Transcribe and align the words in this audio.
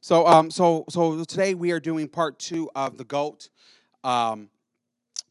So, 0.02 0.26
um, 0.26 0.50
so, 0.50 0.84
so 0.90 1.24
today 1.24 1.54
we 1.54 1.70
are 1.70 1.80
doing 1.80 2.08
part 2.08 2.40
two 2.40 2.72
of 2.74 2.98
the 2.98 3.04
goat. 3.04 3.50
Um, 4.04 4.50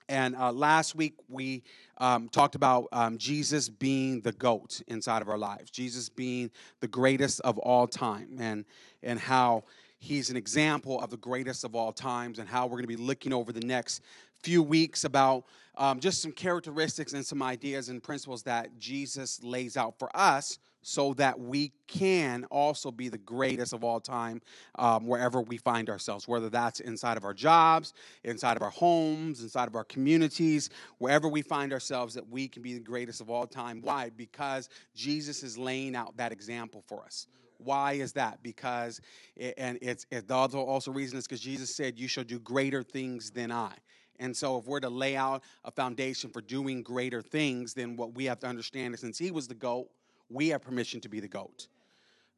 and 0.09 0.37
uh, 0.37 0.53
last 0.53 0.95
week 0.95 1.15
we 1.29 1.65
um, 1.97 2.29
talked 2.29 2.55
about 2.55 2.87
um, 2.93 3.19
Jesus 3.19 3.69
being 3.69 4.21
the 4.21 4.31
goat 4.31 4.81
inside 4.87 5.21
of 5.21 5.29
our 5.29 5.39
lives, 5.39 5.73
Jesus 5.73 6.09
being 6.09 6.53
the 6.79 6.87
greatest 6.87 7.41
of 7.41 7.59
all 7.59 7.89
time, 7.89 8.37
and 8.39 8.65
and 9.03 9.19
how 9.19 9.65
he's 9.99 10.31
an 10.31 10.37
example 10.37 11.01
of 11.01 11.11
the 11.11 11.17
greatest 11.17 11.65
of 11.65 11.75
all 11.75 11.93
times, 11.93 12.39
and 12.39 12.49
how 12.49 12.67
we're 12.67 12.77
going 12.77 12.83
to 12.83 12.89
be 12.89 12.97
looking 12.97 13.33
over 13.33 13.53
the 13.53 13.67
next 13.67 14.03
few 14.45 14.63
weeks 14.63 15.03
about 15.03 15.47
um, 15.77 15.99
just 15.99 16.23
some 16.23 16.31
characteristics 16.31 17.13
and 17.13 17.27
some 17.27 17.43
ideas 17.43 17.89
and 17.89 18.05
principles 18.05 18.45
that 18.45 18.79
Jesus 18.79 19.43
lays 19.43 19.77
out 19.77 19.99
for 19.99 20.17
us 20.17 20.61
so 20.83 21.15
that 21.15 21.39
we 21.39 21.73
can 21.87 22.45
also 22.51 22.91
be 22.91 23.09
the 23.09 23.19
greatest 23.19 23.73
of 23.73 23.85
all 23.85 24.01
time 24.01 24.41
um, 24.77 25.07
wherever 25.07 25.41
we 25.41 25.57
find 25.57 25.91
ourselves, 25.91 26.29
whether 26.29 26.49
that's 26.49 26.81
inside 26.81 27.17
of 27.17 27.25
our 27.25 27.35
jobs, 27.35 27.95
inside 28.25 28.57
of 28.57 28.63
our 28.63 28.71
homes, 28.71 29.43
inside 29.43 29.69
of 29.69 29.75
our 29.75 29.85
communities, 29.85 30.71
wherever 30.99 31.29
we 31.29 31.43
find 31.43 31.73
ourselves, 31.73 32.15
that 32.15 32.29
we 32.29 32.49
can 32.49 32.63
be 32.63 32.75
the 32.75 32.81
greatest 32.81 33.21
of 33.21 33.31
all 33.31 33.47
time. 33.47 33.81
Why? 33.83 34.11
Because 34.17 34.69
Jesus 34.95 35.43
is 35.43 35.59
laying 35.59 35.97
out 35.97 36.17
that 36.17 36.33
example 36.33 36.83
for 36.87 37.05
us. 37.05 37.27
Why 37.59 37.95
is 37.95 38.13
that? 38.13 38.43
Because, 38.43 39.01
it, 39.37 39.55
and 39.59 39.79
it's 39.83 40.07
it, 40.11 40.29
the 40.29 40.35
also 40.35 40.93
reason 40.93 41.19
is 41.19 41.27
because 41.27 41.41
Jesus 41.41 41.75
said, 41.75 41.99
You 41.99 42.07
shall 42.09 42.25
do 42.25 42.39
greater 42.39 42.83
things 42.83 43.31
than 43.31 43.51
I. 43.51 43.73
And 44.21 44.37
so, 44.37 44.59
if 44.59 44.67
we're 44.67 44.81
to 44.81 44.89
lay 44.89 45.17
out 45.17 45.43
a 45.65 45.71
foundation 45.71 46.31
for 46.31 46.41
doing 46.41 46.83
greater 46.83 47.23
things, 47.23 47.75
then 47.75 47.97
what 47.97 48.15
we 48.15 48.25
have 48.25 48.41
to 48.41 48.47
understand 48.47 48.95
is 48.95 49.01
since 49.01 49.19
he 49.19 49.31
was 49.31 49.47
the 49.47 49.55
GOAT, 49.55 49.89
we 50.29 50.49
have 50.49 50.63
permission 50.63 51.01
to 51.03 51.09
be 51.09 51.21
the 51.21 51.29
GOAT. 51.29 51.69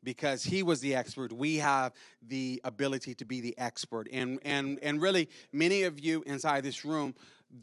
Because 0.02 0.42
he 0.42 0.62
was 0.62 0.80
the 0.80 0.94
expert, 0.94 1.30
we 1.30 1.56
have 1.56 1.92
the 2.26 2.59
ability 2.65 3.15
to 3.16 3.26
be 3.26 3.42
the 3.42 3.56
expert. 3.59 4.09
And, 4.10 4.38
and, 4.45 4.78
and 4.82 5.01
really, 5.01 5.28
many 5.52 5.82
of 5.82 6.00
you 6.00 6.23
inside 6.26 6.65
this 6.65 6.87
room, 6.87 7.15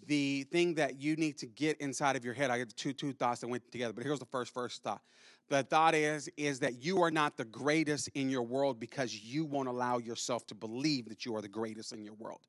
the 0.05 0.43
thing 0.51 0.75
that 0.75 1.01
you 1.01 1.15
need 1.15 1.39
to 1.39 1.47
get 1.47 1.77
inside 1.77 2.15
of 2.15 2.23
your 2.23 2.35
head, 2.35 2.51
I 2.51 2.59
have 2.59 2.75
two, 2.75 2.93
two 2.93 3.11
thoughts 3.11 3.41
that 3.41 3.47
went 3.47 3.71
together, 3.71 3.93
but 3.93 4.03
here's 4.03 4.19
the 4.19 4.25
first, 4.25 4.53
first 4.53 4.83
thought. 4.83 5.01
The 5.49 5.63
thought 5.63 5.95
is, 5.95 6.29
is 6.37 6.59
that 6.59 6.83
you 6.83 7.01
are 7.01 7.09
not 7.09 7.37
the 7.37 7.45
greatest 7.45 8.09
in 8.09 8.29
your 8.29 8.43
world 8.43 8.79
because 8.79 9.15
you 9.15 9.43
won't 9.45 9.69
allow 9.69 9.97
yourself 9.97 10.45
to 10.47 10.55
believe 10.55 11.09
that 11.09 11.25
you 11.25 11.35
are 11.35 11.41
the 11.41 11.47
greatest 11.47 11.91
in 11.91 12.03
your 12.03 12.15
world 12.15 12.41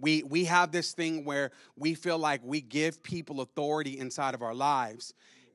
we 0.00 0.22
we 0.24 0.44
have 0.44 0.72
this 0.72 0.92
thing 0.92 1.24
where 1.24 1.50
we 1.76 1.94
feel 1.94 2.18
like 2.18 2.40
we 2.44 2.60
give 2.60 3.02
people 3.02 3.40
authority 3.40 3.98
inside 3.98 4.34
of 4.34 4.42
our 4.42 4.54
lives 4.54 5.14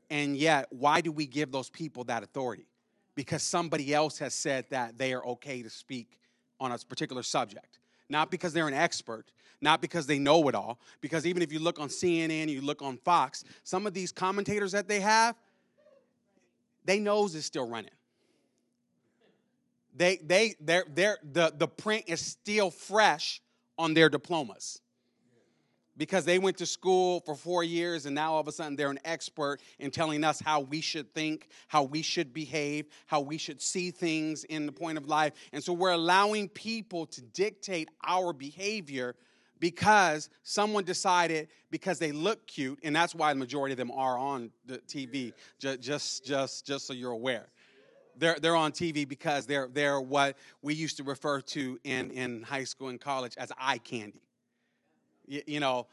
and 0.10 0.38
yet 0.38 0.68
why 0.70 1.02
do 1.02 1.12
we 1.12 1.26
give 1.26 1.52
those 1.52 1.70
people 1.70 2.04
that 2.06 2.24
authority? 2.24 2.68
Because 3.16 3.44
somebody 3.44 3.94
else 3.94 4.20
has 4.20 4.34
said 4.34 4.66
that 4.70 4.98
they 4.98 5.14
are 5.14 5.26
okay 5.26 5.62
to 5.62 5.70
speak 5.70 6.20
on 6.60 6.72
a 6.72 6.78
particular 6.78 7.24
subject. 7.24 7.80
Not 8.10 8.30
because 8.30 8.54
they're 8.54 8.68
an 8.68 8.74
expert 8.74 9.32
not 9.62 9.82
because 9.82 10.06
they 10.06 10.20
know 10.20 10.48
it 10.50 10.54
all 10.54 10.80
because 11.00 11.26
even 11.26 11.42
if 11.42 11.52
you 11.52 11.60
look 11.60 11.80
on 11.80 11.88
cnn 11.88 12.50
you 12.50 12.60
look 12.60 12.82
on 12.82 12.98
fox 12.98 13.46
some 13.64 13.88
of 13.88 13.94
these 13.94 14.12
commentators 14.12 14.74
that 14.74 14.86
they 14.86 15.00
have 15.00 15.34
they 16.86 17.00
nose 17.00 17.36
is 17.36 17.46
still 17.46 17.68
running. 17.68 17.92
They 19.96 20.18
they 20.18 20.56
they're, 20.60 20.86
they're 20.94 21.18
the 21.24 21.54
the 21.58 21.68
print 21.68 22.06
is 22.08 22.22
still 22.22 22.70
fresh 22.70 23.42
on 23.78 23.94
their 23.94 24.10
diplomas 24.10 24.82
because 25.98 26.26
they 26.26 26.40
went 26.40 26.58
to 26.58 26.66
school 26.66 27.22
for 27.26 27.36
four 27.36 27.64
years 27.64 28.06
and 28.06 28.16
now 28.16 28.34
all 28.34 28.40
of 28.40 28.48
a 28.48 28.52
sudden 28.52 28.76
they're 28.76 28.92
an 28.92 29.00
expert 29.06 29.60
in 29.80 29.92
telling 29.92 30.24
us 30.24 30.40
how 30.40 30.62
we 30.62 30.82
should 30.82 31.14
think, 31.14 31.48
how 31.68 31.84
we 31.84 32.02
should 32.02 32.34
behave, 32.34 32.88
how 33.08 33.22
we 33.22 33.38
should 33.38 33.62
see 33.62 33.92
things 33.92 34.44
in 34.46 34.66
the 34.66 34.72
point 34.72 34.98
of 34.98 35.08
life. 35.08 35.34
And 35.54 35.64
so 35.64 35.74
we're 35.74 35.92
allowing 35.92 36.50
people 36.50 37.06
to 37.08 37.22
dictate 37.22 37.90
our 38.06 38.34
behavior 38.34 39.16
because 39.60 40.30
someone 40.44 40.84
decided 40.84 41.48
because 41.72 41.98
they 42.00 42.12
look 42.12 42.46
cute 42.46 42.80
and 42.84 42.96
that's 42.96 43.16
why 43.16 43.32
the 43.32 43.40
majority 43.40 43.72
of 43.72 43.78
them 43.78 43.90
are 43.92 44.18
on 44.18 44.52
the 44.66 44.80
tv 44.80 45.32
just 45.60 45.80
just 45.80 46.26
just, 46.26 46.68
just 46.68 46.88
so 46.88 46.94
you're 46.94 47.12
aware 47.12 47.48
they're, 48.18 48.38
they're 48.40 48.56
on 48.56 48.72
TV 48.72 49.08
because 49.08 49.46
they're, 49.46 49.68
they're 49.68 50.00
what 50.00 50.38
we 50.62 50.74
used 50.74 50.98
to 50.98 51.04
refer 51.04 51.42
to 51.42 51.80
in, 51.84 52.12
in 52.12 52.44
high 52.44 52.64
school 52.64 52.90
and 52.90 53.00
college 53.00 53.34
as 53.38 53.52
eye 53.60 53.78
candy. 53.78 54.22
You, 55.28 55.42
you 55.48 55.60
know, 55.60 55.88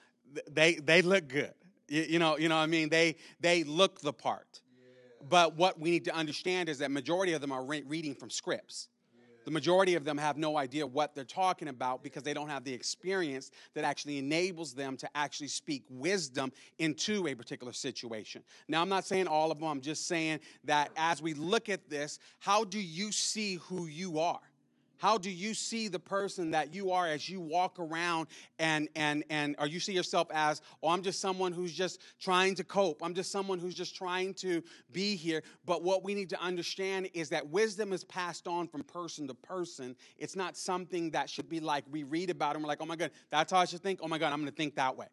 they, 0.50 0.74
they 0.74 1.02
look 1.02 1.28
good. 1.28 1.54
You, 1.88 2.02
you, 2.02 2.18
know, 2.18 2.38
you 2.38 2.48
know 2.48 2.56
what 2.56 2.62
I 2.62 2.66
mean? 2.66 2.88
They, 2.88 3.16
they 3.40 3.64
look 3.64 4.00
the 4.00 4.12
part. 4.12 4.60
Yeah. 4.78 5.26
But 5.28 5.56
what 5.56 5.78
we 5.78 5.90
need 5.90 6.04
to 6.06 6.14
understand 6.14 6.68
is 6.68 6.78
that 6.78 6.90
majority 6.90 7.32
of 7.32 7.40
them 7.40 7.52
are 7.52 7.64
re- 7.64 7.84
reading 7.86 8.14
from 8.14 8.30
scripts 8.30 8.88
the 9.44 9.50
majority 9.50 9.94
of 9.94 10.04
them 10.04 10.18
have 10.18 10.36
no 10.36 10.56
idea 10.56 10.86
what 10.86 11.14
they're 11.14 11.24
talking 11.24 11.68
about 11.68 12.02
because 12.02 12.22
they 12.22 12.34
don't 12.34 12.48
have 12.48 12.64
the 12.64 12.72
experience 12.72 13.50
that 13.74 13.84
actually 13.84 14.18
enables 14.18 14.74
them 14.74 14.96
to 14.96 15.08
actually 15.14 15.48
speak 15.48 15.84
wisdom 15.88 16.52
into 16.78 17.26
a 17.26 17.34
particular 17.34 17.72
situation. 17.72 18.42
Now, 18.68 18.82
I'm 18.82 18.88
not 18.88 19.04
saying 19.04 19.26
all 19.26 19.50
of 19.50 19.58
them, 19.58 19.68
I'm 19.68 19.80
just 19.80 20.06
saying 20.06 20.40
that 20.64 20.90
as 20.96 21.20
we 21.20 21.34
look 21.34 21.68
at 21.68 21.88
this, 21.88 22.18
how 22.38 22.64
do 22.64 22.80
you 22.80 23.12
see 23.12 23.56
who 23.56 23.86
you 23.86 24.18
are? 24.18 24.40
How 25.02 25.18
do 25.18 25.32
you 25.32 25.52
see 25.52 25.88
the 25.88 25.98
person 25.98 26.52
that 26.52 26.72
you 26.72 26.92
are 26.92 27.08
as 27.08 27.28
you 27.28 27.40
walk 27.40 27.80
around 27.80 28.28
and 28.60 28.88
and 28.94 29.24
and 29.30 29.56
or 29.58 29.66
you 29.66 29.80
see 29.80 29.92
yourself 29.92 30.28
as, 30.32 30.62
oh, 30.80 30.90
I'm 30.90 31.02
just 31.02 31.18
someone 31.18 31.50
who's 31.50 31.72
just 31.72 32.00
trying 32.20 32.54
to 32.54 32.62
cope. 32.62 33.02
I'm 33.02 33.12
just 33.12 33.32
someone 33.32 33.58
who's 33.58 33.74
just 33.74 33.96
trying 33.96 34.32
to 34.34 34.62
be 34.92 35.16
here. 35.16 35.42
But 35.66 35.82
what 35.82 36.04
we 36.04 36.14
need 36.14 36.30
to 36.30 36.40
understand 36.40 37.08
is 37.14 37.30
that 37.30 37.48
wisdom 37.48 37.92
is 37.92 38.04
passed 38.04 38.46
on 38.46 38.68
from 38.68 38.84
person 38.84 39.26
to 39.26 39.34
person. 39.34 39.96
It's 40.18 40.36
not 40.36 40.56
something 40.56 41.10
that 41.10 41.28
should 41.28 41.48
be 41.48 41.58
like 41.58 41.82
we 41.90 42.04
read 42.04 42.30
about 42.30 42.54
and 42.54 42.62
we're 42.62 42.68
like, 42.68 42.80
oh 42.80 42.86
my 42.86 42.94
God, 42.94 43.10
that's 43.28 43.50
how 43.50 43.58
I 43.58 43.64
should 43.64 43.82
think. 43.82 43.98
Oh 44.04 44.06
my 44.06 44.18
God, 44.18 44.32
I'm 44.32 44.38
gonna 44.38 44.52
think 44.52 44.76
that 44.76 44.96
way 44.96 45.08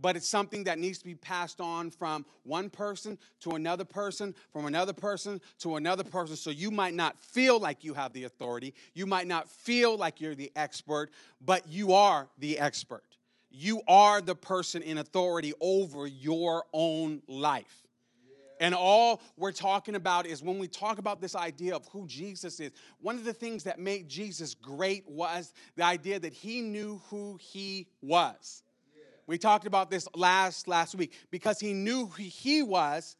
but 0.00 0.16
it's 0.16 0.28
something 0.28 0.64
that 0.64 0.78
needs 0.78 0.98
to 0.98 1.04
be 1.04 1.14
passed 1.14 1.60
on 1.60 1.90
from 1.90 2.24
one 2.42 2.70
person 2.70 3.18
to 3.40 3.52
another 3.52 3.84
person, 3.84 4.34
from 4.52 4.66
another 4.66 4.92
person 4.92 5.40
to 5.58 5.76
another 5.76 6.04
person. 6.04 6.36
So 6.36 6.50
you 6.50 6.70
might 6.70 6.94
not 6.94 7.18
feel 7.18 7.58
like 7.58 7.84
you 7.84 7.94
have 7.94 8.12
the 8.12 8.24
authority, 8.24 8.74
you 8.94 9.06
might 9.06 9.26
not 9.26 9.48
feel 9.48 9.96
like 9.96 10.20
you're 10.20 10.34
the 10.34 10.52
expert, 10.56 11.10
but 11.40 11.68
you 11.68 11.92
are 11.92 12.28
the 12.38 12.58
expert. 12.58 13.04
You 13.50 13.80
are 13.88 14.20
the 14.20 14.34
person 14.34 14.82
in 14.82 14.98
authority 14.98 15.54
over 15.60 16.06
your 16.06 16.64
own 16.72 17.22
life. 17.26 17.86
And 18.60 18.74
all 18.74 19.20
we're 19.36 19.52
talking 19.52 19.94
about 19.94 20.26
is 20.26 20.42
when 20.42 20.58
we 20.58 20.68
talk 20.68 20.98
about 20.98 21.20
this 21.20 21.34
idea 21.34 21.74
of 21.76 21.86
who 21.88 22.06
Jesus 22.06 22.58
is, 22.60 22.72
one 23.00 23.16
of 23.16 23.24
the 23.24 23.32
things 23.32 23.64
that 23.64 23.78
made 23.78 24.08
Jesus 24.08 24.54
great 24.54 25.08
was 25.08 25.52
the 25.76 25.84
idea 25.84 26.18
that 26.18 26.32
he 26.32 26.62
knew 26.62 27.00
who 27.10 27.38
he 27.40 27.86
was. 28.00 28.62
We 29.26 29.38
talked 29.38 29.66
about 29.66 29.90
this 29.90 30.08
last 30.14 30.68
last 30.68 30.94
week 30.94 31.12
because 31.30 31.58
he 31.58 31.72
knew 31.72 32.06
who 32.06 32.22
he 32.22 32.62
was. 32.62 33.16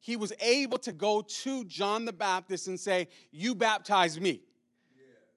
He 0.00 0.16
was 0.16 0.32
able 0.40 0.78
to 0.78 0.92
go 0.92 1.22
to 1.22 1.64
John 1.64 2.04
the 2.04 2.12
Baptist 2.12 2.68
and 2.68 2.78
say, 2.78 3.08
"You 3.30 3.54
baptize 3.54 4.20
me." 4.20 4.42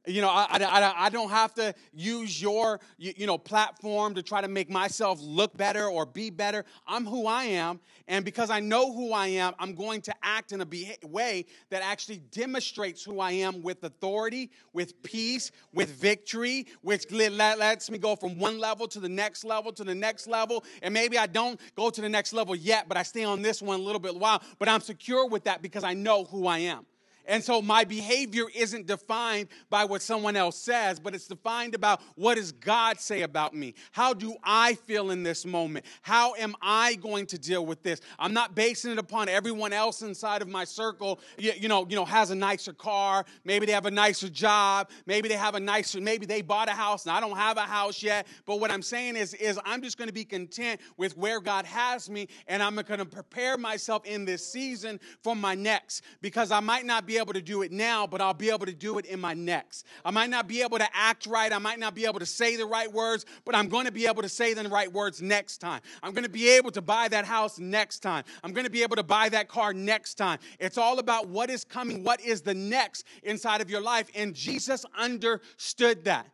You 0.07 0.21
know, 0.21 0.29
I, 0.29 0.47
I, 0.51 1.05
I 1.05 1.09
don't 1.09 1.29
have 1.29 1.53
to 1.55 1.75
use 1.93 2.41
your, 2.41 2.79
you, 2.97 3.27
know, 3.27 3.37
platform 3.37 4.15
to 4.15 4.23
try 4.23 4.39
to 4.39 4.47
make 4.47 4.69
myself 4.69 5.19
look 5.21 5.55
better 5.57 5.87
or 5.87 6.05
be 6.05 6.29
better. 6.29 6.63
I'm 6.87 7.05
who 7.05 7.27
I 7.27 7.43
am. 7.43 7.81
And 8.07 8.23
because 8.23 8.49
I 8.49 8.61
know 8.61 8.93
who 8.93 9.11
I 9.11 9.27
am, 9.27 9.53
I'm 9.59 9.75
going 9.75 10.01
to 10.03 10.15
act 10.23 10.53
in 10.53 10.61
a 10.61 10.67
way 11.03 11.45
that 11.69 11.83
actually 11.83 12.19
demonstrates 12.31 13.03
who 13.03 13.19
I 13.19 13.31
am 13.31 13.61
with 13.61 13.83
authority, 13.83 14.51
with 14.71 15.03
peace, 15.03 15.51
with 15.73 15.89
victory, 15.89 16.67
which 16.81 17.11
let, 17.11 17.59
lets 17.59 17.91
me 17.91 17.97
go 17.97 18.15
from 18.15 18.39
one 18.39 18.57
level 18.57 18.87
to 18.87 18.99
the 19.01 19.09
next 19.09 19.43
level 19.43 19.73
to 19.73 19.83
the 19.83 19.95
next 19.95 20.27
level. 20.27 20.63
And 20.81 20.93
maybe 20.93 21.17
I 21.17 21.27
don't 21.27 21.59
go 21.75 21.89
to 21.89 22.01
the 22.01 22.09
next 22.09 22.31
level 22.31 22.55
yet, 22.55 22.87
but 22.87 22.97
I 22.97 23.03
stay 23.03 23.25
on 23.25 23.41
this 23.41 23.61
one 23.61 23.81
a 23.81 23.83
little 23.83 23.99
bit 23.99 24.15
while. 24.15 24.41
But 24.59 24.69
I'm 24.69 24.81
secure 24.81 25.27
with 25.27 25.43
that 25.43 25.61
because 25.61 25.83
I 25.83 25.93
know 25.93 26.23
who 26.23 26.47
I 26.47 26.59
am. 26.59 26.85
And 27.25 27.43
so 27.43 27.61
my 27.61 27.83
behavior 27.83 28.45
isn't 28.55 28.87
defined 28.87 29.49
by 29.69 29.85
what 29.85 30.01
someone 30.01 30.35
else 30.35 30.57
says, 30.57 30.99
but 30.99 31.13
it's 31.13 31.27
defined 31.27 31.75
about 31.75 32.01
what 32.15 32.35
does 32.35 32.51
God 32.51 32.99
say 32.99 33.21
about 33.21 33.53
me? 33.53 33.75
How 33.91 34.13
do 34.13 34.35
I 34.43 34.73
feel 34.73 35.11
in 35.11 35.21
this 35.23 35.45
moment? 35.45 35.85
How 36.01 36.33
am 36.35 36.55
I 36.61 36.95
going 36.95 37.27
to 37.27 37.37
deal 37.37 37.65
with 37.65 37.83
this? 37.83 38.01
I'm 38.17 38.33
not 38.33 38.55
basing 38.55 38.91
it 38.91 38.97
upon 38.97 39.29
everyone 39.29 39.73
else 39.73 40.01
inside 40.01 40.41
of 40.41 40.47
my 40.47 40.63
circle, 40.63 41.19
you, 41.37 41.51
you 41.55 41.67
know, 41.67 41.85
you 41.87 41.95
know, 41.95 42.05
has 42.05 42.31
a 42.31 42.35
nicer 42.35 42.73
car, 42.73 43.25
maybe 43.43 43.67
they 43.67 43.73
have 43.73 43.85
a 43.85 43.91
nicer 43.91 44.29
job, 44.29 44.89
maybe 45.05 45.29
they 45.29 45.37
have 45.37 45.53
a 45.53 45.59
nicer, 45.59 46.01
maybe 46.01 46.25
they 46.25 46.41
bought 46.41 46.67
a 46.67 46.73
house 46.73 47.05
and 47.05 47.11
I 47.11 47.19
don't 47.19 47.37
have 47.37 47.57
a 47.57 47.61
house 47.61 48.01
yet. 48.01 48.25
But 48.45 48.59
what 48.59 48.71
I'm 48.71 48.81
saying 48.81 49.15
is, 49.15 49.35
is 49.35 49.59
I'm 49.65 49.83
just 49.83 49.97
going 49.97 50.07
to 50.07 50.13
be 50.13 50.25
content 50.25 50.81
with 50.97 51.15
where 51.15 51.39
God 51.39 51.65
has 51.65 52.09
me, 52.09 52.27
and 52.47 52.63
I'm 52.63 52.75
going 52.75 52.99
to 52.99 53.05
prepare 53.05 53.57
myself 53.57 54.05
in 54.05 54.25
this 54.25 54.45
season 54.45 54.99
for 55.21 55.35
my 55.35 55.53
next 55.53 56.03
because 56.21 56.51
I 56.51 56.59
might 56.59 56.85
not 56.85 57.05
be 57.05 57.18
able 57.19 57.33
to 57.33 57.41
do 57.41 57.61
it 57.61 57.71
now, 57.71 58.07
but 58.07 58.21
I'll 58.21 58.33
be 58.33 58.49
able 58.49 58.65
to 58.65 58.73
do 58.73 58.97
it 58.97 59.05
in 59.05 59.19
my 59.19 59.35
next. 59.35 59.85
I 60.03 60.09
might 60.09 60.31
not 60.31 60.47
be 60.47 60.63
able 60.63 60.79
to 60.79 60.87
act 60.93 61.27
right. 61.27 61.53
I 61.53 61.59
might 61.59 61.77
not 61.77 61.93
be 61.93 62.05
able 62.05 62.19
to 62.19 62.25
say 62.25 62.55
the 62.55 62.65
right 62.65 62.91
words, 62.91 63.25
but 63.45 63.55
I'm 63.55 63.69
going 63.69 63.85
to 63.85 63.91
be 63.91 64.07
able 64.07 64.23
to 64.23 64.29
say 64.29 64.53
the 64.53 64.67
right 64.67 64.91
words 64.91 65.21
next 65.21 65.59
time. 65.59 65.81
I'm 66.01 66.13
going 66.13 66.23
to 66.23 66.29
be 66.29 66.49
able 66.49 66.71
to 66.71 66.81
buy 66.81 67.07
that 67.09 67.25
house 67.25 67.59
next 67.59 67.99
time. 67.99 68.23
I'm 68.43 68.53
going 68.53 68.65
to 68.65 68.71
be 68.71 68.81
able 68.81 68.95
to 68.95 69.03
buy 69.03 69.29
that 69.29 69.47
car 69.47 69.73
next 69.73 70.15
time. 70.15 70.39
It's 70.59 70.77
all 70.77 70.99
about 70.99 71.27
what 71.27 71.49
is 71.49 71.63
coming, 71.63 72.03
what 72.03 72.21
is 72.21 72.41
the 72.41 72.55
next 72.55 73.05
inside 73.23 73.61
of 73.61 73.69
your 73.69 73.81
life. 73.81 74.09
And 74.15 74.33
Jesus 74.33 74.85
understood 74.97 76.05
that. 76.05 76.27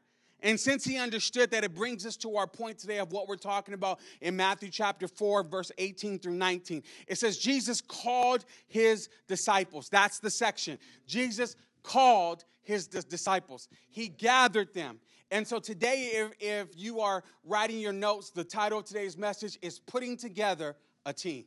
And 0.46 0.60
since 0.60 0.86
he 0.86 1.00
understood 1.00 1.50
that, 1.52 1.64
it 1.64 1.74
brings 1.74 2.06
us 2.06 2.16
to 2.18 2.38
our 2.38 2.46
point 2.46 2.78
today 2.78 3.00
of 3.00 3.12
what 3.12 3.28
we're 3.28 3.36
talking 3.36 3.74
about 3.74 4.00
in 4.22 4.36
Matthew 4.36 4.70
chapter 4.70 5.08
4, 5.08 5.42
verse 5.44 5.72
18 5.80 6.20
through 6.20 6.36
19. 6.36 6.84
It 7.08 7.18
says, 7.18 7.40
Jesus 7.40 7.82
called 7.82 8.46
his 8.68 9.10
disciples. 9.28 9.90
That's 9.90 10.20
the 10.20 10.30
section. 10.30 10.78
Jesus 11.08 11.56
called 11.82 12.46
his 12.62 12.86
disciples, 12.88 13.68
he 13.90 14.08
gathered 14.08 14.72
them. 14.74 15.00
And 15.32 15.48
so 15.48 15.60
today, 15.60 16.12
if, 16.14 16.32
if 16.40 16.68
you 16.78 17.00
are 17.00 17.24
writing 17.44 17.80
your 17.80 17.94
notes, 17.94 18.30
the 18.30 18.44
title 18.44 18.80
of 18.80 18.86
today's 18.86 19.18
message 19.18 19.58
is 19.64 19.80
Putting 19.80 20.16
Together 20.16 20.76
a 21.08 21.14
Team. 21.14 21.46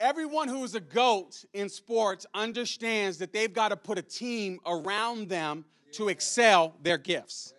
Everyone 0.00 0.48
who 0.48 0.64
is 0.64 0.74
a 0.74 0.80
GOAT 0.80 1.44
in 1.52 1.68
sports 1.68 2.24
understands 2.34 3.18
that 3.18 3.34
they've 3.34 3.52
got 3.52 3.68
to 3.68 3.76
put 3.76 3.98
a 3.98 4.02
team 4.02 4.58
around 4.66 5.28
them 5.28 5.66
to 5.96 6.08
excel 6.08 6.74
their 6.82 6.98
gifts. 6.98 7.54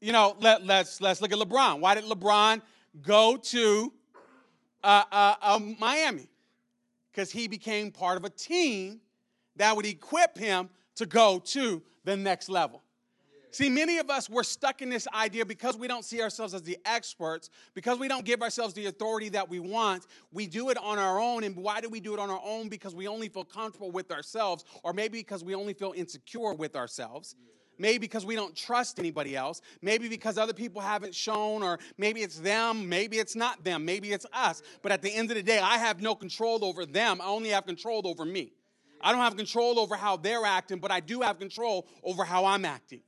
You 0.00 0.12
know, 0.12 0.36
let, 0.40 0.64
let's, 0.64 1.00
let's 1.00 1.20
look 1.20 1.32
at 1.32 1.38
LeBron. 1.38 1.80
Why 1.80 1.94
did 1.94 2.04
LeBron 2.04 2.62
go 3.02 3.36
to 3.36 3.92
uh, 4.84 5.04
uh, 5.10 5.34
uh, 5.40 5.60
Miami? 5.78 6.28
Because 7.10 7.32
he 7.32 7.48
became 7.48 7.90
part 7.90 8.16
of 8.16 8.24
a 8.24 8.30
team 8.30 9.00
that 9.56 9.74
would 9.74 9.86
equip 9.86 10.38
him 10.38 10.68
to 10.96 11.06
go 11.06 11.40
to 11.40 11.82
the 12.04 12.16
next 12.16 12.48
level. 12.48 12.82
See, 13.50 13.70
many 13.70 13.98
of 13.98 14.10
us, 14.10 14.28
we're 14.28 14.42
stuck 14.42 14.82
in 14.82 14.90
this 14.90 15.08
idea 15.08 15.46
because 15.46 15.76
we 15.76 15.88
don't 15.88 16.04
see 16.04 16.20
ourselves 16.20 16.52
as 16.52 16.62
the 16.62 16.78
experts, 16.84 17.48
because 17.74 17.98
we 17.98 18.06
don't 18.06 18.24
give 18.24 18.42
ourselves 18.42 18.74
the 18.74 18.86
authority 18.86 19.30
that 19.30 19.48
we 19.48 19.58
want. 19.58 20.06
We 20.32 20.46
do 20.46 20.68
it 20.68 20.76
on 20.76 20.98
our 20.98 21.18
own. 21.18 21.44
And 21.44 21.56
why 21.56 21.80
do 21.80 21.88
we 21.88 22.00
do 22.00 22.12
it 22.12 22.20
on 22.20 22.30
our 22.30 22.42
own? 22.44 22.68
Because 22.68 22.94
we 22.94 23.08
only 23.08 23.28
feel 23.28 23.44
comfortable 23.44 23.90
with 23.90 24.10
ourselves, 24.10 24.64
or 24.82 24.92
maybe 24.92 25.18
because 25.18 25.42
we 25.42 25.54
only 25.54 25.72
feel 25.72 25.94
insecure 25.96 26.52
with 26.52 26.76
ourselves. 26.76 27.36
Maybe 27.78 27.98
because 27.98 28.26
we 28.26 28.34
don't 28.34 28.56
trust 28.56 28.98
anybody 28.98 29.36
else. 29.36 29.62
Maybe 29.80 30.08
because 30.08 30.36
other 30.36 30.52
people 30.52 30.82
haven't 30.82 31.14
shown, 31.14 31.62
or 31.62 31.78
maybe 31.96 32.22
it's 32.22 32.38
them. 32.38 32.88
Maybe 32.88 33.18
it's 33.18 33.36
not 33.36 33.64
them. 33.64 33.84
Maybe 33.84 34.12
it's 34.12 34.26
us. 34.32 34.62
But 34.82 34.92
at 34.92 35.00
the 35.00 35.14
end 35.14 35.30
of 35.30 35.36
the 35.36 35.42
day, 35.42 35.58
I 35.58 35.78
have 35.78 36.02
no 36.02 36.14
control 36.14 36.64
over 36.64 36.84
them. 36.84 37.20
I 37.20 37.26
only 37.26 37.50
have 37.50 37.66
control 37.66 38.06
over 38.06 38.24
me. 38.24 38.52
I 39.00 39.12
don't 39.12 39.20
have 39.20 39.36
control 39.36 39.78
over 39.78 39.94
how 39.94 40.16
they're 40.16 40.44
acting, 40.44 40.80
but 40.80 40.90
I 40.90 41.00
do 41.00 41.20
have 41.20 41.38
control 41.38 41.86
over 42.02 42.24
how 42.24 42.46
I'm 42.46 42.64
acting. 42.64 43.00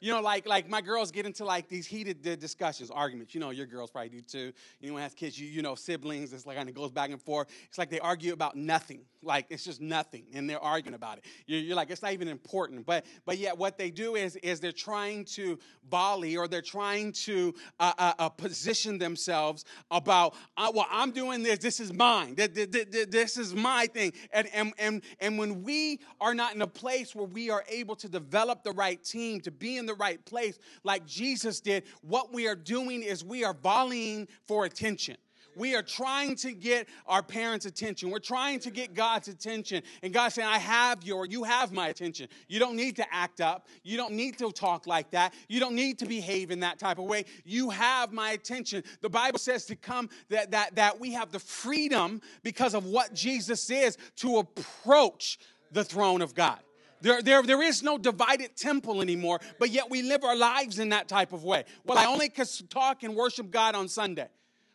You 0.00 0.12
know, 0.12 0.20
like 0.20 0.46
like 0.46 0.68
my 0.68 0.80
girls 0.80 1.10
get 1.10 1.26
into 1.26 1.44
like 1.44 1.68
these 1.68 1.86
heated 1.86 2.22
discussions, 2.38 2.90
arguments. 2.90 3.34
You 3.34 3.40
know, 3.40 3.50
your 3.50 3.66
girls 3.66 3.90
probably 3.90 4.10
do 4.10 4.20
too. 4.20 4.52
You 4.80 4.90
know, 4.90 4.96
have 4.96 5.16
kids, 5.16 5.38
you 5.38 5.46
you 5.46 5.62
know, 5.62 5.74
siblings. 5.74 6.32
It's 6.32 6.46
like 6.46 6.58
and 6.58 6.68
it 6.68 6.74
goes 6.74 6.90
back 6.90 7.10
and 7.10 7.20
forth. 7.20 7.48
It's 7.68 7.78
like 7.78 7.90
they 7.90 8.00
argue 8.00 8.32
about 8.32 8.56
nothing. 8.56 9.00
Like 9.22 9.46
it's 9.50 9.64
just 9.64 9.80
nothing, 9.80 10.24
and 10.34 10.48
they're 10.48 10.62
arguing 10.62 10.94
about 10.94 11.18
it. 11.18 11.24
You're, 11.46 11.60
you're 11.60 11.76
like 11.76 11.90
it's 11.90 12.02
not 12.02 12.12
even 12.12 12.28
important. 12.28 12.86
But 12.86 13.06
but 13.24 13.38
yet 13.38 13.56
what 13.56 13.78
they 13.78 13.90
do 13.90 14.16
is 14.16 14.36
is 14.36 14.60
they're 14.60 14.72
trying 14.72 15.24
to 15.36 15.58
volley 15.90 16.36
or 16.36 16.46
they're 16.46 16.62
trying 16.62 17.12
to 17.12 17.54
uh, 17.80 17.92
uh, 17.98 18.12
uh, 18.18 18.28
position 18.28 18.98
themselves 18.98 19.64
about 19.90 20.34
uh, 20.56 20.70
well 20.74 20.86
I'm 20.90 21.10
doing 21.10 21.42
this. 21.42 21.58
This 21.58 21.80
is 21.80 21.92
mine. 21.92 22.34
This 22.36 23.36
is 23.36 23.54
my 23.54 23.86
thing. 23.86 24.12
And 24.32 24.48
and 24.52 24.72
and 24.78 25.02
and 25.20 25.38
when 25.38 25.62
we 25.62 26.00
are 26.20 26.34
not 26.34 26.54
in 26.54 26.62
a 26.62 26.66
place 26.66 27.14
where 27.14 27.26
we 27.26 27.50
are 27.50 27.64
able 27.68 27.96
to 27.96 28.08
develop 28.08 28.62
the 28.62 28.72
right 28.72 29.02
team 29.02 29.40
to 29.40 29.50
be 29.50 29.76
in 29.78 29.85
the 29.86 29.94
right 29.94 30.24
place 30.24 30.58
like 30.84 31.06
Jesus 31.06 31.60
did, 31.60 31.84
what 32.02 32.32
we 32.32 32.46
are 32.46 32.56
doing 32.56 33.02
is 33.02 33.24
we 33.24 33.44
are 33.44 33.54
volleying 33.54 34.28
for 34.46 34.64
attention. 34.64 35.16
We 35.56 35.74
are 35.74 35.82
trying 35.82 36.36
to 36.36 36.52
get 36.52 36.86
our 37.06 37.22
parents' 37.22 37.64
attention. 37.64 38.10
We're 38.10 38.18
trying 38.18 38.60
to 38.60 38.70
get 38.70 38.92
God's 38.92 39.28
attention. 39.28 39.82
And 40.02 40.12
God's 40.12 40.34
saying, 40.34 40.46
I 40.46 40.58
have 40.58 41.02
your, 41.02 41.24
you 41.24 41.44
have 41.44 41.72
my 41.72 41.88
attention. 41.88 42.28
You 42.46 42.58
don't 42.58 42.76
need 42.76 42.96
to 42.96 43.06
act 43.10 43.40
up. 43.40 43.66
You 43.82 43.96
don't 43.96 44.12
need 44.12 44.36
to 44.38 44.52
talk 44.52 44.86
like 44.86 45.10
that. 45.12 45.32
You 45.48 45.58
don't 45.58 45.74
need 45.74 45.98
to 46.00 46.06
behave 46.06 46.50
in 46.50 46.60
that 46.60 46.78
type 46.78 46.98
of 46.98 47.06
way. 47.06 47.24
You 47.44 47.70
have 47.70 48.12
my 48.12 48.32
attention. 48.32 48.84
The 49.00 49.08
Bible 49.08 49.38
says 49.38 49.64
to 49.66 49.76
come 49.76 50.10
that 50.28 50.50
that 50.50 50.74
that 50.76 51.00
we 51.00 51.12
have 51.12 51.32
the 51.32 51.38
freedom 51.38 52.20
because 52.42 52.74
of 52.74 52.84
what 52.84 53.14
Jesus 53.14 53.70
is 53.70 53.96
to 54.16 54.38
approach 54.38 55.38
the 55.72 55.84
throne 55.84 56.20
of 56.20 56.34
God. 56.34 56.60
There, 57.00 57.22
there, 57.22 57.42
there 57.42 57.62
is 57.62 57.82
no 57.82 57.98
divided 57.98 58.56
temple 58.56 59.02
anymore, 59.02 59.40
but 59.58 59.70
yet 59.70 59.90
we 59.90 60.02
live 60.02 60.24
our 60.24 60.36
lives 60.36 60.78
in 60.78 60.90
that 60.90 61.08
type 61.08 61.32
of 61.32 61.44
way. 61.44 61.64
Well, 61.84 61.98
I 61.98 62.06
only 62.06 62.28
talk 62.68 63.02
and 63.02 63.14
worship 63.14 63.50
God 63.50 63.74
on 63.74 63.88
Sunday. 63.88 64.28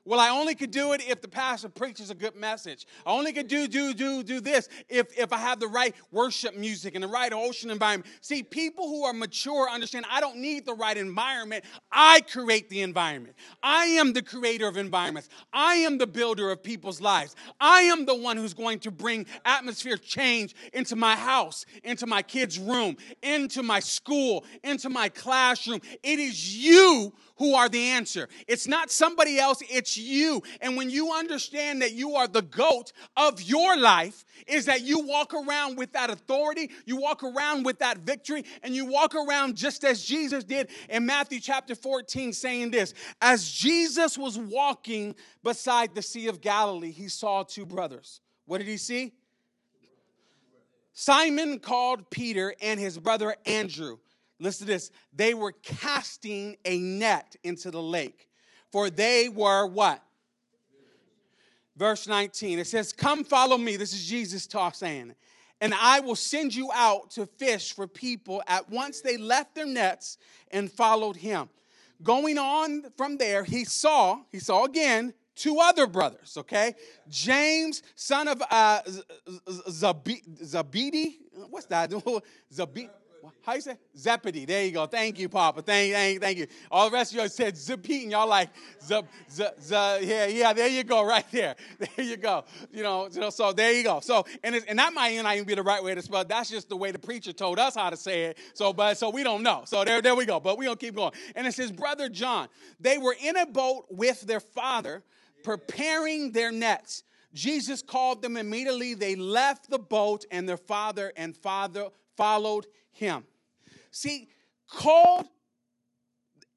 Well, 0.03 0.19
I 0.19 0.29
only 0.29 0.55
could 0.55 0.71
do 0.71 0.93
it 0.93 1.07
if 1.07 1.21
the 1.21 1.27
pastor 1.27 1.69
preaches 1.69 2.09
a 2.09 2.15
good 2.15 2.35
message. 2.35 2.87
I 3.05 3.11
only 3.11 3.33
could 3.33 3.47
do, 3.47 3.67
do, 3.67 3.93
do, 3.93 4.23
do 4.23 4.39
this 4.39 4.67
if, 4.89 5.15
if 5.17 5.31
I 5.31 5.37
have 5.37 5.59
the 5.59 5.67
right 5.67 5.93
worship 6.11 6.55
music 6.57 6.95
and 6.95 7.03
the 7.03 7.07
right 7.07 7.31
ocean 7.31 7.69
environment. 7.69 8.11
See, 8.21 8.41
people 8.41 8.87
who 8.87 9.03
are 9.03 9.13
mature 9.13 9.69
understand 9.69 10.05
I 10.09 10.19
don't 10.19 10.37
need 10.37 10.65
the 10.65 10.73
right 10.73 10.97
environment. 10.97 11.65
I 11.91 12.21
create 12.21 12.67
the 12.69 12.81
environment. 12.81 13.35
I 13.61 13.85
am 13.85 14.13
the 14.13 14.23
creator 14.23 14.67
of 14.67 14.75
environments. 14.75 15.29
I 15.53 15.75
am 15.75 15.99
the 15.99 16.07
builder 16.07 16.49
of 16.49 16.63
people's 16.63 16.99
lives. 16.99 17.35
I 17.59 17.81
am 17.83 18.05
the 18.05 18.15
one 18.15 18.37
who's 18.37 18.55
going 18.55 18.79
to 18.79 18.91
bring 18.91 19.27
atmosphere 19.45 19.97
change 19.97 20.55
into 20.73 20.95
my 20.95 21.15
house, 21.15 21.65
into 21.83 22.07
my 22.07 22.23
kids' 22.23 22.57
room, 22.57 22.97
into 23.21 23.61
my 23.61 23.79
school, 23.79 24.45
into 24.63 24.89
my 24.89 25.09
classroom. 25.09 25.81
It 26.01 26.17
is 26.17 26.57
you 26.57 27.13
who 27.41 27.55
are 27.55 27.67
the 27.67 27.81
answer. 27.81 28.29
It's 28.47 28.67
not 28.67 28.91
somebody 28.91 29.39
else, 29.39 29.63
it's 29.67 29.97
you. 29.97 30.43
And 30.61 30.77
when 30.77 30.91
you 30.91 31.11
understand 31.11 31.81
that 31.81 31.91
you 31.91 32.13
are 32.13 32.27
the 32.27 32.43
goat 32.43 32.93
of 33.17 33.41
your 33.41 33.75
life, 33.75 34.25
is 34.45 34.65
that 34.65 34.81
you 34.81 34.99
walk 34.99 35.33
around 35.33 35.75
with 35.75 35.91
that 35.93 36.11
authority, 36.11 36.69
you 36.85 36.97
walk 36.97 37.23
around 37.23 37.65
with 37.65 37.79
that 37.79 37.97
victory, 37.97 38.45
and 38.61 38.75
you 38.75 38.85
walk 38.85 39.15
around 39.15 39.57
just 39.57 39.83
as 39.83 40.05
Jesus 40.05 40.43
did 40.43 40.69
in 40.87 41.07
Matthew 41.07 41.39
chapter 41.39 41.73
14, 41.73 42.31
saying 42.31 42.69
this 42.69 42.93
As 43.19 43.49
Jesus 43.49 44.19
was 44.19 44.37
walking 44.37 45.15
beside 45.41 45.95
the 45.95 46.03
Sea 46.03 46.27
of 46.27 46.41
Galilee, 46.41 46.91
he 46.91 47.07
saw 47.07 47.41
two 47.41 47.65
brothers. 47.65 48.21
What 48.45 48.59
did 48.59 48.67
he 48.67 48.77
see? 48.77 49.13
Simon 50.93 51.57
called 51.57 52.07
Peter 52.11 52.53
and 52.61 52.79
his 52.79 52.99
brother 52.99 53.35
Andrew 53.47 53.97
Listen 54.41 54.65
to 54.65 54.73
this. 54.73 54.91
They 55.13 55.33
were 55.35 55.51
casting 55.51 56.57
a 56.65 56.79
net 56.79 57.35
into 57.43 57.69
the 57.69 57.81
lake, 57.81 58.27
for 58.71 58.89
they 58.89 59.29
were 59.29 59.67
what? 59.67 60.01
Verse 61.77 62.07
19. 62.07 62.57
It 62.59 62.67
says, 62.67 62.91
Come 62.91 63.23
follow 63.23 63.57
me. 63.57 63.77
This 63.77 63.93
is 63.93 64.03
Jesus 64.05 64.47
talk 64.47 64.73
saying, 64.75 65.13
and 65.61 65.75
I 65.79 65.99
will 65.99 66.15
send 66.15 66.55
you 66.55 66.71
out 66.73 67.11
to 67.11 67.27
fish 67.27 67.73
for 67.73 67.87
people. 67.87 68.41
At 68.47 68.67
once 68.69 69.01
they 69.01 69.17
left 69.17 69.53
their 69.53 69.67
nets 69.67 70.17
and 70.49 70.71
followed 70.71 71.17
him. 71.17 71.49
Going 72.01 72.39
on 72.39 72.85
from 72.97 73.17
there, 73.17 73.43
he 73.43 73.63
saw, 73.63 74.21
he 74.31 74.39
saw 74.39 74.65
again 74.65 75.13
two 75.35 75.59
other 75.59 75.85
brothers, 75.85 76.35
okay? 76.35 76.73
James, 77.07 77.83
son 77.95 78.27
of 78.27 78.41
uh, 78.49 78.81
Zabidi, 79.69 81.17
what's 81.49 81.67
that? 81.67 81.91
Zabidi. 82.51 82.89
How 83.43 83.53
you 83.53 83.61
say? 83.61 83.77
Zebedee. 83.97 84.45
There 84.45 84.65
you 84.65 84.71
go. 84.71 84.85
Thank 84.85 85.19
you, 85.19 85.29
Papa. 85.29 85.61
Thank, 85.61 85.93
thank, 85.93 86.21
thank 86.21 86.37
you. 86.37 86.47
All 86.69 86.89
the 86.89 86.93
rest 86.93 87.13
of 87.13 87.21
you 87.21 87.27
said 87.27 87.55
Zepete, 87.55 88.03
and 88.03 88.11
y'all 88.11 88.27
like, 88.27 88.49
z, 88.81 89.01
z, 89.29 89.45
z, 89.61 89.73
yeah, 89.73 90.25
yeah, 90.27 90.53
there 90.53 90.67
you 90.67 90.83
go, 90.83 91.03
right 91.03 91.25
there. 91.31 91.55
There 91.95 92.05
you 92.05 92.17
go. 92.17 92.45
You 92.71 92.83
know, 92.83 93.09
so 93.09 93.51
there 93.53 93.73
you 93.73 93.83
go. 93.83 93.99
So, 94.01 94.25
and, 94.43 94.55
and 94.67 94.79
that 94.79 94.93
might 94.93 95.15
not 95.21 95.35
even 95.35 95.45
be 95.45 95.55
the 95.55 95.63
right 95.63 95.83
way 95.83 95.95
to 95.95 96.01
spell. 96.01 96.23
That's 96.23 96.49
just 96.49 96.69
the 96.69 96.77
way 96.77 96.91
the 96.91 96.99
preacher 96.99 97.33
told 97.33 97.59
us 97.59 97.75
how 97.75 97.89
to 97.89 97.97
say 97.97 98.25
it. 98.25 98.37
So, 98.53 98.71
but, 98.71 98.97
so 98.97 99.09
we 99.09 99.23
don't 99.23 99.43
know. 99.43 99.63
So 99.65 99.83
there, 99.83 100.01
there 100.01 100.15
we 100.15 100.25
go. 100.25 100.39
But 100.39 100.57
we 100.57 100.65
going 100.65 100.77
to 100.77 100.85
keep 100.85 100.95
going. 100.95 101.11
And 101.35 101.47
it 101.47 101.53
says, 101.53 101.71
Brother 101.71 102.09
John, 102.09 102.47
they 102.79 102.97
were 102.97 103.15
in 103.21 103.37
a 103.37 103.45
boat 103.45 103.85
with 103.89 104.21
their 104.21 104.39
father, 104.39 105.03
preparing 105.43 106.31
their 106.31 106.51
nets. 106.51 107.03
Jesus 107.33 107.81
called 107.81 108.21
them 108.21 108.37
immediately. 108.37 108.93
They 108.93 109.15
left 109.15 109.69
the 109.69 109.79
boat, 109.79 110.25
and 110.31 110.47
their 110.47 110.57
father 110.57 111.13
and 111.15 111.35
father 111.35 111.87
followed 112.17 112.67
him. 112.91 113.23
See, 113.91 114.29
called 114.69 115.27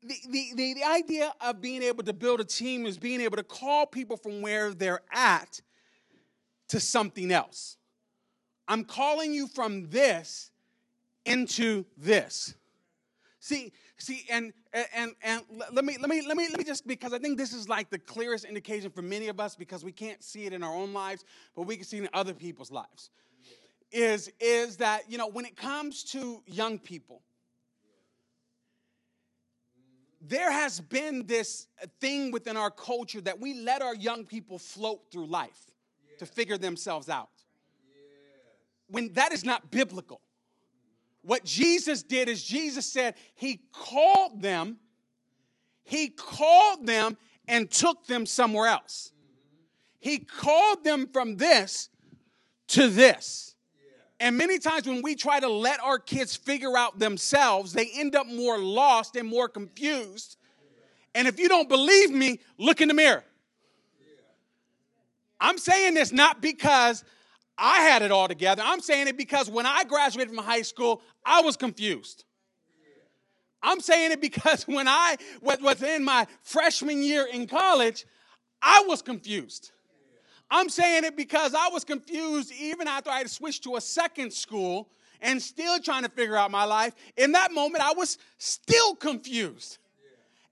the, 0.03 0.14
the, 0.55 0.75
the, 0.75 0.85
idea 0.85 1.33
of 1.41 1.61
being 1.61 1.83
able 1.83 2.03
to 2.05 2.12
build 2.12 2.41
a 2.41 2.45
team 2.45 2.85
is 2.85 2.99
being 2.99 3.21
able 3.23 3.37
to 3.38 3.43
call 3.43 3.87
people 3.87 4.17
from 4.17 4.43
where 4.43 4.75
they're 4.75 5.00
at 5.11 5.61
to 6.69 6.79
something 6.79 7.33
else. 7.33 7.79
I'm 8.69 8.85
calling 8.85 9.33
you 9.33 9.47
from 9.49 9.88
this 9.88 10.50
into 11.25 11.85
this. 11.97 12.55
See, 13.41 13.73
see, 13.99 14.25
and 14.31 14.53
and 14.95 15.12
and 15.23 15.43
let 15.71 15.85
me 15.85 15.99
let 16.00 16.09
me 16.09 16.23
let 16.26 16.37
me 16.37 16.49
let 16.49 16.59
me 16.59 16.64
just 16.64 16.87
because 16.87 17.12
I 17.12 17.19
think 17.19 17.37
this 17.37 17.53
is 17.53 17.69
like 17.69 17.91
the 17.91 17.99
clearest 17.99 18.47
indication 18.47 18.91
for 18.91 19.03
many 19.03 19.29
of 19.29 19.38
us 19.38 19.55
because 19.55 19.85
we 19.85 19.93
can't 19.93 20.23
see 20.23 20.47
it 20.47 20.55
in 20.55 20.62
our 20.62 20.75
own 20.75 20.95
lives, 20.95 21.25
but 21.55 21.62
we 21.62 21.76
can 21.76 21.85
see 21.85 21.99
it 21.99 22.05
in 22.05 22.09
other 22.14 22.33
people's 22.33 22.71
lives. 22.71 23.11
Is 23.93 24.31
is 24.41 24.79
that 24.79 25.11
you 25.11 25.19
know 25.19 25.29
when 25.29 25.45
it 25.45 25.57
comes 25.57 26.03
to 26.05 26.43
young 26.47 26.79
people, 26.79 27.23
there 30.21 30.50
has 30.50 30.81
been 30.81 31.26
this 31.26 31.69
thing 32.00 32.31
within 32.31 32.57
our 32.57 32.71
culture 32.71 33.21
that 33.21 33.41
we 33.41 33.55
let 33.55 33.83
our 33.83 33.95
young 33.95 34.25
people 34.25 34.59
float 34.59 35.00
through 35.12 35.26
life 35.26 35.71
to 36.19 36.26
figure 36.26 36.59
themselves 36.59 37.09
out. 37.09 37.29
When 38.88 39.12
that 39.12 39.33
is 39.33 39.45
not 39.45 39.71
biblical. 39.71 40.21
What 41.23 41.45
Jesus 41.45 42.03
did 42.03 42.29
is 42.29 42.43
Jesus 42.43 42.85
said 42.85 43.14
he 43.35 43.61
called 43.73 44.43
them, 44.43 44.79
he 45.83 46.09
called 46.09 46.87
them 46.87 47.17
and 47.49 47.71
took 47.71 48.07
them 48.07 48.26
somewhere 48.26 48.69
else. 48.69 49.12
He 50.00 50.19
called 50.19 50.85
them 50.85 51.09
from 51.12 51.37
this 51.37 51.88
to 52.69 52.88
this. 52.88 53.53
And 54.25 54.38
many 54.38 54.59
times 54.59 54.87
when 54.87 55.02
we 55.02 55.16
try 55.16 55.38
to 55.38 55.50
let 55.50 55.81
our 55.81 55.99
kids 55.99 56.35
figure 56.35 56.78
out 56.78 56.99
themselves, 56.99 57.75
they 57.75 57.90
end 57.95 58.16
up 58.16 58.26
more 58.26 58.57
lost 58.57 59.16
and 59.16 59.28
more 59.28 59.50
confused. 59.50 60.38
And 61.14 61.28
if 61.28 61.38
you 61.38 61.47
don't 61.47 61.69
believe 61.69 62.11
me, 62.11 62.40
look 62.57 62.81
in 62.81 62.88
the 62.88 62.95
mirror. 62.95 63.23
I'm 65.38 65.59
saying 65.59 65.93
this 65.93 66.11
not 66.11 66.40
because 66.40 67.04
I 67.59 67.81
had 67.81 68.00
it 68.00 68.11
all 68.11 68.26
together. 68.26 68.62
I'm 68.64 68.81
saying 68.81 69.09
it 69.09 69.19
because 69.19 69.50
when 69.50 69.66
I 69.66 69.85
graduated 69.85 70.35
from 70.35 70.43
high 70.43 70.62
school, 70.62 71.02
I 71.23 71.43
was 71.43 71.59
confused. 71.59 72.25
I'm 73.62 73.81
saying 73.81 74.12
it 74.12 74.23
because 74.23 74.62
when 74.66 74.88
I 74.88 75.16
was 75.43 75.83
in 75.83 76.02
my 76.02 76.26
freshman 76.43 77.02
year 77.02 77.26
in 77.31 77.47
college, 77.47 78.07
I 78.62 78.85
was 78.88 79.02
confused. 79.02 79.73
I'm 80.54 80.68
saying 80.68 81.02
it 81.02 81.16
because 81.16 81.52
I 81.52 81.68
was 81.68 81.82
confused 81.82 82.52
even 82.61 82.87
after 82.87 83.11
I 83.11 83.18
had 83.18 83.28
switched 83.28 83.64
to 83.64 83.75
a 83.75 83.80
second 83.80 84.32
school 84.32 84.88
and 85.20 85.42
still 85.42 85.80
trying 85.80 86.04
to 86.04 86.08
figure 86.08 86.37
out 86.37 86.52
my 86.52 86.62
life. 86.62 86.94
In 87.16 87.32
that 87.32 87.50
moment, 87.50 87.82
I 87.82 87.92
was 87.92 88.18
still 88.38 88.94
confused. 88.94 89.78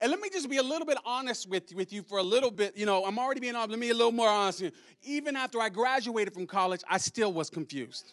And 0.00 0.10
let 0.10 0.20
me 0.20 0.28
just 0.28 0.50
be 0.50 0.56
a 0.56 0.62
little 0.62 0.86
bit 0.86 0.98
honest 1.06 1.48
with, 1.48 1.72
with 1.76 1.92
you 1.92 2.02
for 2.02 2.18
a 2.18 2.22
little 2.22 2.50
bit. 2.50 2.76
You 2.76 2.84
know, 2.84 3.04
I'm 3.04 3.16
already 3.16 3.38
being 3.38 3.54
honest. 3.54 3.70
Let 3.70 3.78
me 3.78 3.86
be 3.86 3.90
a 3.92 3.94
little 3.94 4.10
more 4.10 4.28
honest. 4.28 4.64
Even 5.04 5.36
after 5.36 5.60
I 5.60 5.68
graduated 5.68 6.34
from 6.34 6.48
college, 6.48 6.82
I 6.90 6.98
still 6.98 7.32
was 7.32 7.48
confused. 7.48 8.12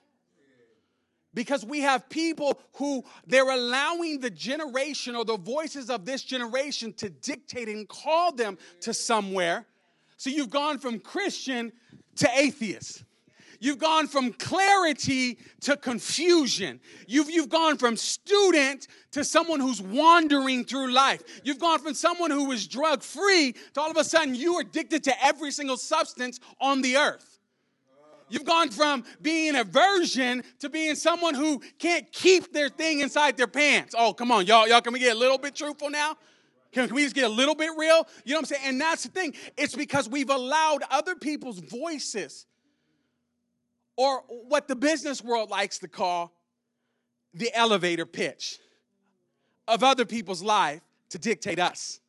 Because 1.34 1.66
we 1.66 1.80
have 1.82 2.08
people 2.08 2.60
who 2.74 3.04
they're 3.26 3.50
allowing 3.50 4.20
the 4.20 4.30
generation 4.30 5.16
or 5.16 5.26
the 5.26 5.38
voices 5.38 5.90
of 5.90 6.06
this 6.06 6.22
generation 6.22 6.94
to 6.94 7.10
dictate 7.10 7.68
and 7.68 7.90
call 7.90 8.32
them 8.32 8.60
to 8.82 8.94
somewhere. 8.94 9.66
So 10.20 10.30
you've 10.30 10.50
gone 10.50 10.80
from 10.80 11.00
Christian 11.00 11.72
to 12.18 12.30
atheist. 12.36 13.06
You've 13.62 13.78
gone 13.78 14.06
from 14.06 14.34
clarity 14.34 15.38
to 15.62 15.78
confusion. 15.78 16.82
You've, 17.08 17.30
you've 17.30 17.48
gone 17.48 17.78
from 17.78 17.96
student 17.96 18.90
to 19.12 19.24
someone 19.24 19.62
who's 19.62 19.82
wandering 19.82 20.66
through 20.66 20.92
life. 20.92 21.24
You've 21.46 21.60
gone 21.60 21.80
from 21.80 21.94
someone 21.94 22.32
who 22.32 22.50
was 22.50 22.68
drug 22.68 23.02
free 23.02 23.56
to 23.74 23.82
all 23.82 23.90
of 23.90 23.96
a 23.96 24.04
sudden 24.04 24.36
you 24.36 24.56
are 24.56 24.62
addicted 24.62 25.06
to 25.06 25.26
every 25.26 25.52
single 25.52 25.78
substance 25.78 26.42
on 26.60 26.82
the 26.82 26.98
earth. 26.98 27.40
You've 28.28 28.46
gone 28.46 28.72
from 28.72 29.06
being 29.22 29.56
a 29.56 29.64
virgin 29.64 30.44
to 30.60 30.70
being 30.70 30.96
someone 30.96 31.34
who 31.34 31.62
can't 31.80 32.12
keep 32.12 32.52
their 32.52 32.68
thing 32.68 33.00
inside 33.00 33.38
their 33.38 33.48
pants. 33.48 33.96
Oh, 33.98 34.14
come 34.14 34.34
on, 34.34 34.46
y'all. 34.46 34.68
Y'all, 34.68 34.82
can 34.82 34.92
we 34.92 35.00
get 35.00 35.16
a 35.16 35.20
little 35.20 35.38
bit 35.38 35.56
truthful 35.56 35.90
now? 35.90 36.18
Can, 36.72 36.88
can 36.88 36.96
we 36.96 37.04
just 37.04 37.16
get 37.16 37.26
a 37.26 37.34
little 37.34 37.56
bit 37.56 37.72
real? 37.78 38.08
You 38.24 38.34
know 38.34 38.38
what 38.38 38.40
I'm 38.40 38.46
saying? 38.46 38.62
And 38.66 38.82
that's 38.82 39.04
the 39.04 39.10
thing. 39.10 39.34
It's 39.58 39.76
because 39.76 40.08
we've 40.08 40.30
allowed 40.30 40.84
other 40.90 41.16
people's 41.16 41.60
voices 41.60 42.46
or 43.98 44.24
what 44.28 44.68
the 44.68 44.76
business 44.76 45.24
world 45.24 45.50
likes 45.50 45.80
to 45.80 45.88
call 45.88 46.34
the 47.34 47.54
elevator 47.54 48.06
pitch 48.06 48.60
of 49.68 49.84
other 49.84 50.06
people's 50.06 50.42
life 50.42 50.82
to 51.10 51.18
dictate 51.18 51.60
us. 51.60 52.00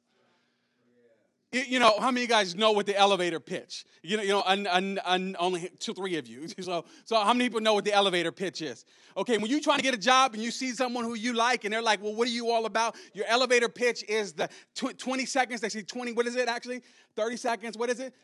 You 1.53 1.81
know, 1.81 1.99
how 1.99 2.13
many 2.13 2.23
of 2.25 2.29
you 2.31 2.35
guys 2.35 2.55
know 2.55 2.71
what 2.71 2.87
the 2.87 2.97
elevator 2.97 3.41
pitch? 3.41 3.85
You 4.05 4.19
know, 4.19 4.23
you 4.23 4.29
know, 4.29 4.43
un, 4.47 5.37
only 5.37 5.69
two, 5.81 5.95
three 5.95 6.17
of 6.17 6.29
you. 6.29 6.47
So, 6.61 6.85
so 7.05 7.17
how 7.17 7.33
many 7.33 7.47
people 7.47 7.61
know 7.61 7.75
what 7.75 7.85
the 7.85 7.93
elevator 7.93 8.31
pitch 8.31 8.63
is? 8.63 8.85
Okay, 9.17 9.39
when 9.39 9.51
you're 9.51 9.61
trying 9.61 9.79
to 9.79 9.83
get 9.83 9.95
a 9.95 9.99
job 9.99 10.35
and 10.35 10.43
you 10.43 10.53
see 10.53 10.71
someone 10.71 11.05
who 11.05 11.15
you 11.15 11.33
like 11.33 11.65
and 11.65 11.73
they're 11.73 11.83
like, 11.83 12.01
well, 12.01 12.15
what 12.15 12.29
are 12.29 12.31
you 12.31 12.51
all 12.51 12.67
about? 12.67 12.95
Your 13.15 13.27
elevator 13.27 13.69
pitch 13.69 14.05
is 14.09 14.35
the 14.35 14.49
tw- 14.77 14.97
20 14.97 15.27
seconds. 15.27 15.61
They 15.61 15.69
say 15.69 15.83
20, 15.83 16.13
what 16.13 16.27
is 16.27 16.37
it 16.37 16.49
actually? 16.49 16.83
30 17.17 17.37
seconds, 17.37 17.77
what 17.77 17.91
is 17.91 17.99
it? 17.99 18.15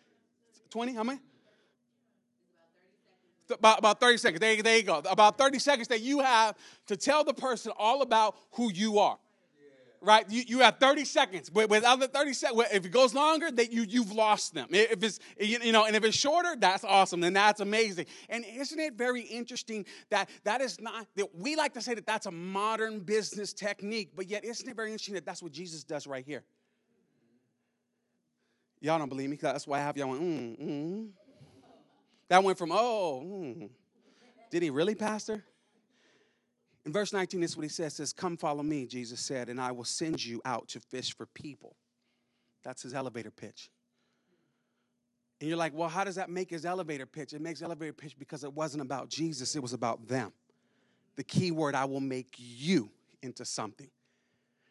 20, 0.71 0.95
how 0.95 1.03
many? 1.03 1.19
about, 3.51 3.79
about 3.79 4.01
30 4.01 4.19
seconds. 4.19 4.41
There, 4.41 4.63
there 4.63 4.77
you 4.77 4.83
go. 4.83 4.99
About 5.11 5.39
30 5.39 5.59
seconds 5.59 5.89
that 5.89 6.01
you 6.01 6.21
have 6.21 6.57
to 6.87 6.97
tell 6.97 7.25
the 7.25 7.35
person 7.35 7.73
all 7.77 8.03
about 8.03 8.37
who 8.53 8.73
you 8.73 8.99
are. 8.99 9.19
Right? 10.07 10.25
You, 10.31 10.45
you 10.47 10.59
have 10.61 10.79
30 10.79 11.05
seconds. 11.05 11.51
But 11.51 11.69
without 11.69 11.99
the 11.99 12.07
30 12.07 12.33
seconds, 12.33 12.63
if 12.73 12.87
it 12.87 12.91
goes 12.91 13.13
longer, 13.13 13.51
that 13.51 13.73
you, 13.73 13.83
you've 13.83 14.13
lost 14.13 14.55
them. 14.55 14.69
If 14.71 15.03
it's, 15.03 15.19
you 15.41 15.73
know, 15.73 15.85
and 15.85 15.97
if 15.97 16.05
it's 16.05 16.17
shorter, 16.17 16.55
that's 16.57 16.85
awesome. 16.85 17.21
Then 17.21 17.33
that's 17.33 17.61
amazing. 17.61 18.07
And 18.29 18.45
isn't 18.45 18.79
it 18.79 18.95
very 18.95 19.23
interesting 19.23 19.85
that 20.11 20.31
that 20.45 20.61
is 20.61 20.81
not, 20.81 21.09
that 21.17 21.35
we 21.35 21.57
like 21.57 21.75
to 21.75 21.81
say 21.81 21.95
that 21.95 22.07
that's 22.07 22.27
a 22.27 22.31
modern 22.31 23.01
business 23.01 23.53
technique, 23.53 24.11
but 24.15 24.31
yet 24.31 24.45
isn't 24.45 24.69
it 24.69 24.77
very 24.77 24.93
interesting 24.93 25.15
that 25.15 25.27
that's 25.27 25.43
what 25.43 25.51
Jesus 25.51 25.83
does 25.83 26.07
right 26.07 26.25
here? 26.25 26.45
Y'all 28.81 29.01
don't 29.01 29.09
believe 29.09 29.29
me? 29.29 29.37
That's 29.43 29.67
why 29.67 29.79
I 29.79 29.83
have 29.83 29.97
y'all 29.97 30.15
mm, 30.15 30.61
mm. 30.61 31.09
That 32.29 32.45
went 32.45 32.59
from, 32.59 32.71
oh, 32.73 33.21
hmm, 33.21 33.67
did 34.53 34.63
he 34.63 34.71
really, 34.71 34.95
Pastor? 34.95 35.45
In 36.87 36.93
verse 36.93 37.13
19, 37.13 37.41
this 37.41 37.51
is 37.51 37.57
what 37.57 37.65
he 37.65 37.69
says, 37.69 37.95
says, 37.95 38.13
Come 38.13 38.37
follow 38.37 38.63
me, 38.63 38.87
Jesus 38.87 39.19
said, 39.19 39.49
and 39.49 39.61
I 39.61 39.73
will 39.73 39.85
send 39.85 40.25
you 40.25 40.41
out 40.45 40.69
to 40.69 40.81
fish 40.81 41.17
for 41.17 41.27
people. 41.27 41.75
That's 42.63 42.83
his 42.83 42.95
elevator 42.95 43.33
pitch. 43.33 43.71
And 45.41 45.49
you're 45.49 45.59
like, 45.59 45.75
well, 45.75 45.89
how 45.89 46.05
does 46.05 46.15
that 46.15 46.31
make 46.31 46.49
his 46.49 46.65
elevator 46.65 47.05
pitch? 47.05 47.33
It 47.33 47.43
makes 47.43 47.61
elevator 47.61 47.93
pitch 47.93 48.17
because 48.17 48.45
it 48.45 48.53
wasn't 48.53 48.83
about 48.83 49.09
Jesus, 49.09 49.57
it 49.57 49.63
was 49.63 49.73
about 49.73 50.07
them. 50.07 50.33
The 51.17 51.25
key 51.25 51.51
word, 51.51 51.75
I 51.75 51.85
will 51.87 52.01
make 52.01 52.35
you 52.39 52.89
into 53.21 53.45
something. 53.45 53.91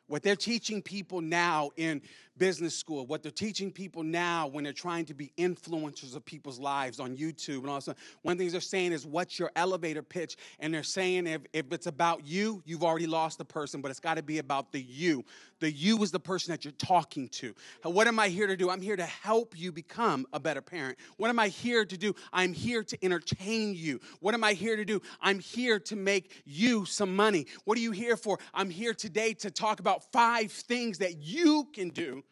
What 0.08 0.22
they're 0.22 0.36
teaching 0.36 0.82
people 0.82 1.20
now 1.22 1.72
in 1.78 2.02
business 2.38 2.76
school, 2.76 3.06
what 3.06 3.24
they're 3.24 3.32
teaching 3.32 3.72
people 3.72 4.04
now 4.04 4.48
when 4.48 4.64
they're 4.64 4.74
trying 4.74 5.06
to 5.06 5.14
be 5.14 5.32
influencers 5.38 6.16
of 6.16 6.26
people's 6.26 6.60
lives 6.60 7.00
on 7.00 7.16
YouTube 7.16 7.60
and 7.60 7.70
all 7.70 7.80
that. 7.80 7.98
One 8.22 8.34
of 8.34 8.38
the 8.38 8.44
things 8.44 8.52
they're 8.52 8.62
saying 8.62 8.92
is, 8.92 9.06
what's 9.06 9.40
your 9.40 9.52
elevator 9.56 10.04
pitch? 10.04 10.36
And 10.60 10.74
they're 10.74 10.84
saying 10.84 11.28
if, 11.28 11.42
if 11.54 11.72
it's 11.72 11.88
about 11.88 12.26
you, 12.28 12.62
you've 12.66 12.84
already 12.84 13.08
lost 13.08 13.38
the 13.38 13.46
person, 13.46 13.82
but 13.82 13.90
it's 13.90 14.00
got 14.00 14.18
to 14.18 14.24
be 14.24 14.40
about 14.40 14.72
the 14.72 14.82
you. 14.82 15.24
The 15.60 15.72
you 15.72 16.02
is 16.04 16.12
the 16.12 16.20
person 16.20 16.52
that 16.52 16.66
you're 16.66 16.74
talking 16.74 17.30
to. 17.30 17.56
What 17.84 18.08
am 18.08 18.20
I 18.20 18.28
here 18.28 18.48
to 18.48 18.58
do? 18.58 18.70
I'm 18.70 18.82
here 18.82 18.96
to 18.96 19.06
help 19.06 19.58
you 19.58 19.72
become 19.72 20.26
a 20.34 20.40
better 20.40 20.62
parent. 20.62 20.98
What 21.18 21.30
am 21.30 21.40
I 21.40 21.48
here 21.48 21.86
to 21.86 21.98
do? 21.98 22.14
I'm 22.34 22.54
here 22.54 22.84
to 22.84 23.06
entertain 23.06 23.74
you. 23.74 24.02
What 24.20 24.34
am 24.34 24.44
I 24.44 24.54
here 24.54 24.76
to 24.76 24.86
do? 24.86 25.02
I'm 25.22 25.40
here 25.40 25.80
to 25.80 25.96
make 25.96 26.44
you 26.46 26.86
some 26.86 27.16
money. 27.16 27.48
What 27.64 27.78
are 27.78 27.82
you 27.82 27.92
here 27.92 28.18
for? 28.18 28.38
I'm 28.54 28.70
here 28.70 28.94
today 28.94 29.34
to 29.36 29.50
talk 29.50 29.80
about 29.80 30.12
five 30.12 30.52
things 30.52 30.98
that 30.98 31.18
you 31.18 31.68
can 31.74 31.90
do 31.90 32.24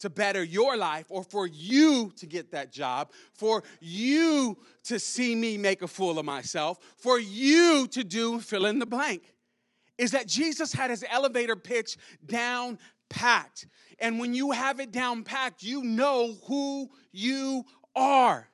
to 0.00 0.10
better 0.10 0.44
your 0.44 0.76
life 0.76 1.06
or 1.08 1.22
for 1.24 1.46
you 1.46 2.12
to 2.16 2.26
get 2.26 2.52
that 2.52 2.72
job, 2.72 3.12
for 3.32 3.62
you 3.80 4.58
to 4.84 4.98
see 4.98 5.34
me 5.34 5.56
make 5.56 5.82
a 5.82 5.88
fool 5.88 6.18
of 6.18 6.24
myself, 6.24 6.78
for 6.98 7.18
you 7.18 7.86
to 7.88 8.04
do 8.04 8.40
fill 8.40 8.66
in 8.66 8.78
the 8.78 8.86
blank. 8.86 9.32
Is 9.98 10.10
that 10.10 10.26
Jesus 10.26 10.72
had 10.72 10.90
his 10.90 11.04
elevator 11.10 11.56
pitch 11.56 11.96
down 12.24 12.78
packed. 13.08 13.66
And 13.98 14.18
when 14.18 14.34
you 14.34 14.50
have 14.50 14.80
it 14.80 14.92
down 14.92 15.24
packed, 15.24 15.62
you 15.62 15.82
know 15.82 16.34
who 16.46 16.90
you 17.12 17.64
are. 17.94 18.48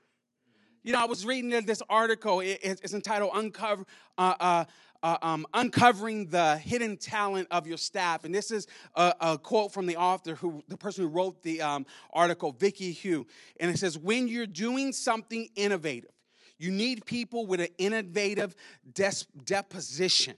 You 0.85 0.93
know, 0.93 1.01
I 1.01 1.05
was 1.05 1.25
reading 1.25 1.51
this 1.65 1.83
article. 1.89 2.41
It's 2.41 2.93
entitled 2.93 3.31
Uncover, 3.35 3.85
uh, 4.19 4.35
uh, 4.41 4.65
uh, 5.03 5.17
um, 5.23 5.47
uncovering 5.55 6.27
the 6.27 6.57
hidden 6.59 6.97
talent 6.97 7.49
of 7.51 7.67
your 7.67 7.77
staff. 7.77 8.25
And 8.25 8.35
this 8.35 8.51
is 8.51 8.67
a, 8.95 9.15
a, 9.21 9.39
quote 9.39 9.73
from 9.73 9.87
the 9.87 9.97
author, 9.97 10.35
who 10.35 10.63
the 10.69 10.77
person 10.77 11.05
who 11.05 11.11
wrote 11.11 11.43
the 11.43 11.63
um, 11.63 11.87
article, 12.13 12.53
Vicky 12.53 12.93
Hugh. 12.93 13.27
And 13.61 13.71
it 13.71 13.79
says, 13.79 13.97
"When 13.97 14.27
you're 14.27 14.47
doing 14.47 14.93
something 14.93 15.49
innovative, 15.55 16.11
you 16.59 16.71
need 16.73 17.05
people 17.05 17.47
with 17.47 17.61
an 17.61 17.69
innovative 17.79 18.55
des- 18.93 19.27
deposition." 19.45 20.35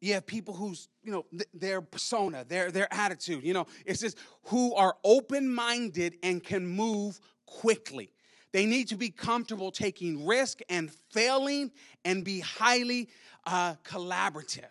You 0.00 0.14
have 0.14 0.26
people 0.26 0.54
who's, 0.54 0.88
you 1.02 1.12
know, 1.12 1.24
th- 1.30 1.48
their 1.54 1.80
persona, 1.80 2.44
their, 2.44 2.70
their 2.70 2.92
attitude, 2.92 3.44
you 3.44 3.54
know, 3.54 3.66
it's 3.84 4.00
just 4.00 4.18
who 4.44 4.74
are 4.74 4.96
open 5.04 5.52
minded 5.52 6.16
and 6.22 6.42
can 6.42 6.66
move 6.66 7.18
quickly. 7.46 8.12
They 8.52 8.66
need 8.66 8.88
to 8.88 8.96
be 8.96 9.10
comfortable 9.10 9.70
taking 9.70 10.26
risk 10.26 10.60
and 10.68 10.90
failing 11.12 11.70
and 12.04 12.24
be 12.24 12.40
highly 12.40 13.08
uh, 13.44 13.74
collaborative. 13.84 14.64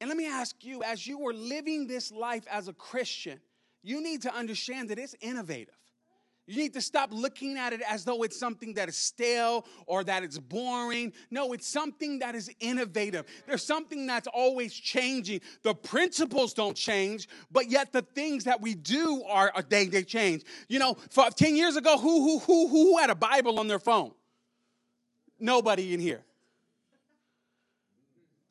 And 0.00 0.08
let 0.08 0.16
me 0.16 0.26
ask 0.26 0.64
you, 0.64 0.82
as 0.82 1.06
you 1.06 1.26
are 1.26 1.32
living 1.32 1.86
this 1.86 2.12
life 2.12 2.44
as 2.50 2.68
a 2.68 2.72
Christian, 2.72 3.40
you 3.82 4.02
need 4.02 4.22
to 4.22 4.34
understand 4.34 4.90
that 4.90 4.98
it's 4.98 5.14
innovative. 5.20 5.77
You 6.48 6.56
need 6.56 6.72
to 6.74 6.80
stop 6.80 7.10
looking 7.12 7.58
at 7.58 7.74
it 7.74 7.82
as 7.86 8.06
though 8.06 8.22
it's 8.22 8.38
something 8.38 8.72
that 8.74 8.88
is 8.88 8.96
stale 8.96 9.66
or 9.84 10.02
that 10.04 10.22
it's 10.24 10.38
boring. 10.38 11.12
No, 11.30 11.52
it's 11.52 11.68
something 11.68 12.20
that 12.20 12.34
is 12.34 12.50
innovative. 12.58 13.26
There's 13.46 13.62
something 13.62 14.06
that's 14.06 14.26
always 14.28 14.72
changing. 14.72 15.42
The 15.62 15.74
principles 15.74 16.54
don't 16.54 16.74
change, 16.74 17.28
but 17.52 17.70
yet 17.70 17.92
the 17.92 18.00
things 18.00 18.44
that 18.44 18.62
we 18.62 18.74
do 18.74 19.22
are 19.28 19.52
they 19.68 19.88
they 19.88 20.02
change. 20.02 20.44
You 20.68 20.78
know, 20.78 20.96
for 21.10 21.28
10 21.28 21.54
years 21.54 21.76
ago, 21.76 21.98
who 21.98 22.24
who 22.24 22.38
who 22.38 22.68
who 22.68 22.98
had 22.98 23.10
a 23.10 23.14
Bible 23.14 23.60
on 23.60 23.68
their 23.68 23.78
phone? 23.78 24.12
Nobody 25.38 25.92
in 25.92 26.00
here. 26.00 26.24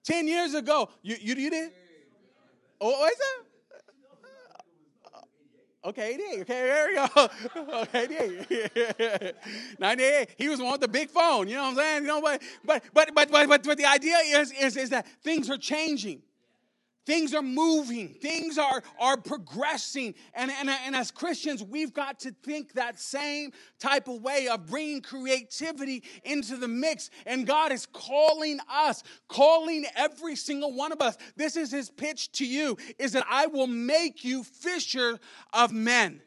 10 0.04 0.28
years 0.28 0.54
ago, 0.54 0.90
you 1.02 1.16
you, 1.20 1.34
you 1.34 1.50
did? 1.50 1.72
Oh, 2.80 3.08
is 3.08 3.18
that? 3.18 3.47
Okay, 5.88 6.16
88. 6.16 6.42
Okay, 6.42 6.48
there 6.48 6.88
we 6.88 6.96
go. 6.96 7.30
Okay, 7.82 8.36
88. 8.50 9.36
98. 9.80 10.30
He 10.38 10.50
was 10.50 10.60
with 10.60 10.82
the 10.82 10.88
big 10.90 11.10
phone. 11.10 11.48
You 11.48 11.56
know 11.56 11.64
what 11.64 11.70
I'm 11.70 11.76
saying? 11.78 12.02
You 12.02 12.08
know, 12.10 12.22
but 12.22 12.42
but 12.66 12.84
but 12.94 13.14
but 13.16 13.32
but, 13.32 13.64
but 13.64 13.78
the 13.78 13.86
idea 13.86 14.18
is, 14.18 14.52
is 14.52 14.76
is 14.76 14.90
that 14.90 15.08
things 15.24 15.50
are 15.50 15.58
changing. 15.58 16.22
Things 17.08 17.34
are 17.34 17.42
moving, 17.42 18.10
things 18.10 18.58
are, 18.58 18.84
are 19.00 19.16
progressing. 19.16 20.14
And, 20.34 20.52
and, 20.52 20.70
and 20.70 20.94
as 20.94 21.10
Christians, 21.10 21.64
we've 21.64 21.94
got 21.94 22.20
to 22.20 22.36
think 22.44 22.74
that 22.74 23.00
same 23.00 23.54
type 23.80 24.10
of 24.10 24.22
way 24.22 24.50
of 24.50 24.66
bringing 24.66 25.02
creativity 25.02 26.04
into 26.26 26.58
the 26.58 26.68
mix. 26.68 27.10
And 27.26 27.48
God 27.48 27.72
is 27.72 27.86
calling 27.86 28.60
us, 28.70 29.04
calling 29.30 29.86
every 29.96 30.36
single 30.36 30.74
one 30.74 30.92
of 30.92 31.00
us. 31.02 31.18
This 31.38 31.56
is 31.56 31.72
His 31.72 31.90
pitch 31.90 32.30
to 32.34 32.46
you 32.46 32.78
is 33.00 33.14
that 33.14 33.26
I 33.30 33.48
will 33.48 33.68
make 33.68 34.26
you 34.26 34.44
fisher 34.44 35.18
of 35.54 35.72
men 35.72 36.20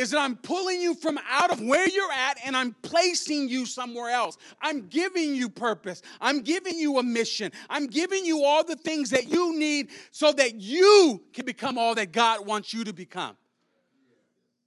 is 0.00 0.12
that 0.12 0.18
I'm 0.18 0.36
pulling 0.36 0.80
you 0.80 0.94
from 0.94 1.18
out 1.28 1.52
of 1.52 1.60
where 1.60 1.86
you're 1.86 2.10
at 2.10 2.38
and 2.46 2.56
I'm 2.56 2.74
placing 2.80 3.50
you 3.50 3.66
somewhere 3.66 4.10
else. 4.10 4.38
I'm 4.62 4.86
giving 4.88 5.34
you 5.34 5.50
purpose. 5.50 6.00
I'm 6.22 6.40
giving 6.40 6.78
you 6.78 6.98
a 6.98 7.02
mission. 7.02 7.52
I'm 7.68 7.86
giving 7.86 8.24
you 8.24 8.42
all 8.42 8.64
the 8.64 8.76
things 8.76 9.10
that 9.10 9.28
you 9.28 9.58
need 9.58 9.90
so 10.10 10.32
that 10.32 10.54
you 10.54 11.22
can 11.34 11.44
become 11.44 11.76
all 11.76 11.94
that 11.96 12.12
God 12.12 12.46
wants 12.46 12.72
you 12.72 12.84
to 12.84 12.94
become. 12.94 13.36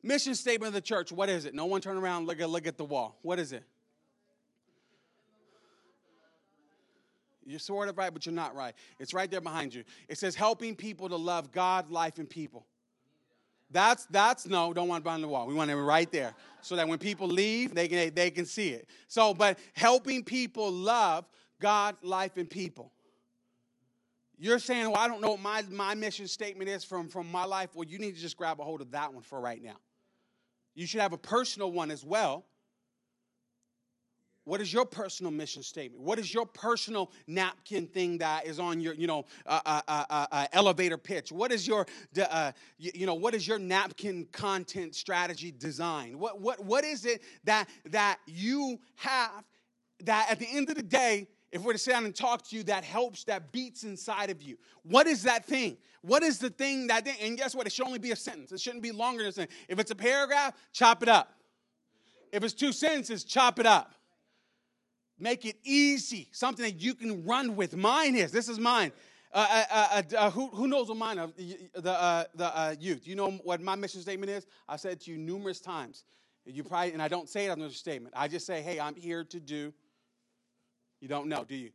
Mission 0.03 0.35
statement 0.35 0.67
of 0.67 0.73
the 0.73 0.81
church, 0.81 1.11
what 1.11 1.29
is 1.29 1.45
it? 1.45 1.55
No 1.55 1.65
one 1.65 1.81
turn 1.81 1.97
around, 1.97 2.27
look 2.27 2.39
at 2.39 2.49
look 2.49 2.67
at 2.67 2.77
the 2.77 2.85
wall. 2.85 3.17
What 3.23 3.39
is 3.39 3.53
it? 3.53 3.63
You're 7.43 7.59
sort 7.59 7.89
of 7.89 7.97
right, 7.97 8.13
but 8.13 8.25
you're 8.25 8.35
not 8.35 8.55
right. 8.55 8.75
It's 8.99 9.13
right 9.13 9.29
there 9.31 9.41
behind 9.41 9.73
you. 9.73 9.83
It 10.07 10.19
says 10.19 10.35
helping 10.35 10.75
people 10.75 11.09
to 11.09 11.15
love 11.15 11.51
God, 11.51 11.89
life, 11.89 12.19
and 12.19 12.29
people. 12.29 12.67
That's 13.73 14.05
that's 14.05 14.45
no, 14.47 14.71
don't 14.71 14.87
want 14.87 15.05
it 15.05 15.09
on 15.09 15.21
the 15.21 15.27
wall. 15.27 15.47
We 15.47 15.53
want 15.53 15.69
it 15.71 15.75
right 15.75 16.09
there. 16.11 16.33
So 16.61 16.77
that 16.77 16.87
when 16.87 16.99
people 16.99 17.27
leave, 17.27 17.75
they 17.75 17.89
can 17.89 18.13
they 18.13 18.31
can 18.31 18.45
see 18.45 18.69
it. 18.69 18.87
So, 19.07 19.33
but 19.33 19.59
helping 19.73 20.23
people 20.23 20.71
love 20.71 21.25
God, 21.59 21.97
life, 22.01 22.37
and 22.37 22.49
people. 22.49 22.91
You're 24.37 24.59
saying, 24.59 24.91
well, 24.91 24.97
I 24.99 25.07
don't 25.07 25.21
know 25.21 25.31
what 25.31 25.39
my, 25.39 25.63
my 25.71 25.95
mission 25.95 26.27
statement 26.27 26.69
is 26.69 26.83
from, 26.83 27.07
from 27.07 27.31
my 27.31 27.45
life. 27.45 27.69
Well, 27.75 27.87
you 27.87 27.99
need 27.99 28.15
to 28.15 28.19
just 28.19 28.35
grab 28.35 28.59
a 28.59 28.63
hold 28.63 28.81
of 28.81 28.91
that 28.91 29.13
one 29.13 29.23
for 29.23 29.39
right 29.39 29.63
now. 29.63 29.77
You 30.75 30.85
should 30.85 31.01
have 31.01 31.13
a 31.13 31.17
personal 31.17 31.71
one 31.71 31.91
as 31.91 32.03
well. 32.03 32.43
What 34.45 34.59
is 34.59 34.73
your 34.73 34.85
personal 34.85 35.31
mission 35.31 35.63
statement? 35.63 36.03
What 36.03 36.19
is 36.19 36.33
your 36.33 36.45
personal 36.45 37.11
napkin 37.27 37.87
thing 37.87 38.17
that 38.17 38.45
is 38.45 38.59
on 38.59 38.81
your, 38.81 38.93
you 38.93 39.07
know, 39.07 39.25
uh, 39.45 39.61
uh, 39.65 39.81
uh, 39.87 40.25
uh 40.31 40.47
elevator 40.51 40.97
pitch? 40.97 41.31
What 41.31 41.51
is 41.53 41.65
your, 41.65 41.85
uh, 42.21 42.51
you, 42.77 42.91
you, 42.93 43.05
know, 43.05 43.13
what 43.13 43.33
is 43.33 43.47
your 43.47 43.57
napkin 43.57 44.27
content 44.33 44.95
strategy 44.95 45.51
design? 45.51 46.19
What, 46.19 46.41
what, 46.41 46.63
what 46.63 46.83
is 46.83 47.05
it 47.05 47.21
that 47.45 47.69
that 47.85 48.19
you 48.27 48.79
have 48.95 49.45
that 50.03 50.27
at 50.29 50.39
the 50.39 50.47
end 50.51 50.69
of 50.69 50.75
the 50.75 50.83
day, 50.83 51.27
if 51.53 51.61
we're 51.61 51.73
to 51.73 51.79
sit 51.79 51.91
down 51.91 52.03
and 52.03 52.13
talk 52.13 52.45
to 52.49 52.57
you, 52.57 52.63
that 52.63 52.83
helps, 52.83 53.23
that 53.25 53.53
beats 53.53 53.85
inside 53.85 54.29
of 54.29 54.41
you? 54.41 54.57
What 54.83 55.07
is 55.07 55.23
that 55.23 55.45
thing? 55.45 55.77
What 56.01 56.21
is 56.21 56.39
the 56.39 56.49
thing 56.49 56.87
that? 56.87 57.07
And 57.21 57.37
guess 57.37 57.55
what? 57.55 57.65
It 57.65 57.71
should 57.71 57.85
only 57.85 57.99
be 57.99 58.11
a 58.11 58.15
sentence. 58.17 58.51
It 58.51 58.59
shouldn't 58.59 58.83
be 58.83 58.91
longer 58.91 59.23
than 59.23 59.29
a 59.29 59.31
sentence. 59.31 59.57
If 59.69 59.79
it's 59.79 59.91
a 59.91 59.95
paragraph, 59.95 60.53
chop 60.73 61.01
it 61.01 61.07
up. 61.07 61.31
If 62.33 62.43
it's 62.43 62.53
two 62.53 62.73
sentences, 62.73 63.23
chop 63.23 63.57
it 63.57 63.65
up. 63.65 63.93
Make 65.23 65.45
it 65.45 65.55
easy, 65.63 66.27
something 66.33 66.65
that 66.65 66.81
you 66.81 66.93
can 66.93 67.23
run 67.23 67.55
with. 67.55 67.77
Mine 67.77 68.13
is, 68.13 68.29
this 68.29 68.49
is 68.49 68.59
mine. 68.59 68.91
Uh, 69.31 69.47
uh, 69.49 69.63
uh, 69.71 69.87
uh, 69.89 70.17
uh 70.17 70.29
who, 70.29 70.49
who 70.49 70.67
knows 70.67 70.89
what 70.89 70.97
mine 70.97 71.17
is? 71.37 71.55
The, 71.75 71.91
uh, 71.91 72.25
the 72.35 72.77
youth. 72.77 73.07
You 73.07 73.15
know 73.15 73.31
what 73.31 73.61
my 73.61 73.75
mission 73.75 74.01
statement 74.01 74.29
is? 74.29 74.45
I've 74.67 74.81
said 74.81 74.99
to 74.99 75.11
you 75.11 75.17
numerous 75.17 75.61
times. 75.61 76.03
You 76.45 76.65
probably, 76.65 76.91
and 76.91 77.01
I 77.01 77.07
don't 77.07 77.29
say 77.29 77.45
it 77.45 77.51
on 77.51 77.59
the 77.59 77.69
statement. 77.69 78.13
I 78.17 78.27
just 78.27 78.45
say, 78.45 78.61
hey, 78.61 78.81
I'm 78.81 78.95
here 78.95 79.23
to 79.23 79.39
do. 79.39 79.73
You 80.99 81.07
don't 81.07 81.27
know, 81.27 81.45
do 81.45 81.55
you? 81.55 81.69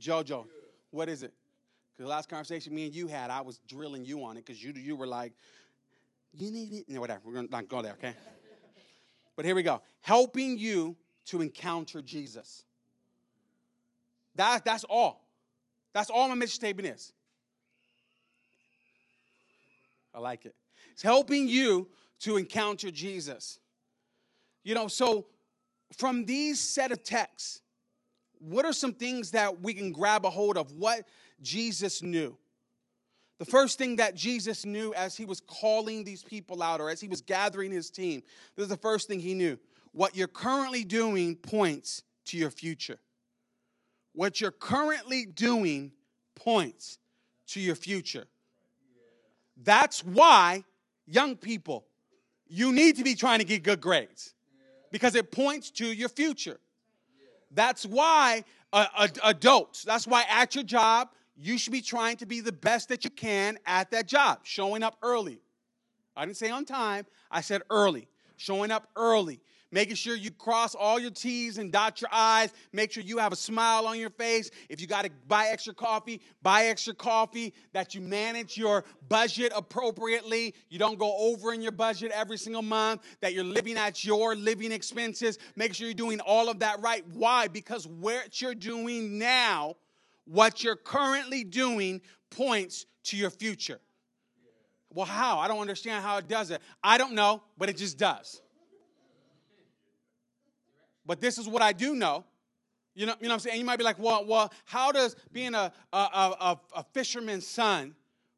JoJo, 0.00 0.46
what 0.90 1.08
is 1.08 1.22
it? 1.22 1.32
Because 1.96 2.08
the 2.08 2.10
last 2.10 2.28
conversation 2.28 2.74
me 2.74 2.86
and 2.86 2.94
you 2.94 3.06
had, 3.06 3.30
I 3.30 3.42
was 3.42 3.60
drilling 3.68 4.04
you 4.04 4.24
on 4.24 4.36
it 4.36 4.44
because 4.44 4.60
you, 4.60 4.72
you 4.72 4.96
were 4.96 5.06
like, 5.06 5.34
you 6.32 6.50
need 6.50 6.72
it. 6.72 6.88
No, 6.88 6.98
whatever. 7.00 7.20
We're 7.24 7.34
going 7.34 7.46
to 7.46 7.52
not 7.52 7.68
go 7.68 7.80
there, 7.80 7.92
okay? 7.92 8.16
but 9.36 9.44
here 9.44 9.54
we 9.54 9.62
go. 9.62 9.82
Helping 10.00 10.58
you 10.58 10.96
to 11.26 11.42
encounter 11.42 12.02
Jesus. 12.02 12.64
That, 14.38 14.64
that's 14.64 14.84
all. 14.84 15.28
That's 15.92 16.10
all 16.10 16.28
my 16.28 16.36
mission 16.36 16.54
statement 16.54 16.88
is. 16.88 17.12
I 20.14 20.20
like 20.20 20.46
it. 20.46 20.54
It's 20.92 21.02
helping 21.02 21.48
you 21.48 21.88
to 22.20 22.36
encounter 22.36 22.90
Jesus. 22.90 23.58
You 24.62 24.74
know, 24.74 24.86
so 24.86 25.26
from 25.96 26.24
these 26.24 26.60
set 26.60 26.92
of 26.92 27.02
texts, 27.02 27.62
what 28.38 28.64
are 28.64 28.72
some 28.72 28.92
things 28.92 29.32
that 29.32 29.60
we 29.60 29.74
can 29.74 29.90
grab 29.90 30.24
a 30.24 30.30
hold 30.30 30.56
of 30.56 30.70
what 30.72 31.08
Jesus 31.42 32.00
knew? 32.00 32.36
The 33.40 33.44
first 33.44 33.76
thing 33.76 33.96
that 33.96 34.14
Jesus 34.14 34.64
knew 34.64 34.94
as 34.94 35.16
he 35.16 35.24
was 35.24 35.40
calling 35.40 36.04
these 36.04 36.22
people 36.22 36.62
out 36.62 36.80
or 36.80 36.90
as 36.90 37.00
he 37.00 37.08
was 37.08 37.20
gathering 37.20 37.72
his 37.72 37.90
team, 37.90 38.22
this 38.54 38.64
is 38.64 38.68
the 38.68 38.76
first 38.76 39.08
thing 39.08 39.18
he 39.18 39.34
knew. 39.34 39.58
What 39.90 40.16
you're 40.16 40.28
currently 40.28 40.84
doing 40.84 41.34
points 41.34 42.04
to 42.26 42.36
your 42.36 42.50
future. 42.50 42.98
What 44.18 44.40
you're 44.40 44.50
currently 44.50 45.26
doing 45.26 45.92
points 46.34 46.98
to 47.50 47.60
your 47.60 47.76
future. 47.76 48.26
That's 49.62 50.04
why, 50.04 50.64
young 51.06 51.36
people, 51.36 51.86
you 52.48 52.72
need 52.72 52.96
to 52.96 53.04
be 53.04 53.14
trying 53.14 53.38
to 53.38 53.44
get 53.44 53.62
good 53.62 53.80
grades 53.80 54.34
because 54.90 55.14
it 55.14 55.30
points 55.30 55.70
to 55.70 55.86
your 55.86 56.08
future. 56.08 56.58
That's 57.52 57.86
why 57.86 58.42
uh, 58.72 59.06
adults, 59.22 59.84
that's 59.84 60.04
why 60.04 60.24
at 60.28 60.56
your 60.56 60.64
job, 60.64 61.10
you 61.36 61.56
should 61.56 61.72
be 61.72 61.80
trying 61.80 62.16
to 62.16 62.26
be 62.26 62.40
the 62.40 62.50
best 62.50 62.88
that 62.88 63.04
you 63.04 63.10
can 63.10 63.56
at 63.66 63.92
that 63.92 64.08
job, 64.08 64.40
showing 64.42 64.82
up 64.82 64.96
early. 65.00 65.38
I 66.16 66.24
didn't 66.26 66.38
say 66.38 66.50
on 66.50 66.64
time, 66.64 67.06
I 67.30 67.40
said 67.40 67.62
early. 67.70 68.08
Showing 68.36 68.72
up 68.72 68.88
early, 68.96 69.40
making 69.70 69.96
sure 69.96 70.16
you 70.16 70.30
cross 70.30 70.74
all 70.74 70.98
your 70.98 71.10
T's 71.10 71.58
and 71.58 71.70
dot 71.70 72.00
your 72.00 72.08
I's. 72.12 72.52
Make 72.72 72.92
sure 72.92 73.02
you 73.02 73.18
have 73.18 73.32
a 73.32 73.36
smile 73.36 73.86
on 73.86 73.98
your 73.98 74.10
face. 74.10 74.50
If 74.68 74.80
you 74.80 74.86
got 74.86 75.04
to 75.04 75.10
buy 75.26 75.48
extra 75.48 75.74
coffee, 75.74 76.20
buy 76.42 76.66
extra 76.66 76.94
coffee. 76.94 77.54
That 77.72 77.94
you 77.94 78.00
manage 78.00 78.56
your 78.56 78.84
budget 79.08 79.52
appropriately. 79.54 80.54
You 80.68 80.78
don't 80.78 80.98
go 80.98 81.14
over 81.16 81.52
in 81.52 81.62
your 81.62 81.72
budget 81.72 82.12
every 82.12 82.38
single 82.38 82.62
month. 82.62 83.02
That 83.20 83.34
you're 83.34 83.44
living 83.44 83.76
at 83.76 84.04
your 84.04 84.34
living 84.34 84.72
expenses. 84.72 85.38
Make 85.56 85.74
sure 85.74 85.86
you're 85.86 85.94
doing 85.94 86.20
all 86.20 86.48
of 86.48 86.60
that 86.60 86.80
right. 86.80 87.04
Why? 87.12 87.48
Because 87.48 87.86
what 87.86 88.40
you're 88.40 88.54
doing 88.54 89.18
now, 89.18 89.76
what 90.24 90.62
you're 90.62 90.76
currently 90.76 91.44
doing, 91.44 92.00
points 92.30 92.86
to 93.04 93.16
your 93.16 93.30
future. 93.30 93.80
Well, 94.92 95.06
how? 95.06 95.38
I 95.38 95.48
don't 95.48 95.60
understand 95.60 96.02
how 96.02 96.16
it 96.18 96.28
does 96.28 96.50
it. 96.50 96.62
I 96.82 96.98
don't 96.98 97.12
know, 97.12 97.42
but 97.58 97.68
it 97.68 97.76
just 97.76 97.98
does. 97.98 98.40
But 101.08 101.22
this 101.22 101.38
is 101.38 101.48
what 101.48 101.62
I 101.62 101.72
do 101.72 101.94
know. 101.96 102.24
You 102.94 103.06
know, 103.06 103.14
you 103.18 103.28
know 103.28 103.30
what 103.30 103.34
I'm 103.34 103.40
saying? 103.40 103.58
You 103.58 103.64
might 103.64 103.78
be 103.78 103.84
like, 103.84 103.98
well, 103.98 104.24
well 104.26 104.52
how 104.66 104.92
does 104.92 105.16
being 105.32 105.54
a, 105.54 105.72
a, 105.92 105.96
a, 105.96 106.60
a 106.76 106.84
fisherman's 106.92 107.46
son 107.46 107.96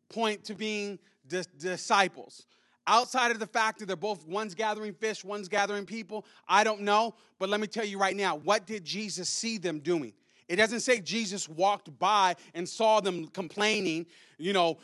point 0.09 0.45
to 0.45 0.55
being 0.55 0.99
dis- 1.27 1.49
disciples? 1.59 2.47
Outside 2.87 3.33
of 3.33 3.41
the 3.41 3.47
fact 3.47 3.81
that 3.81 3.87
they're 3.87 3.97
both, 3.97 4.27
one's 4.27 4.55
gathering 4.55 4.95
fish, 4.95 5.25
one's 5.25 5.49
gathering 5.49 5.85
people, 5.85 6.25
I 6.49 6.63
don't 6.63 6.83
know. 6.83 7.15
But 7.41 7.49
let 7.49 7.61
me 7.61 7.67
tell 7.67 7.85
you 7.85 7.99
right 7.99 8.17
now, 8.17 8.37
what 8.37 8.67
did 8.67 8.85
Jesus 8.85 9.29
see 9.29 9.59
them 9.59 9.81
doing? 9.81 10.13
It 10.51 10.57
doesn't 10.57 10.81
say 10.81 10.99
Jesus 11.01 11.49
walked 11.49 11.97
by 12.01 12.35
and 12.55 12.69
saw 12.69 12.99
them 12.99 13.29
complaining, 13.29 14.07
you 14.37 14.53
know, 14.53 14.79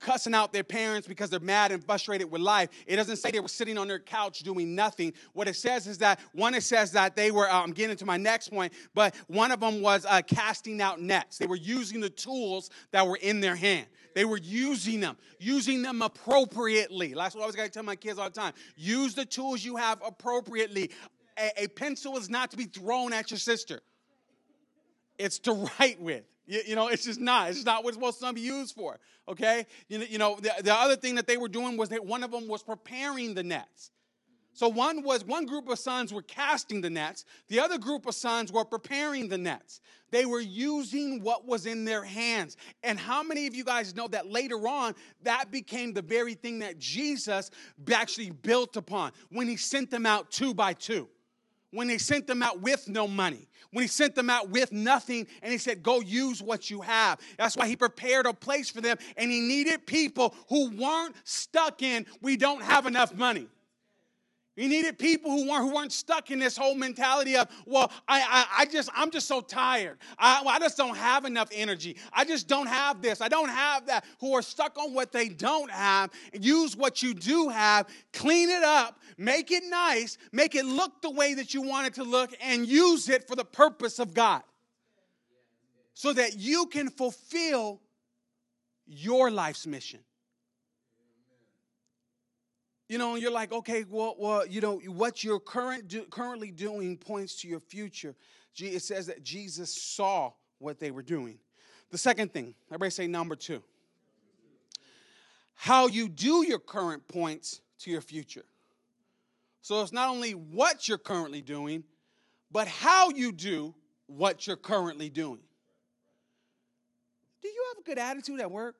cussing 0.00 0.34
out 0.34 0.52
their 0.52 0.62
parents 0.62 1.08
because 1.08 1.30
they're 1.30 1.40
mad 1.40 1.72
and 1.72 1.82
frustrated 1.82 2.30
with 2.30 2.42
life. 2.42 2.68
It 2.86 2.96
doesn't 2.96 3.16
say 3.16 3.30
they 3.30 3.40
were 3.40 3.48
sitting 3.48 3.78
on 3.78 3.88
their 3.88 4.00
couch 4.00 4.40
doing 4.40 4.74
nothing. 4.74 5.14
What 5.32 5.48
it 5.48 5.56
says 5.56 5.86
is 5.86 5.96
that 5.98 6.20
one, 6.32 6.52
it 6.52 6.62
says 6.62 6.92
that 6.92 7.16
they 7.16 7.30
were, 7.30 7.48
uh, 7.48 7.62
I'm 7.62 7.72
getting 7.72 7.96
to 7.96 8.04
my 8.04 8.18
next 8.18 8.50
point, 8.50 8.74
but 8.94 9.14
one 9.28 9.50
of 9.50 9.60
them 9.60 9.80
was 9.80 10.04
uh, 10.04 10.20
casting 10.26 10.82
out 10.82 11.00
nets. 11.00 11.38
They 11.38 11.46
were 11.46 11.56
using 11.56 12.00
the 12.02 12.10
tools 12.10 12.68
that 12.90 13.06
were 13.06 13.16
in 13.16 13.40
their 13.40 13.56
hand. 13.56 13.86
They 14.14 14.26
were 14.26 14.36
using 14.36 15.00
them, 15.00 15.16
using 15.38 15.80
them 15.80 16.02
appropriately. 16.02 17.14
That's 17.14 17.34
what 17.34 17.44
I 17.44 17.46
was 17.46 17.56
going 17.56 17.68
to 17.68 17.72
tell 17.72 17.82
my 17.82 17.96
kids 17.96 18.18
all 18.18 18.28
the 18.28 18.38
time. 18.38 18.52
Use 18.76 19.14
the 19.14 19.24
tools 19.24 19.64
you 19.64 19.76
have 19.76 20.02
appropriately. 20.04 20.90
A, 21.38 21.64
a 21.64 21.68
pencil 21.68 22.18
is 22.18 22.28
not 22.28 22.50
to 22.50 22.58
be 22.58 22.64
thrown 22.64 23.14
at 23.14 23.30
your 23.30 23.38
sister. 23.38 23.80
It's 25.18 25.38
to 25.40 25.68
write 25.80 26.00
with. 26.00 26.24
You, 26.46 26.62
you, 26.66 26.76
know, 26.76 26.88
it's 26.88 27.04
just 27.04 27.20
not. 27.20 27.50
It's 27.50 27.64
not 27.64 27.84
what 27.84 27.90
it's 27.90 27.96
supposed 27.98 28.20
to 28.20 28.32
be 28.32 28.40
used 28.40 28.74
for. 28.74 28.98
Okay? 29.28 29.66
You 29.88 29.98
know, 29.98 30.04
you 30.08 30.18
know 30.18 30.38
the, 30.40 30.52
the 30.62 30.74
other 30.74 30.96
thing 30.96 31.16
that 31.16 31.26
they 31.26 31.36
were 31.36 31.48
doing 31.48 31.76
was 31.76 31.90
that 31.90 32.04
one 32.04 32.22
of 32.22 32.30
them 32.30 32.48
was 32.48 32.62
preparing 32.62 33.34
the 33.34 33.42
nets. 33.42 33.90
So 34.58 34.68
one 34.68 35.04
was 35.04 35.24
one 35.24 35.46
group 35.46 35.68
of 35.68 35.78
sons 35.78 36.12
were 36.12 36.22
casting 36.22 36.80
the 36.80 36.90
nets, 36.90 37.24
the 37.46 37.60
other 37.60 37.78
group 37.78 38.06
of 38.06 38.14
sons 38.16 38.50
were 38.50 38.64
preparing 38.64 39.28
the 39.28 39.38
nets. 39.38 39.80
They 40.10 40.26
were 40.26 40.40
using 40.40 41.22
what 41.22 41.46
was 41.46 41.64
in 41.64 41.84
their 41.84 42.02
hands. 42.02 42.56
And 42.82 42.98
how 42.98 43.22
many 43.22 43.46
of 43.46 43.54
you 43.54 43.62
guys 43.62 43.94
know 43.94 44.08
that 44.08 44.26
later 44.26 44.66
on 44.66 44.96
that 45.22 45.52
became 45.52 45.92
the 45.92 46.02
very 46.02 46.34
thing 46.34 46.58
that 46.58 46.78
Jesus 46.78 47.52
actually 47.92 48.30
built 48.30 48.76
upon 48.76 49.12
when 49.30 49.46
he 49.46 49.56
sent 49.56 49.92
them 49.92 50.06
out 50.06 50.32
two 50.32 50.54
by 50.54 50.72
two? 50.72 51.08
When 51.70 51.88
he 51.88 51.98
sent 51.98 52.26
them 52.26 52.42
out 52.42 52.60
with 52.60 52.88
no 52.88 53.06
money, 53.06 53.48
when 53.72 53.82
he 53.82 53.88
sent 53.88 54.14
them 54.14 54.30
out 54.30 54.48
with 54.48 54.72
nothing, 54.72 55.26
and 55.42 55.52
he 55.52 55.58
said, 55.58 55.82
Go 55.82 56.00
use 56.00 56.42
what 56.42 56.70
you 56.70 56.80
have. 56.80 57.20
That's 57.36 57.56
why 57.56 57.66
he 57.66 57.76
prepared 57.76 58.26
a 58.26 58.32
place 58.32 58.70
for 58.70 58.80
them, 58.80 58.96
and 59.16 59.30
he 59.30 59.40
needed 59.40 59.86
people 59.86 60.34
who 60.48 60.70
weren't 60.70 61.14
stuck 61.24 61.82
in, 61.82 62.06
we 62.22 62.36
don't 62.36 62.62
have 62.62 62.86
enough 62.86 63.14
money. 63.14 63.48
He 64.58 64.66
needed 64.66 64.98
people 64.98 65.30
who 65.30 65.48
weren't, 65.48 65.68
who 65.68 65.74
weren't 65.76 65.92
stuck 65.92 66.32
in 66.32 66.40
this 66.40 66.56
whole 66.56 66.74
mentality 66.74 67.36
of, 67.36 67.46
well, 67.64 67.92
I, 68.08 68.20
I, 68.20 68.62
I 68.62 68.66
just, 68.66 68.90
I'm 68.92 69.12
just 69.12 69.28
so 69.28 69.40
tired. 69.40 69.98
I, 70.18 70.42
I 70.44 70.58
just 70.58 70.76
don't 70.76 70.96
have 70.96 71.24
enough 71.24 71.48
energy. 71.52 71.96
I 72.12 72.24
just 72.24 72.48
don't 72.48 72.66
have 72.66 73.00
this. 73.00 73.20
I 73.20 73.28
don't 73.28 73.50
have 73.50 73.86
that. 73.86 74.04
Who 74.20 74.34
are 74.34 74.42
stuck 74.42 74.76
on 74.76 74.94
what 74.94 75.12
they 75.12 75.28
don't 75.28 75.70
have. 75.70 76.10
Use 76.32 76.76
what 76.76 77.04
you 77.04 77.14
do 77.14 77.48
have, 77.50 77.86
clean 78.12 78.50
it 78.50 78.64
up, 78.64 78.98
make 79.16 79.52
it 79.52 79.62
nice, 79.64 80.18
make 80.32 80.56
it 80.56 80.64
look 80.64 81.02
the 81.02 81.10
way 81.10 81.34
that 81.34 81.54
you 81.54 81.62
want 81.62 81.86
it 81.86 81.94
to 81.94 82.02
look, 82.02 82.34
and 82.42 82.66
use 82.66 83.08
it 83.08 83.28
for 83.28 83.36
the 83.36 83.44
purpose 83.44 84.00
of 84.00 84.12
God. 84.12 84.42
So 85.94 86.12
that 86.14 86.36
you 86.36 86.66
can 86.66 86.90
fulfill 86.90 87.80
your 88.88 89.30
life's 89.30 89.68
mission 89.68 90.00
you 92.88 92.96
know, 92.96 93.16
you're 93.16 93.30
like, 93.30 93.52
okay, 93.52 93.84
well, 93.88 94.16
well, 94.18 94.46
you 94.46 94.60
know, 94.60 94.78
what 94.86 95.22
you're 95.22 95.38
current 95.38 95.88
do, 95.88 96.04
currently 96.04 96.50
doing 96.50 96.96
points 96.96 97.40
to 97.42 97.48
your 97.48 97.60
future. 97.60 98.14
It 98.56 98.82
says 98.82 99.06
that 99.06 99.22
Jesus 99.22 99.70
saw 99.70 100.32
what 100.58 100.80
they 100.80 100.90
were 100.90 101.02
doing. 101.02 101.38
The 101.90 101.98
second 101.98 102.32
thing, 102.32 102.54
everybody 102.70 102.90
say 102.90 103.06
number 103.06 103.36
two. 103.36 103.62
How 105.54 105.86
you 105.86 106.08
do 106.08 106.44
your 106.46 106.58
current 106.58 107.06
points 107.08 107.60
to 107.80 107.90
your 107.90 108.00
future. 108.00 108.44
So 109.60 109.82
it's 109.82 109.92
not 109.92 110.08
only 110.08 110.32
what 110.32 110.88
you're 110.88 110.98
currently 110.98 111.42
doing, 111.42 111.84
but 112.50 112.68
how 112.68 113.10
you 113.10 113.32
do 113.32 113.74
what 114.06 114.46
you're 114.46 114.56
currently 114.56 115.10
doing. 115.10 115.40
Do 117.42 117.48
you 117.48 117.64
have 117.70 117.84
a 117.84 117.86
good 117.86 117.98
attitude 117.98 118.40
at 118.40 118.50
work? 118.50 118.76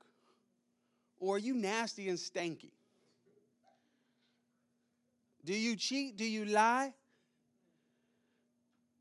Or 1.21 1.37
are 1.37 1.38
you 1.38 1.55
nasty 1.55 2.09
and 2.09 2.18
stanky? 2.18 2.71
Do 5.49 5.55
you 5.55 5.77
cheat? 5.77 6.19
Do 6.19 6.27
you 6.27 6.45
lie? 6.45 6.93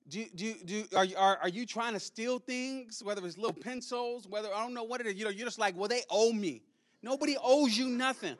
Do, 0.07 0.23
do, 0.33 0.53
do, 0.63 0.85
are, 0.95 1.05
are, 1.17 1.37
are 1.39 1.49
you 1.49 1.65
trying 1.65 1.91
to 1.91 1.99
steal 1.99 2.39
things, 2.39 3.03
whether 3.03 3.25
it's 3.25 3.37
little 3.37 3.51
pencils, 3.51 4.29
whether 4.29 4.47
I 4.55 4.63
don't 4.63 4.73
know 4.73 4.85
what 4.85 5.01
it 5.01 5.07
is? 5.07 5.15
You 5.15 5.25
know, 5.25 5.29
you're 5.29 5.45
just 5.45 5.59
like, 5.59 5.75
well, 5.75 5.89
they 5.89 6.03
owe 6.09 6.31
me. 6.31 6.61
Nobody 7.03 7.35
owes 7.43 7.77
you 7.77 7.89
nothing. 7.89 8.37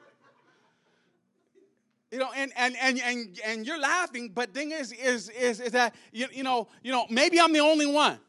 You 2.10 2.20
know, 2.20 2.30
and 2.34 2.54
and 2.56 2.78
and 2.78 2.98
and, 3.02 3.40
and 3.46 3.68
you're 3.68 3.78
laughing, 3.78 4.32
but 4.34 4.54
thing 4.54 4.72
is, 4.72 4.94
is 4.94 5.28
is 5.28 5.60
is 5.60 5.74
that 5.74 5.94
you, 6.14 6.28
you 6.32 6.44
know, 6.44 6.70
you 6.84 6.94
know, 6.94 7.08
maybe 7.10 7.42
I'm 7.42 7.52
the 7.52 7.60
only 7.60 7.88
one. 7.88 8.20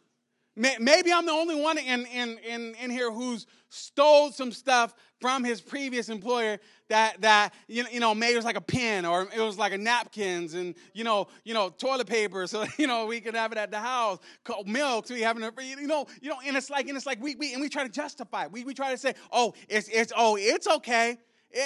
Maybe 0.59 1.13
I'm 1.13 1.25
the 1.25 1.33
only 1.33 1.55
one 1.55 1.79
in, 1.79 2.05
in, 2.07 2.39
in, 2.39 2.75
in 2.75 2.91
here 2.91 3.13
who's 3.13 3.47
stole 3.69 4.33
some 4.33 4.51
stuff 4.51 4.95
from 5.21 5.45
his 5.45 5.61
previous 5.61 6.09
employer 6.09 6.59
that, 6.89 7.21
that 7.21 7.55
you, 7.69 7.85
you 7.93 8.01
know, 8.01 8.15
maybe 8.15 8.33
it 8.33 8.37
was 8.37 8.45
like 8.45 8.57
a 8.57 8.61
pen 8.61 9.05
or 9.05 9.29
it 9.35 9.41
was 9.41 9.57
like 9.57 9.73
a 9.73 9.79
napkins 9.79 10.55
and, 10.55 10.75
you 10.95 11.05
know, 11.05 11.29
you 11.45 11.55
know, 11.55 11.69
toilet 11.69 12.09
paper 12.09 12.47
so, 12.47 12.65
you 12.79 12.87
know, 12.87 13.07
we 13.07 13.21
could 13.21 13.35
have 13.35 13.53
it 13.53 13.59
at 13.59 13.71
the 13.71 13.79
house, 13.79 14.19
milk, 14.67 15.07
so 15.07 15.15
we 15.15 15.21
have 15.23 15.41
it, 15.41 15.53
you 15.63 15.87
know, 15.87 16.07
you 16.21 16.29
know, 16.29 16.39
and 16.45 16.57
it's 16.57 16.71
like, 16.71 16.89
and 16.89 16.97
it's 16.97 17.07
like 17.07 17.23
we, 17.23 17.35
we, 17.37 17.53
and 17.53 17.63
we 17.63 17.69
try 17.69 17.85
to 17.85 17.89
justify. 17.89 18.47
We, 18.49 18.65
we 18.65 18.75
try 18.75 18.91
to 18.91 18.99
say, 18.99 19.15
oh, 19.33 19.55
it's, 19.69 19.89
it's, 19.89 20.13
oh, 20.17 20.37
it's 20.37 20.67
okay. 20.67 21.19
It, 21.51 21.61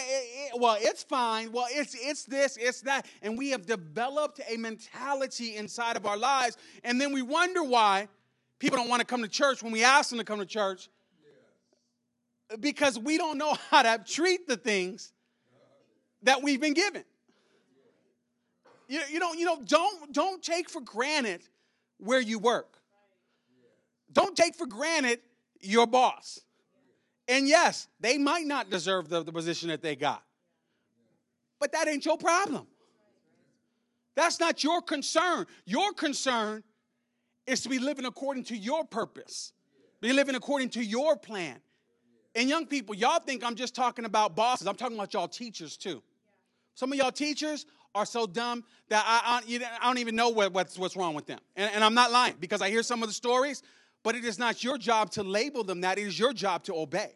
it, 0.55 0.61
well, 0.61 0.77
it's 0.79 1.03
fine. 1.03 1.51
Well, 1.51 1.67
it's 1.69 1.97
it's 1.99 2.25
this, 2.25 2.57
it's 2.57 2.83
that, 2.83 3.05
and 3.21 3.37
we 3.37 3.51
have 3.51 3.67
developed 3.67 4.41
a 4.49 4.57
mentality 4.57 5.57
inside 5.57 5.97
of 5.97 6.07
our 6.07 6.17
lives, 6.17 6.57
and 6.85 7.01
then 7.01 7.13
we 7.13 7.21
wonder 7.21 7.65
why 7.65 8.07
People 8.63 8.79
don't 8.79 8.89
want 8.89 9.01
to 9.01 9.07
come 9.07 9.23
to 9.23 9.29
church 9.29 9.61
when 9.61 9.73
we 9.73 9.83
ask 9.83 10.11
them 10.11 10.21
to 10.21 10.25
come 10.25 10.39
to 10.39 10.47
church 10.47 10.89
because 12.61 12.97
we 12.97 13.19
don't 13.19 13.37
know 13.37 13.57
how 13.71 13.83
to 13.83 14.01
treat 14.07 14.47
the 14.47 14.57
things 14.57 15.13
that 16.23 16.45
we've 16.45 16.61
been 16.61 16.73
given. 16.73 17.03
You, 18.87 19.01
you 19.11 19.19
know, 19.19 19.33
you 19.33 19.45
know, 19.45 19.61
don't 19.67 20.13
don't 20.13 20.41
take 20.41 20.71
for 20.71 20.81
granted 20.81 21.43
where 21.99 22.21
you 22.21 22.39
work. 22.39 22.79
Don't 24.13 24.37
take 24.37 24.55
for 24.55 24.69
granted 24.69 25.19
your 25.61 25.89
boss. 25.89 26.39
And 27.27 27.49
yes, 27.49 27.89
they 27.99 28.17
might 28.17 28.47
not 28.47 28.71
deserve 28.71 29.09
the, 29.09 29.25
the 29.25 29.33
position 29.33 29.71
that 29.71 29.83
they 29.83 29.97
got. 29.97 30.23
But 31.59 31.73
that 31.73 31.89
ain't 31.89 32.05
your 32.05 32.17
problem. 32.17 32.69
That's 34.15 34.39
not 34.39 34.63
your 34.63 34.83
concern. 34.83 35.47
Your 35.65 35.93
concern 35.95 36.63
is 37.47 37.61
to 37.63 37.69
be 37.69 37.79
living 37.79 38.05
according 38.05 38.45
to 38.45 38.57
your 38.57 38.85
purpose, 38.85 39.53
be 40.01 40.13
living 40.13 40.35
according 40.35 40.71
to 40.71 40.85
your 40.85 41.17
plan. 41.17 41.59
And 42.35 42.49
young 42.49 42.67
people, 42.67 42.95
y'all 42.95 43.21
think 43.21 43.45
I'm 43.45 43.55
just 43.55 43.75
talking 43.75 44.05
about 44.05 44.35
bosses. 44.35 44.67
I'm 44.67 44.75
talking 44.75 44.97
about 44.97 45.13
y'all 45.13 45.29
teachers 45.29 45.77
too. 45.77 46.03
Some 46.75 46.93
of 46.93 46.99
y'all 46.99 47.13
teachers 47.13 47.67
are 47.95 48.07
so 48.07 48.27
dumb 48.27 48.65
that 48.89 49.05
I, 49.07 49.43
I, 49.47 49.79
I 49.81 49.87
don't 49.87 49.99
even 49.99 50.17
know 50.17 50.31
what, 50.31 50.53
what's, 50.53 50.79
what's 50.79 50.97
wrong 50.97 51.15
with 51.15 51.27
them. 51.27 51.41
And, 51.57 51.71
and 51.75 51.85
I'm 51.85 51.95
not 51.95 52.11
lying 52.11 52.37
because 52.41 52.63
I 52.63 52.71
hear 52.71 52.83
some 52.83 53.03
of 53.03 53.09
the 53.09 53.15
stories, 53.15 53.63
but 54.03 54.15
it 54.15 54.25
is 54.25 54.39
not 54.39 54.65
your 54.65 54.79
job 54.79 55.11
to 55.13 55.23
label 55.23 55.63
them 55.63 55.83
that. 55.83 55.99
It 55.99 56.07
is 56.07 56.19
your 56.19 56.33
job 56.33 56.65
to 56.65 56.75
obey. 56.75 57.13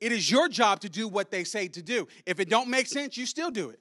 It 0.00 0.12
is 0.12 0.30
your 0.30 0.48
job 0.48 0.80
to 0.80 0.88
do 0.88 1.08
what 1.08 1.30
they 1.30 1.44
say 1.44 1.68
to 1.68 1.82
do. 1.82 2.06
If 2.26 2.38
it 2.38 2.48
don't 2.48 2.68
make 2.68 2.86
sense, 2.86 3.16
you 3.16 3.26
still 3.26 3.50
do 3.50 3.70
it. 3.70 3.80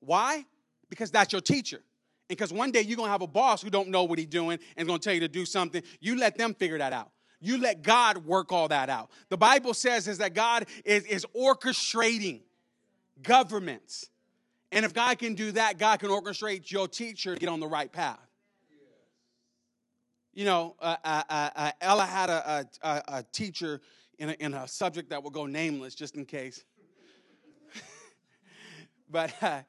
Why? 0.00 0.44
Because 0.88 1.10
that's 1.10 1.32
your 1.32 1.42
teacher. 1.42 1.80
Because 2.28 2.52
one 2.52 2.70
day 2.70 2.80
you're 2.80 2.96
going 2.96 3.08
to 3.08 3.12
have 3.12 3.22
a 3.22 3.26
boss 3.26 3.62
who 3.62 3.70
don't 3.70 3.88
know 3.88 4.04
what 4.04 4.18
he's 4.18 4.28
doing 4.28 4.58
and 4.76 4.86
going 4.86 4.98
to 4.98 5.04
tell 5.04 5.14
you 5.14 5.20
to 5.20 5.28
do 5.28 5.44
something. 5.44 5.82
You 6.00 6.18
let 6.18 6.38
them 6.38 6.54
figure 6.54 6.78
that 6.78 6.92
out. 6.92 7.10
You 7.40 7.58
let 7.58 7.82
God 7.82 8.24
work 8.24 8.52
all 8.52 8.68
that 8.68 8.88
out. 8.88 9.10
The 9.28 9.36
Bible 9.36 9.74
says 9.74 10.08
is 10.08 10.18
that 10.18 10.32
God 10.32 10.66
is, 10.84 11.04
is 11.04 11.26
orchestrating 11.36 12.40
governments. 13.22 14.08
And 14.72 14.84
if 14.84 14.94
God 14.94 15.18
can 15.18 15.34
do 15.34 15.52
that, 15.52 15.78
God 15.78 16.00
can 16.00 16.08
orchestrate 16.08 16.70
your 16.70 16.88
teacher 16.88 17.34
to 17.34 17.40
get 17.40 17.50
on 17.50 17.60
the 17.60 17.68
right 17.68 17.92
path. 17.92 18.18
You 20.32 20.46
know, 20.46 20.74
uh, 20.80 20.96
uh, 21.04 21.22
uh, 21.28 21.50
uh 21.54 21.70
Ella 21.80 22.06
had 22.06 22.30
a, 22.30 22.66
a, 22.82 23.02
a 23.08 23.22
teacher 23.30 23.80
in 24.18 24.30
a, 24.30 24.32
in 24.32 24.54
a, 24.54 24.66
subject 24.66 25.10
that 25.10 25.22
will 25.22 25.30
go 25.30 25.46
nameless 25.46 25.94
just 25.94 26.16
in 26.16 26.24
case. 26.24 26.64
but 29.10 29.32
uh, 29.42 29.60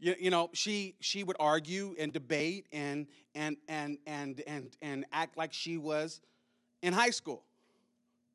you, 0.00 0.14
you 0.18 0.30
know 0.30 0.50
she 0.52 0.96
she 1.00 1.22
would 1.22 1.36
argue 1.38 1.94
and 1.98 2.12
debate 2.12 2.66
and 2.72 3.06
and 3.34 3.56
and 3.68 3.98
and 4.06 4.42
and 4.46 4.76
and 4.82 5.04
act 5.12 5.36
like 5.36 5.52
she 5.52 5.78
was 5.78 6.20
in 6.82 6.92
high 6.92 7.10
school 7.10 7.44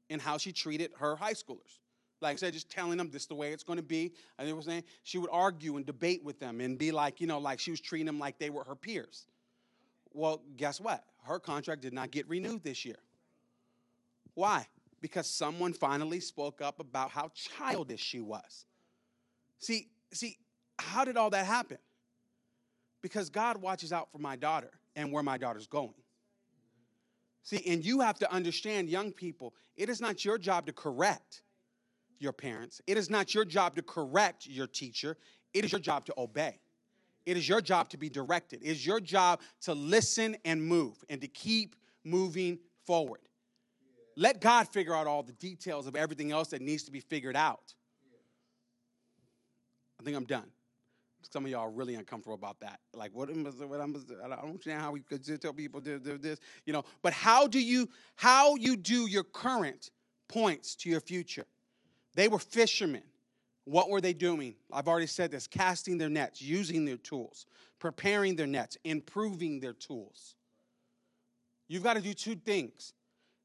in 0.10 0.20
how 0.20 0.38
she 0.38 0.52
treated 0.52 0.92
her 0.98 1.16
high 1.16 1.34
schoolers 1.34 1.80
like 2.22 2.34
I 2.34 2.36
said, 2.38 2.54
just 2.54 2.70
telling 2.70 2.98
them 2.98 3.10
this 3.12 3.24
is 3.24 3.28
the 3.28 3.36
way 3.36 3.52
it's 3.52 3.64
going 3.64 3.78
to 3.78 3.84
be. 3.84 4.14
And 4.40 4.48
it 4.48 4.54
was 4.54 4.66
saying 4.66 4.84
she 5.04 5.18
would 5.18 5.30
argue 5.32 5.76
and 5.78 5.86
debate 5.86 6.24
with 6.24 6.40
them 6.40 6.62
and 6.62 6.78
be 6.78 6.92
like, 6.92 7.22
you 7.22 7.28
know, 7.28 7.40
like 7.40 7.60
she 7.60 7.72
was 7.72 7.82
treating 7.82 8.06
them 8.06 8.20
like 8.20 8.40
they 8.40 8.50
were 8.50 8.64
her 8.64 8.76
peers. 8.76 9.28
Well, 10.14 10.42
guess 10.58 10.80
what? 10.80 11.04
Her 11.24 11.40
contract 11.40 11.82
did 11.82 11.94
not 11.94 12.12
get 12.12 12.28
renewed 12.30 12.64
this 12.64 12.86
year. 12.86 12.98
Why? 14.34 14.68
Because 15.02 15.30
someone 15.30 15.74
finally 15.74 16.20
spoke 16.20 16.62
up 16.62 16.80
about 16.80 17.12
how 17.12 17.32
childish 17.34 18.02
she 18.02 18.22
was. 18.22 18.66
See, 19.60 19.90
see, 20.14 20.38
how 20.80 21.06
did 21.06 21.18
all 21.18 21.30
that 21.32 21.46
happen? 21.46 21.78
Because 23.02 23.30
God 23.30 23.58
watches 23.58 23.94
out 23.94 24.12
for 24.12 24.18
my 24.18 24.36
daughter 24.36 24.72
and 24.96 25.12
where 25.12 25.24
my 25.24 25.38
daughter's 25.38 25.68
going. 25.68 25.94
See, 27.44 27.62
and 27.68 27.86
you 27.86 28.00
have 28.02 28.18
to 28.20 28.32
understand, 28.34 28.90
young 28.90 29.12
people, 29.12 29.54
it 29.76 29.90
is 29.90 30.02
not 30.02 30.26
your 30.26 30.38
job 30.38 30.66
to 30.66 30.74
correct 30.74 31.44
your 32.18 32.34
parents. 32.34 32.82
It 32.88 32.98
is 32.98 33.10
not 33.10 33.36
your 33.36 33.46
job 33.46 33.76
to 33.76 33.84
correct 33.84 34.48
your 34.48 34.68
teacher. 34.68 35.18
It 35.54 35.64
is 35.64 35.72
your 35.72 35.82
job 35.82 36.06
to 36.06 36.14
obey. 36.18 36.60
It 37.26 37.38
is 37.38 37.48
your 37.48 37.62
job 37.62 37.90
to 37.90 37.98
be 37.98 38.10
directed. 38.10 38.62
It 38.64 38.70
is 38.70 38.86
your 38.86 39.00
job 39.00 39.42
to 39.62 39.74
listen 39.74 40.38
and 40.46 40.64
move 40.64 41.04
and 41.10 41.22
to 41.22 41.28
keep 41.28 41.76
moving 42.04 42.60
forward. 42.86 43.22
Let 44.16 44.42
God 44.42 44.68
figure 44.70 44.96
out 44.96 45.08
all 45.08 45.24
the 45.24 45.34
details 45.34 45.88
of 45.88 45.96
everything 45.96 46.32
else 46.32 46.50
that 46.50 46.62
needs 46.62 46.84
to 46.84 46.92
be 46.92 47.00
figured 47.00 47.36
out. 47.36 47.74
I 50.00 50.04
think 50.04 50.16
I'm 50.16 50.26
done. 50.26 50.50
Some 51.32 51.46
of 51.46 51.52
y'all 51.52 51.62
are 51.62 51.70
really 51.70 51.96
uncomfortable 51.96 52.36
about 52.36 52.60
that. 52.62 52.80
Like, 52.94 53.12
what 53.14 53.30
am 53.30 53.46
I, 53.46 53.66
what 53.66 53.82
am 53.82 53.96
I, 53.96 54.26
I 54.26 54.30
don't 54.30 54.40
understand 54.40 54.82
how 54.82 54.92
we 54.92 55.02
could 55.02 55.42
tell 55.42 55.54
people 55.54 55.82
to 55.82 56.00
do 56.00 56.18
this, 56.18 56.40
you 56.66 56.74
know. 56.74 56.84
But 57.02 57.14
how 57.14 57.48
do 57.48 57.60
you, 57.60 57.90
how 58.16 58.56
you 58.56 58.76
do 58.76 59.10
your 59.10 59.24
current 59.24 59.92
points 60.28 60.76
to 60.78 60.90
your 60.90 61.02
future? 61.02 61.46
They 62.16 62.28
were 62.28 62.40
fishermen. 62.40 63.04
What 63.66 63.90
were 63.90 64.02
they 64.02 64.14
doing? 64.14 64.56
I've 64.72 64.88
already 64.88 65.08
said 65.08 65.32
this 65.32 65.48
casting 65.48 65.98
their 65.98 66.10
nets, 66.10 66.42
using 66.42 66.86
their 66.86 66.98
tools, 66.98 67.46
preparing 67.80 68.36
their 68.36 68.48
nets, 68.48 68.78
improving 68.84 69.60
their 69.60 69.74
tools. 69.74 70.36
You've 71.68 71.84
got 71.84 71.96
to 71.96 72.02
do 72.02 72.14
two 72.14 72.36
things 72.36 72.94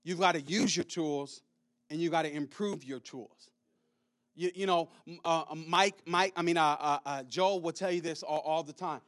you've 0.02 0.20
got 0.20 0.32
to 0.32 0.40
use 0.40 0.76
your 0.76 0.84
tools 0.84 1.42
and 1.90 2.00
you've 2.00 2.12
got 2.12 2.22
to 2.22 2.32
improve 2.32 2.84
your 2.84 3.00
tools. 3.00 3.49
You, 4.40 4.50
you 4.54 4.66
know, 4.66 4.88
uh, 5.22 5.44
Mike, 5.54 5.96
Mike, 6.06 6.32
I 6.34 6.40
mean, 6.40 6.56
uh, 6.56 6.76
uh, 6.80 6.98
uh, 7.04 7.22
Joel 7.24 7.60
will 7.60 7.72
tell 7.72 7.92
you 7.92 8.00
this 8.00 8.22
all, 8.22 8.38
all 8.38 8.62
the 8.62 8.72
time 8.72 9.02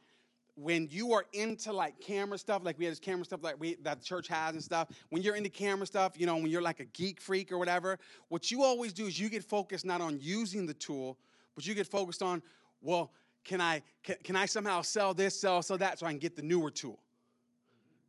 when 0.55 0.87
you 0.91 1.13
are 1.13 1.25
into 1.33 1.73
like 1.73 1.99
camera 1.99 2.37
stuff, 2.37 2.61
like 2.63 2.77
we 2.77 2.85
had 2.85 2.91
this 2.91 2.99
camera 2.99 3.25
stuff 3.25 3.39
like 3.41 3.59
we 3.59 3.73
that 3.81 3.97
the 3.97 4.05
church 4.05 4.27
has 4.27 4.53
and 4.53 4.63
stuff, 4.63 4.89
when 5.09 5.23
you're 5.23 5.35
into 5.35 5.49
camera 5.49 5.87
stuff, 5.87 6.13
you 6.15 6.27
know, 6.27 6.35
when 6.35 6.45
you're 6.45 6.61
like 6.61 6.79
a 6.79 6.85
geek 6.85 7.19
freak 7.19 7.51
or 7.51 7.57
whatever, 7.57 7.97
what 8.27 8.51
you 8.51 8.61
always 8.61 8.93
do 8.93 9.07
is 9.07 9.19
you 9.19 9.27
get 9.27 9.43
focused 9.43 9.83
not 9.83 10.01
on 10.01 10.19
using 10.21 10.67
the 10.67 10.75
tool, 10.75 11.17
but 11.55 11.65
you 11.65 11.73
get 11.73 11.87
focused 11.87 12.21
on, 12.21 12.43
well, 12.83 13.11
can 13.43 13.59
I 13.59 13.81
can, 14.03 14.17
can 14.23 14.35
I 14.35 14.45
somehow 14.45 14.83
sell 14.83 15.15
this, 15.15 15.39
sell 15.39 15.63
so 15.63 15.77
that, 15.77 15.97
so 15.97 16.05
I 16.05 16.11
can 16.11 16.19
get 16.19 16.35
the 16.35 16.43
newer 16.43 16.69
tool? 16.69 16.99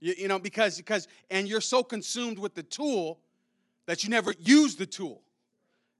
You, 0.00 0.12
you 0.18 0.28
know, 0.28 0.38
because 0.38 0.76
because 0.76 1.08
and 1.30 1.48
you're 1.48 1.62
so 1.62 1.82
consumed 1.82 2.38
with 2.38 2.54
the 2.54 2.62
tool 2.62 3.18
that 3.86 4.04
you 4.04 4.10
never 4.10 4.34
use 4.38 4.76
the 4.76 4.86
tool. 4.86 5.23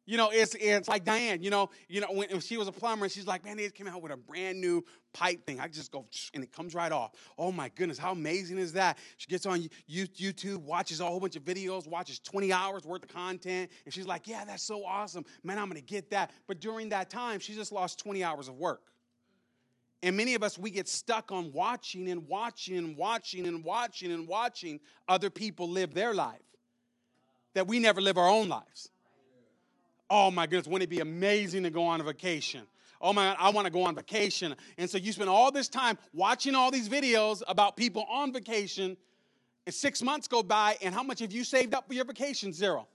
You 0.07 0.19
know, 0.19 0.29
it's 0.31 0.55
it's 0.55 0.87
like 0.87 1.05
Diane. 1.05 1.43
You 1.43 1.49
know, 1.49 1.71
you 1.89 2.03
know 2.03 2.09
when, 2.13 2.41
she 2.41 2.59
was 2.59 2.69
a 2.69 2.73
plumber, 2.73 3.05
and 3.05 3.13
she's 3.13 3.27
like, 3.27 3.43
"Man, 3.43 3.57
they 3.57 3.71
came 3.71 3.89
out 3.89 4.03
with 4.03 4.13
a 4.13 4.17
brand 4.17 4.61
new 4.61 4.85
pipe 5.15 5.47
thing. 5.47 5.61
I 5.61 5.69
just 5.69 5.91
go 5.91 6.07
and 6.35 6.45
it 6.45 6.53
comes 6.53 6.75
right 6.75 6.93
off. 6.93 7.13
Oh 7.39 7.51
my 7.51 7.71
goodness, 7.71 7.97
how 7.97 8.13
amazing 8.13 8.59
is 8.59 8.75
that?" 8.75 8.99
She 9.17 9.29
gets 9.29 9.47
on 9.47 9.67
YouTube, 9.91 10.59
watches 10.59 11.01
a 11.01 11.07
whole 11.07 11.21
bunch 11.21 11.37
of 11.37 11.43
videos, 11.43 11.87
watches 11.87 12.19
20 12.19 12.53
hours 12.53 12.85
worth 12.85 13.03
of 13.03 13.09
content, 13.09 13.71
and 13.87 13.95
she's 13.95 14.07
like, 14.07 14.29
"Yeah, 14.29 14.45
that's 14.45 14.63
so 14.63 14.85
awesome, 14.85 15.25
man. 15.43 15.59
I'm 15.59 15.69
gonna 15.69 15.81
get 15.81 16.11
that." 16.11 16.33
But 16.47 16.61
during 16.61 16.91
that 16.91 17.09
time, 17.09 17.41
she 17.41 17.55
just 17.55 17.73
lost 17.73 17.99
20 17.99 18.23
hours 18.23 18.49
of 18.49 18.57
work. 18.57 18.93
And 20.03 20.19
many 20.19 20.35
of 20.35 20.43
us, 20.43 20.59
we 20.59 20.71
get 20.71 20.87
stuck 20.87 21.33
on 21.33 21.51
watching 21.51 22.11
and 22.11 22.29
watching 22.29 22.77
and 22.77 22.95
watching 22.95 23.47
and 23.47 23.65
watching 23.65 24.13
and 24.13 24.29
watching 24.29 24.81
other 25.09 25.31
people 25.31 25.71
live 25.71 25.95
their 25.95 26.13
life, 26.13 26.43
that 27.55 27.67
we 27.67 27.79
never 27.79 28.03
live 28.03 28.19
our 28.19 28.29
own 28.29 28.51
lives. 28.51 28.91
Oh 30.11 30.31
my 30.31 30.47
goodness, 30.47 30.67
wouldn't 30.67 30.85
it 30.85 30.95
be 30.95 31.01
amazing 31.01 31.63
to 31.63 31.71
go 31.71 31.85
on 31.85 32.01
a 32.01 32.05
vacation? 32.05 32.63
Oh 33.01 33.13
my 33.13 33.35
I 33.35 33.51
want 33.51 33.67
to 33.67 33.73
go 33.73 33.85
on 33.85 33.95
vacation. 33.95 34.55
And 34.79 34.89
so 34.89 34.99
you 34.99 35.13
spend 35.13 35.31
all 35.31 35.51
this 35.51 35.69
time 35.69 35.99
watching 36.13 36.55
all 36.55 36.71
these 36.71 36.89
videos 36.89 37.43
about 37.49 37.77
people 37.77 38.07
on 38.11 38.33
vacation, 38.33 38.97
and 39.67 39.75
six 39.75 40.03
months 40.03 40.29
go 40.29 40.43
by, 40.43 40.77
and 40.83 40.95
how 40.95 41.03
much 41.03 41.21
have 41.21 41.33
you 41.33 41.45
saved 41.45 41.75
up 41.75 41.87
for 41.87 41.95
your 41.95 42.05
vacation? 42.05 42.53
Zero. 42.53 42.87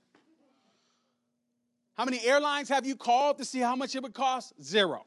How 1.95 2.05
many 2.05 2.25
airlines 2.25 2.69
have 2.69 2.85
you 2.85 2.95
called 2.95 3.39
to 3.39 3.45
see 3.45 3.59
how 3.59 3.75
much 3.75 3.93
it 3.95 4.01
would 4.01 4.13
cost? 4.13 4.53
Zero. 4.61 5.05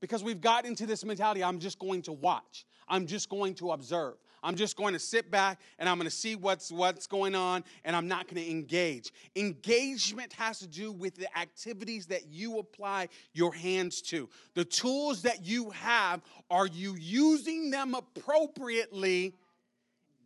Because 0.00 0.22
we've 0.22 0.40
got 0.40 0.64
into 0.64 0.86
this 0.86 1.04
mentality 1.04 1.42
I'm 1.42 1.58
just 1.58 1.78
going 1.78 2.02
to 2.02 2.12
watch, 2.12 2.66
I'm 2.88 3.06
just 3.06 3.28
going 3.28 3.54
to 3.56 3.72
observe. 3.72 4.14
I'm 4.42 4.56
just 4.56 4.76
going 4.76 4.92
to 4.94 4.98
sit 4.98 5.30
back 5.30 5.60
and 5.78 5.88
I'm 5.88 5.96
going 5.96 6.08
to 6.08 6.14
see 6.14 6.36
what's 6.36 6.72
what's 6.72 7.06
going 7.06 7.34
on 7.34 7.64
and 7.84 7.94
I'm 7.94 8.08
not 8.08 8.26
going 8.26 8.42
to 8.42 8.50
engage. 8.50 9.12
Engagement 9.36 10.32
has 10.34 10.58
to 10.60 10.66
do 10.66 10.92
with 10.92 11.14
the 11.14 11.28
activities 11.38 12.06
that 12.06 12.26
you 12.28 12.58
apply 12.58 13.08
your 13.32 13.54
hands 13.54 14.02
to. 14.02 14.28
The 14.54 14.64
tools 14.64 15.22
that 15.22 15.44
you 15.44 15.70
have, 15.70 16.22
are 16.50 16.66
you 16.66 16.96
using 16.98 17.70
them 17.70 17.94
appropriately 17.94 19.34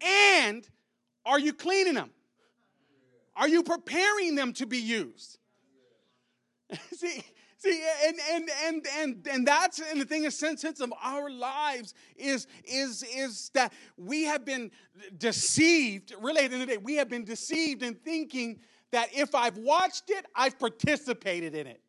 and 0.01 0.67
are 1.25 1.39
you 1.39 1.53
cleaning 1.53 1.95
them? 1.95 2.11
Are 3.37 3.49
you 3.49 3.63
preparing 3.63 4.35
them 4.35 4.53
to 4.55 4.67
be 4.67 4.79
used? 4.79 5.39
See, 6.95 7.23
See, 7.59 7.83
and 8.07 8.17
and 8.33 8.51
and 8.65 8.87
and 8.99 9.29
and 9.33 9.47
that's 9.47 9.81
and 9.81 10.01
the 10.01 10.05
thing 10.05 10.25
is 10.25 10.39
sense 10.39 10.63
of 10.65 10.93
our 11.03 11.31
lives 11.31 11.95
is 12.17 12.47
is 12.65 13.03
is 13.03 13.51
that 13.55 13.73
we 13.97 14.25
have 14.25 14.45
been 14.45 14.71
deceived. 15.17 16.13
Of 16.13 16.23
the 16.23 16.67
day, 16.67 16.77
we 16.77 16.97
have 16.97 17.09
been 17.09 17.25
deceived 17.25 17.83
in 17.83 17.95
thinking 17.95 18.61
that 18.91 19.09
if 19.15 19.35
I've 19.35 19.57
watched 19.57 20.11
it, 20.11 20.27
I've 20.35 20.59
participated 20.59 21.55
in 21.55 21.67
it. 21.67 21.81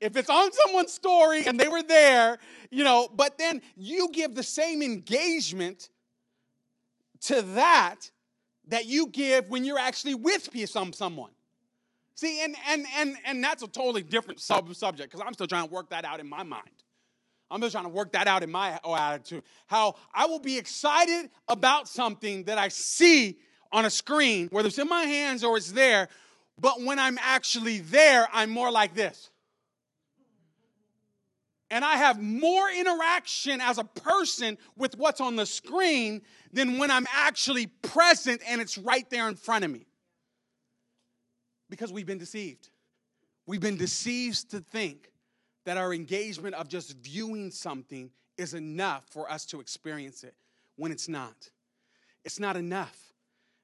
If 0.00 0.16
it's 0.16 0.30
on 0.30 0.50
someone's 0.52 0.92
story 0.92 1.46
and 1.46 1.58
they 1.58 1.68
were 1.68 1.82
there, 1.82 2.38
you 2.72 2.82
know, 2.82 3.08
but 3.14 3.38
then 3.38 3.62
you 3.76 4.08
give 4.12 4.34
the 4.34 4.42
same 4.42 4.82
engagement 4.82 5.90
to 7.22 7.40
that 7.42 8.10
that 8.66 8.86
you 8.86 9.06
give 9.06 9.48
when 9.48 9.64
you're 9.64 9.78
actually 9.78 10.16
with 10.16 10.50
some 10.68 10.92
someone. 10.92 11.30
See, 12.14 12.42
and 12.42 12.54
and 12.68 12.86
and 12.96 13.16
and 13.24 13.42
that's 13.42 13.62
a 13.62 13.68
totally 13.68 14.02
different 14.02 14.40
sub 14.40 14.74
subject 14.74 15.10
because 15.10 15.24
I'm 15.26 15.32
still 15.34 15.46
trying 15.46 15.68
to 15.68 15.74
work 15.74 15.90
that 15.90 16.04
out 16.04 16.20
in 16.20 16.28
my 16.28 16.42
mind. 16.42 16.68
I'm 17.50 17.60
just 17.60 17.72
trying 17.72 17.84
to 17.84 17.90
work 17.90 18.12
that 18.12 18.26
out 18.26 18.42
in 18.42 18.50
my 18.50 18.78
oh, 18.82 18.96
attitude. 18.96 19.42
How 19.66 19.96
I 20.14 20.26
will 20.26 20.38
be 20.38 20.56
excited 20.56 21.30
about 21.48 21.88
something 21.88 22.44
that 22.44 22.58
I 22.58 22.68
see 22.68 23.38
on 23.70 23.84
a 23.84 23.90
screen, 23.90 24.48
whether 24.50 24.68
it's 24.68 24.78
in 24.78 24.88
my 24.88 25.04
hands 25.04 25.44
or 25.44 25.56
it's 25.56 25.72
there, 25.72 26.08
but 26.58 26.82
when 26.82 26.98
I'm 26.98 27.18
actually 27.20 27.78
there, 27.78 28.28
I'm 28.32 28.50
more 28.50 28.70
like 28.70 28.94
this. 28.94 29.30
And 31.70 31.84
I 31.84 31.96
have 31.96 32.20
more 32.20 32.68
interaction 32.70 33.62
as 33.62 33.78
a 33.78 33.84
person 33.84 34.58
with 34.76 34.96
what's 34.98 35.22
on 35.22 35.36
the 35.36 35.46
screen 35.46 36.20
than 36.52 36.76
when 36.76 36.90
I'm 36.90 37.06
actually 37.14 37.66
present 37.66 38.42
and 38.46 38.60
it's 38.60 38.76
right 38.76 39.08
there 39.08 39.26
in 39.28 39.36
front 39.36 39.64
of 39.64 39.70
me. 39.70 39.86
Because 41.72 41.90
we've 41.90 42.04
been 42.04 42.18
deceived. 42.18 42.68
We've 43.46 43.58
been 43.58 43.78
deceived 43.78 44.50
to 44.50 44.60
think 44.60 45.10
that 45.64 45.78
our 45.78 45.94
engagement 45.94 46.54
of 46.54 46.68
just 46.68 46.98
viewing 46.98 47.50
something 47.50 48.10
is 48.36 48.52
enough 48.52 49.04
for 49.08 49.30
us 49.30 49.46
to 49.46 49.58
experience 49.58 50.22
it 50.22 50.34
when 50.76 50.92
it's 50.92 51.08
not. 51.08 51.48
It's 52.26 52.38
not 52.38 52.58
enough. 52.58 53.14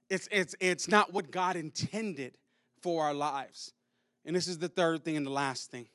It's, 0.08 0.26
it's, 0.32 0.54
it's 0.58 0.88
not 0.88 1.12
what 1.12 1.30
God 1.30 1.56
intended 1.56 2.38
for 2.80 3.04
our 3.04 3.12
lives. 3.12 3.74
And 4.24 4.34
this 4.34 4.48
is 4.48 4.56
the 4.56 4.70
third 4.70 5.04
thing 5.04 5.18
and 5.18 5.26
the 5.26 5.30
last 5.30 5.70
thing. 5.70 5.86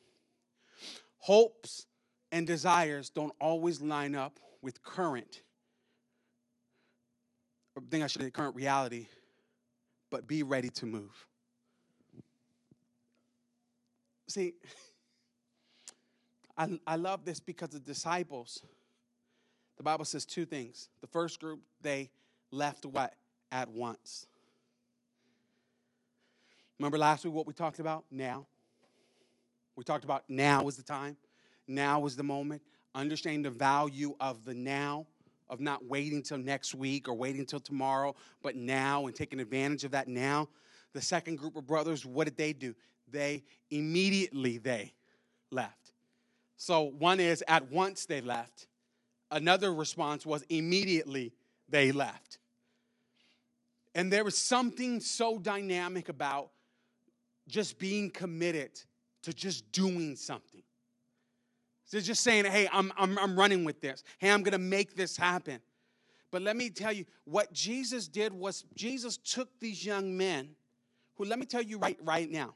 Hopes 1.17 1.87
and 2.31 2.45
desires 2.45 3.09
don't 3.09 3.33
always 3.41 3.81
line 3.81 4.13
up 4.13 4.39
with 4.61 4.83
current, 4.83 5.41
I 7.75 7.81
think 7.89 8.03
I 8.03 8.07
should 8.07 8.21
say 8.21 8.29
current 8.29 8.55
reality, 8.55 9.07
but 10.11 10.27
be 10.27 10.43
ready 10.43 10.69
to 10.69 10.85
move. 10.85 11.25
See, 14.33 14.55
I, 16.57 16.79
I 16.87 16.95
love 16.95 17.23
this 17.23 17.39
because 17.39 17.69
the 17.69 17.79
disciples, 17.79 18.63
the 19.77 19.83
Bible 19.83 20.05
says 20.05 20.25
two 20.25 20.43
things. 20.43 20.89
The 21.01 21.07
first 21.07 21.39
group, 21.39 21.59
they 21.83 22.09
left 22.49 22.83
what? 22.87 23.13
At 23.51 23.69
once. 23.69 24.25
Remember 26.79 26.97
last 26.97 27.23
week 27.23 27.31
what 27.35 27.45
we 27.45 27.53
talked 27.53 27.77
about? 27.77 28.05
Now. 28.09 28.47
We 29.75 29.83
talked 29.83 30.03
about 30.03 30.23
now 30.27 30.67
is 30.67 30.77
the 30.77 30.83
time, 30.83 31.15
now 31.67 32.03
is 32.07 32.15
the 32.15 32.23
moment. 32.23 32.63
Understanding 32.95 33.43
the 33.43 33.51
value 33.51 34.15
of 34.19 34.45
the 34.45 34.55
now, 34.55 35.05
of 35.47 35.59
not 35.59 35.85
waiting 35.85 36.23
till 36.23 36.39
next 36.39 36.73
week 36.73 37.07
or 37.07 37.13
waiting 37.13 37.45
till 37.45 37.59
tomorrow, 37.59 38.15
but 38.41 38.55
now 38.55 39.05
and 39.05 39.15
taking 39.15 39.39
advantage 39.39 39.83
of 39.83 39.91
that 39.91 40.07
now. 40.07 40.49
The 40.93 41.01
second 41.01 41.35
group 41.35 41.55
of 41.55 41.67
brothers, 41.67 42.03
what 42.03 42.25
did 42.25 42.37
they 42.37 42.53
do? 42.53 42.73
They 43.09 43.43
immediately 43.69 44.57
they 44.57 44.93
left. 45.51 45.91
So 46.57 46.83
one 46.83 47.19
is 47.19 47.43
at 47.47 47.71
once 47.71 48.05
they 48.05 48.21
left. 48.21 48.67
Another 49.31 49.73
response 49.73 50.25
was 50.25 50.43
immediately 50.49 51.33
they 51.69 51.91
left. 51.91 52.37
And 53.95 54.11
there 54.11 54.23
was 54.23 54.37
something 54.37 54.99
so 54.99 55.37
dynamic 55.37 56.09
about 56.09 56.49
just 57.47 57.77
being 57.77 58.09
committed 58.09 58.71
to 59.23 59.33
just 59.33 59.71
doing 59.71 60.15
something. 60.15 60.63
So 61.85 61.99
just 61.99 62.23
saying, 62.23 62.45
hey, 62.45 62.67
I'm, 62.71 62.91
I'm, 62.97 63.19
I'm 63.19 63.37
running 63.37 63.65
with 63.65 63.81
this. 63.81 64.03
Hey, 64.17 64.31
I'm 64.31 64.41
going 64.41 64.53
to 64.53 64.57
make 64.57 64.95
this 64.95 65.15
happen. 65.15 65.59
But 66.31 66.41
let 66.41 66.55
me 66.55 66.69
tell 66.71 66.91
you, 66.91 67.05
what 67.25 67.53
Jesus 67.53 68.07
did 68.07 68.33
was 68.33 68.65
Jesus 68.73 69.17
took 69.17 69.49
these 69.59 69.85
young 69.85 70.17
men 70.17 70.55
who, 71.15 71.25
let 71.25 71.37
me 71.37 71.45
tell 71.45 71.61
you 71.61 71.77
right, 71.77 71.97
right 72.01 72.29
now, 72.31 72.55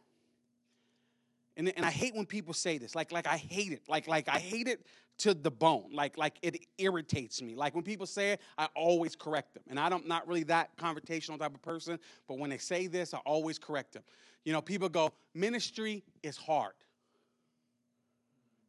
and, 1.57 1.73
and 1.75 1.85
I 1.85 1.89
hate 1.89 2.15
when 2.15 2.27
people 2.27 2.53
say 2.53 2.77
this. 2.77 2.95
Like, 2.95 3.11
like 3.11 3.27
I 3.27 3.37
hate 3.37 3.71
it. 3.71 3.81
Like, 3.89 4.07
like 4.07 4.29
I 4.29 4.37
hate 4.37 4.67
it 4.67 4.85
to 5.19 5.33
the 5.33 5.49
bone. 5.49 5.89
Like, 5.91 6.17
like 6.17 6.37
it 6.43 6.65
irritates 6.77 7.41
me. 7.41 7.55
Like 7.55 7.73
when 7.73 7.83
people 7.83 8.05
say 8.05 8.33
it, 8.33 8.41
I 8.57 8.67
always 8.75 9.15
correct 9.15 9.55
them. 9.55 9.63
And 9.67 9.79
I 9.79 9.89
don't 9.89 10.07
not 10.07 10.27
really 10.27 10.43
that 10.43 10.69
conversational 10.77 11.39
type 11.39 11.55
of 11.55 11.61
person, 11.63 11.97
but 12.27 12.37
when 12.37 12.51
they 12.51 12.59
say 12.59 12.85
this, 12.85 13.13
I 13.13 13.17
always 13.25 13.57
correct 13.57 13.93
them. 13.93 14.03
You 14.45 14.53
know, 14.53 14.61
people 14.61 14.87
go, 14.87 15.11
ministry 15.33 16.03
is 16.21 16.37
hard. 16.37 16.73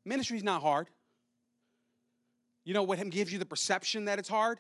Ministry 0.07 0.39
is 0.39 0.43
not 0.45 0.63
hard. 0.63 0.89
You 2.65 2.73
know 2.73 2.83
what 2.83 2.99
gives 3.11 3.31
you 3.31 3.39
the 3.39 3.47
perception 3.47 4.07
that 4.07 4.19
it's 4.19 4.29
hard? 4.29 4.59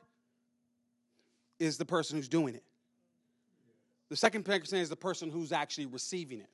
Is 1.58 1.78
the 1.78 1.84
person 1.84 2.18
who's 2.18 2.28
doing 2.28 2.54
it. 2.54 2.62
The 4.10 4.16
second 4.16 4.44
person 4.44 4.78
is 4.78 4.88
the 4.88 4.96
person 4.96 5.30
who's 5.30 5.50
actually 5.50 5.86
receiving 5.86 6.40
it. 6.40 6.50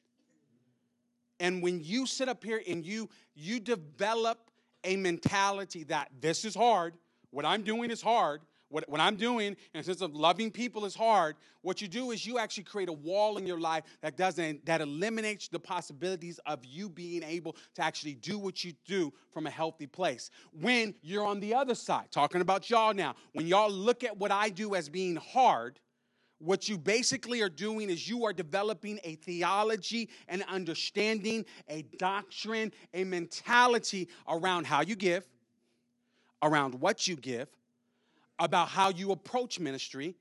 And 1.40 1.62
when 1.62 1.80
you 1.80 2.06
sit 2.06 2.28
up 2.28 2.44
here 2.44 2.62
and 2.66 2.84
you 2.84 3.08
you 3.34 3.60
develop 3.60 4.50
a 4.84 4.96
mentality 4.96 5.84
that 5.84 6.10
this 6.20 6.44
is 6.44 6.54
hard, 6.54 6.94
what 7.30 7.44
I'm 7.44 7.62
doing 7.62 7.90
is 7.90 8.00
hard, 8.00 8.42
what, 8.68 8.88
what 8.88 9.00
I'm 9.00 9.16
doing 9.16 9.56
in 9.72 9.80
a 9.80 9.82
sense 9.84 10.00
of 10.00 10.14
loving 10.14 10.50
people 10.50 10.84
is 10.84 10.94
hard, 10.96 11.36
what 11.62 11.80
you 11.80 11.86
do 11.86 12.10
is 12.10 12.26
you 12.26 12.38
actually 12.38 12.64
create 12.64 12.88
a 12.88 12.92
wall 12.92 13.36
in 13.36 13.46
your 13.46 13.60
life 13.60 13.84
that 14.02 14.16
doesn't 14.16 14.66
that 14.66 14.80
eliminates 14.80 15.48
the 15.48 15.60
possibilities 15.60 16.40
of 16.44 16.64
you 16.64 16.88
being 16.88 17.22
able 17.22 17.56
to 17.74 17.82
actually 17.82 18.14
do 18.14 18.36
what 18.36 18.64
you 18.64 18.72
do 18.84 19.12
from 19.32 19.46
a 19.46 19.50
healthy 19.50 19.86
place. 19.86 20.30
When 20.52 20.94
you're 21.02 21.24
on 21.24 21.40
the 21.40 21.54
other 21.54 21.74
side, 21.74 22.10
talking 22.10 22.40
about 22.40 22.68
y'all 22.68 22.94
now, 22.94 23.14
when 23.32 23.46
y'all 23.46 23.70
look 23.70 24.02
at 24.02 24.16
what 24.16 24.32
I 24.32 24.48
do 24.48 24.74
as 24.74 24.88
being 24.88 25.16
hard, 25.16 25.78
what 26.44 26.68
you 26.68 26.76
basically 26.76 27.40
are 27.40 27.48
doing 27.48 27.88
is 27.90 28.08
you 28.08 28.24
are 28.24 28.32
developing 28.32 29.00
a 29.02 29.14
theology 29.16 30.08
and 30.28 30.42
understanding, 30.44 31.44
a 31.68 31.82
doctrine, 31.98 32.72
a 32.92 33.04
mentality 33.04 34.08
around 34.28 34.66
how 34.66 34.82
you 34.82 34.94
give, 34.94 35.24
around 36.42 36.74
what 36.74 37.08
you 37.08 37.16
give, 37.16 37.48
about 38.38 38.68
how 38.68 38.90
you 38.90 39.12
approach 39.12 39.58
ministry, 39.58 40.14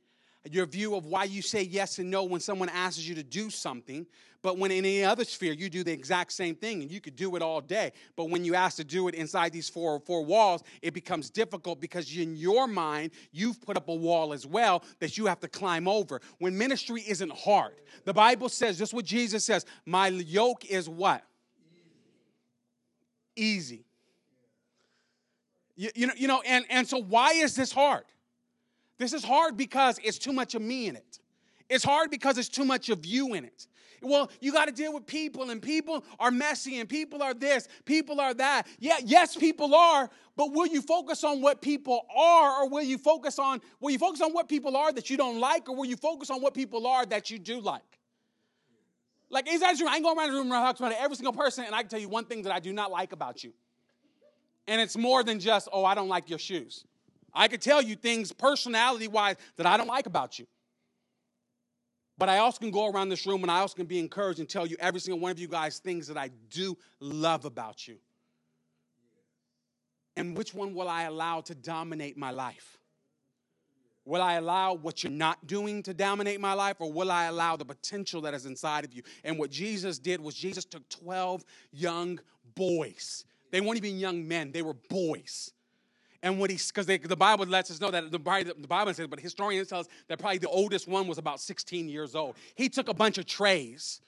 your 0.51 0.65
view 0.65 0.95
of 0.95 1.05
why 1.05 1.23
you 1.23 1.41
say 1.41 1.63
yes 1.63 1.99
and 1.99 2.11
no 2.11 2.23
when 2.23 2.41
someone 2.41 2.69
asks 2.69 3.07
you 3.07 3.15
to 3.15 3.23
do 3.23 3.49
something. 3.49 4.05
But 4.41 4.57
when 4.57 4.71
in 4.71 4.79
any 4.79 5.05
other 5.05 5.23
sphere, 5.23 5.53
you 5.53 5.69
do 5.69 5.85
the 5.85 5.93
exact 5.93 6.33
same 6.33 6.53
thing 6.53 6.81
and 6.81 6.91
you 6.91 6.99
could 6.99 7.15
do 7.15 7.37
it 7.37 7.41
all 7.41 7.61
day. 7.61 7.93
But 8.17 8.29
when 8.29 8.43
you 8.43 8.55
ask 8.55 8.75
to 8.75 8.83
do 8.83 9.07
it 9.07 9.15
inside 9.15 9.53
these 9.53 9.69
four, 9.69 10.01
four 10.01 10.25
walls, 10.25 10.63
it 10.81 10.93
becomes 10.93 11.29
difficult 11.29 11.79
because 11.79 12.13
in 12.15 12.35
your 12.35 12.67
mind, 12.67 13.11
you've 13.31 13.61
put 13.61 13.77
up 13.77 13.87
a 13.87 13.95
wall 13.95 14.33
as 14.33 14.45
well 14.45 14.83
that 14.99 15.17
you 15.17 15.27
have 15.27 15.39
to 15.39 15.47
climb 15.47 15.87
over. 15.87 16.19
When 16.39 16.57
ministry 16.57 17.03
isn't 17.07 17.31
hard, 17.31 17.75
the 18.03 18.13
Bible 18.13 18.49
says, 18.49 18.77
just 18.77 18.93
what 18.93 19.05
Jesus 19.05 19.45
says, 19.45 19.65
my 19.85 20.09
yoke 20.09 20.65
is 20.65 20.89
what? 20.89 21.23
Easy. 23.37 23.85
You, 25.77 25.89
you, 25.95 26.07
know, 26.07 26.13
you 26.17 26.27
know, 26.27 26.41
and, 26.45 26.65
and 26.69 26.85
so 26.85 26.97
why 26.97 27.31
is 27.31 27.55
this 27.55 27.71
hard? 27.71 28.03
This 28.97 29.13
is 29.13 29.23
hard 29.23 29.57
because 29.57 29.99
it's 30.03 30.17
too 30.17 30.33
much 30.33 30.55
of 30.55 30.61
me 30.61 30.87
in 30.87 30.95
it. 30.95 31.19
It's 31.69 31.83
hard 31.83 32.11
because 32.11 32.37
it's 32.37 32.49
too 32.49 32.65
much 32.65 32.89
of 32.89 33.05
you 33.05 33.33
in 33.33 33.45
it. 33.45 33.67
Well, 34.01 34.29
you 34.41 34.51
got 34.51 34.65
to 34.65 34.73
deal 34.73 34.93
with 34.93 35.05
people, 35.05 35.49
and 35.49 35.61
people 35.61 36.03
are 36.19 36.29
messy, 36.29 36.79
and 36.79 36.89
people 36.89 37.23
are 37.23 37.33
this, 37.33 37.69
people 37.85 38.19
are 38.19 38.33
that. 38.33 38.67
Yeah, 38.79 38.97
yes, 39.03 39.35
people 39.35 39.73
are, 39.73 40.09
but 40.35 40.51
will 40.51 40.67
you 40.67 40.81
focus 40.81 41.23
on 41.23 41.41
what 41.41 41.61
people 41.61 42.05
are, 42.13 42.63
or 42.63 42.69
will 42.69 42.83
you 42.83 42.97
focus 42.97 43.39
on 43.39 43.61
will 43.79 43.91
you 43.91 43.99
focus 43.99 44.21
on 44.21 44.33
what 44.33 44.49
people 44.49 44.75
are 44.75 44.91
that 44.91 45.09
you 45.09 45.15
don't 45.15 45.39
like, 45.39 45.69
or 45.69 45.75
will 45.75 45.85
you 45.85 45.95
focus 45.95 46.29
on 46.29 46.41
what 46.41 46.53
people 46.53 46.85
are 46.85 47.05
that 47.05 47.31
you 47.31 47.39
do 47.39 47.61
like? 47.61 47.81
Like, 49.29 49.51
is 49.51 49.61
that 49.61 49.77
true? 49.77 49.87
I 49.87 49.95
ain't 49.95 50.03
going 50.03 50.17
around 50.17 50.31
the 50.31 50.35
room 50.35 50.45
and 50.47 50.53
I 50.53 50.71
talk 50.71 50.81
about 50.81 50.93
every 50.99 51.15
single 51.15 51.33
person, 51.33 51.65
and 51.65 51.73
I 51.73 51.79
can 51.79 51.89
tell 51.89 51.99
you 51.99 52.09
one 52.09 52.25
thing 52.25 52.43
that 52.43 52.53
I 52.53 52.59
do 52.59 52.73
not 52.73 52.91
like 52.91 53.13
about 53.13 53.43
you. 53.43 53.53
And 54.67 54.79
it's 54.79 54.95
more 54.95 55.23
than 55.23 55.39
just, 55.39 55.67
oh, 55.73 55.83
I 55.83 55.95
don't 55.95 56.07
like 56.07 56.29
your 56.29 56.39
shoes. 56.39 56.85
I 57.33 57.47
could 57.47 57.61
tell 57.61 57.81
you 57.81 57.95
things 57.95 58.31
personality 58.31 59.07
wise 59.07 59.37
that 59.57 59.65
I 59.65 59.77
don't 59.77 59.87
like 59.87 60.05
about 60.05 60.37
you. 60.39 60.45
But 62.17 62.29
I 62.29 62.37
also 62.37 62.59
can 62.59 62.71
go 62.71 62.89
around 62.89 63.09
this 63.09 63.25
room 63.25 63.41
and 63.41 63.51
I 63.51 63.59
also 63.59 63.75
can 63.75 63.87
be 63.87 63.99
encouraged 63.99 64.39
and 64.39 64.47
tell 64.47 64.67
you 64.67 64.77
every 64.79 64.99
single 64.99 65.19
one 65.19 65.31
of 65.31 65.39
you 65.39 65.47
guys 65.47 65.79
things 65.79 66.07
that 66.07 66.17
I 66.17 66.29
do 66.49 66.77
love 66.99 67.45
about 67.45 67.87
you. 67.87 67.97
And 70.15 70.37
which 70.37 70.53
one 70.53 70.75
will 70.75 70.87
I 70.87 71.03
allow 71.03 71.41
to 71.41 71.55
dominate 71.55 72.17
my 72.17 72.29
life? 72.29 72.77
Will 74.05 74.21
I 74.21 74.33
allow 74.33 74.73
what 74.73 75.03
you're 75.03 75.11
not 75.11 75.47
doing 75.47 75.81
to 75.83 75.93
dominate 75.93 76.41
my 76.41 76.53
life, 76.53 76.75
or 76.79 76.91
will 76.91 77.09
I 77.09 77.25
allow 77.25 77.55
the 77.55 77.63
potential 77.63 78.21
that 78.21 78.33
is 78.33 78.45
inside 78.45 78.83
of 78.83 78.93
you? 78.93 79.01
And 79.23 79.39
what 79.39 79.49
Jesus 79.49 79.97
did 79.97 80.19
was 80.19 80.35
Jesus 80.35 80.65
took 80.65 80.87
12 80.89 81.43
young 81.71 82.19
boys. 82.53 83.23
They 83.51 83.61
weren't 83.61 83.77
even 83.77 83.97
young 83.97 84.27
men, 84.27 84.51
they 84.51 84.61
were 84.61 84.73
boys. 84.73 85.51
And 86.23 86.39
what 86.39 86.49
he, 86.49 86.55
because 86.55 86.85
the 86.85 87.17
Bible 87.17 87.45
lets 87.45 87.69
us 87.69 87.81
know 87.81 87.91
that 87.91 88.09
the, 88.09 88.17
the 88.57 88.67
Bible 88.67 88.93
says, 88.93 89.07
but 89.07 89.19
historians 89.19 89.67
tell 89.67 89.81
us 89.81 89.89
that 90.07 90.19
probably 90.19 90.37
the 90.37 90.47
oldest 90.47 90.87
one 90.87 91.05
was 91.05 91.17
about 91.17 91.41
16 91.41 91.89
years 91.89 92.15
old. 92.15 92.37
He 92.55 92.69
took 92.69 92.87
a 92.87 92.93
bunch 92.93 93.17
of 93.17 93.25
trays. 93.25 93.99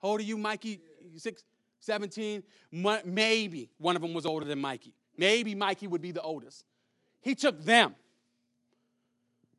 How 0.00 0.10
old 0.10 0.20
are 0.20 0.22
you, 0.22 0.38
Mikey? 0.38 0.80
Six, 1.16 1.42
17? 1.80 2.44
Maybe 3.04 3.70
one 3.78 3.96
of 3.96 4.02
them 4.02 4.14
was 4.14 4.24
older 4.24 4.46
than 4.46 4.60
Mikey. 4.60 4.94
Maybe 5.18 5.56
Mikey 5.56 5.88
would 5.88 6.00
be 6.00 6.12
the 6.12 6.22
oldest. 6.22 6.64
He 7.20 7.34
took 7.34 7.60
them. 7.64 7.96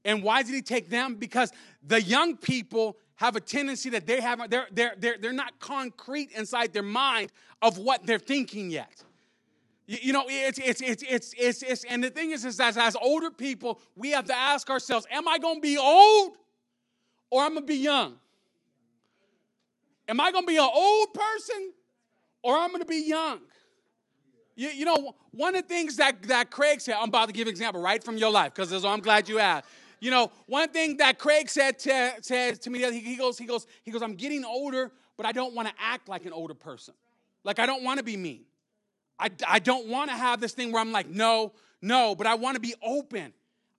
And 0.06 0.24
why 0.24 0.44
did 0.44 0.56
he 0.56 0.62
take 0.62 0.90
them? 0.90 1.16
Because 1.16 1.52
the 1.86 2.02
young 2.02 2.38
people 2.38 2.96
have 3.16 3.36
a 3.36 3.42
tendency 3.42 3.90
that 3.90 4.08
they 4.08 4.22
haven't, 4.22 4.52
they're, 4.52 4.68
they're, 4.72 4.96
they're, 4.98 5.18
they're 5.20 5.34
not 5.34 5.60
concrete 5.60 6.32
inside 6.32 6.72
their 6.72 6.84
mind 6.84 7.32
of 7.62 7.78
what 7.78 8.06
they're 8.06 8.20
thinking 8.20 8.72
yet 8.72 9.04
you 9.88 10.14
know, 10.14 10.26
it's, 10.28 10.58
it's, 10.58 10.82
it's, 10.82 11.04
it's, 11.04 11.34
it's, 11.38 11.64
it's, 11.64 11.84
and 11.86 12.04
the 12.04 12.10
thing 12.10 12.32
is, 12.32 12.44
is 12.44 12.60
as, 12.60 12.78
as 12.78 12.96
older 12.96 13.30
people, 13.30 13.80
we 13.96 14.12
have 14.12 14.26
to 14.26 14.36
ask 14.36 14.70
ourselves, 14.70 15.06
am 15.12 15.28
I 15.28 15.38
going 15.38 15.56
to 15.56 15.62
be 15.62 15.78
old 15.78 16.34
or 17.30 17.44
I'm 17.44 17.54
going 17.54 17.68
to 17.68 17.68
be 17.68 17.78
young? 17.78 18.16
Am 20.08 20.20
I 20.20 20.32
going 20.32 20.44
to 20.44 20.48
be 20.48 20.58
an 20.58 20.70
old 20.74 21.14
person 21.14 21.72
or 22.42 22.58
I'm 22.58 22.70
going 22.70 22.82
to 22.82 22.88
be 22.88 23.08
young? 23.08 23.40
You, 24.56 24.70
you 24.70 24.86
know, 24.86 25.16
one 25.32 25.56
of 25.56 25.62
the 25.64 25.68
things 25.68 25.98
that, 25.98 26.24
that 26.24 26.50
Craig 26.50 26.82
said, 26.82 26.96
I'm 27.00 27.10
about 27.10 27.28
to 27.28 27.34
give 27.34 27.48
an 27.48 27.52
example 27.52 27.82
right 27.82 28.04
from 28.04 28.18
your 28.18 28.32
life 28.32 28.54
because 28.56 28.86
I'm 28.86 29.02
glad 29.02 29.30
you 29.30 29.40
asked. 29.40 29.68
You 30.00 30.12
know, 30.12 30.32
one 30.46 30.70
thing 30.70 30.98
that 30.98 31.20
Craig 31.20 31.50
said 31.50 31.80
to, 31.80 32.14
said 32.22 32.62
to 32.62 32.70
me, 32.70 32.80
he, 32.80 33.00
he 33.00 33.16
goes, 33.18 33.38
he 33.38 33.46
goes, 33.46 33.68
he 33.84 33.92
goes, 33.92 34.02
I'm 34.02 34.16
getting 34.16 34.46
older, 34.46 34.92
but 35.18 35.26
I 35.26 35.32
don't 35.32 35.54
want 35.54 35.68
to 35.68 35.74
act 35.80 36.08
like 36.08 36.26
an 36.26 36.34
older 36.34 36.54
person. 36.54 36.94
Like 37.44 37.60
I 37.60 37.66
don't 37.66 37.84
want 37.84 37.98
to 38.00 38.04
be 38.04 38.18
mean. 38.18 38.46
I, 39.20 39.30
I 39.48 39.60
don't 39.60 39.88
want 39.88 40.10
to 40.10 40.16
have 40.16 40.42
this 40.42 40.54
thing 40.54 40.72
where 40.72 40.82
I'm 40.82 40.92
like, 40.92 41.10
no, 41.10 41.54
no, 41.82 42.16
but 42.16 42.28
I 42.28 42.36
want 42.36 42.56
to 42.56 42.62
be 42.62 42.76
open. 42.84 43.34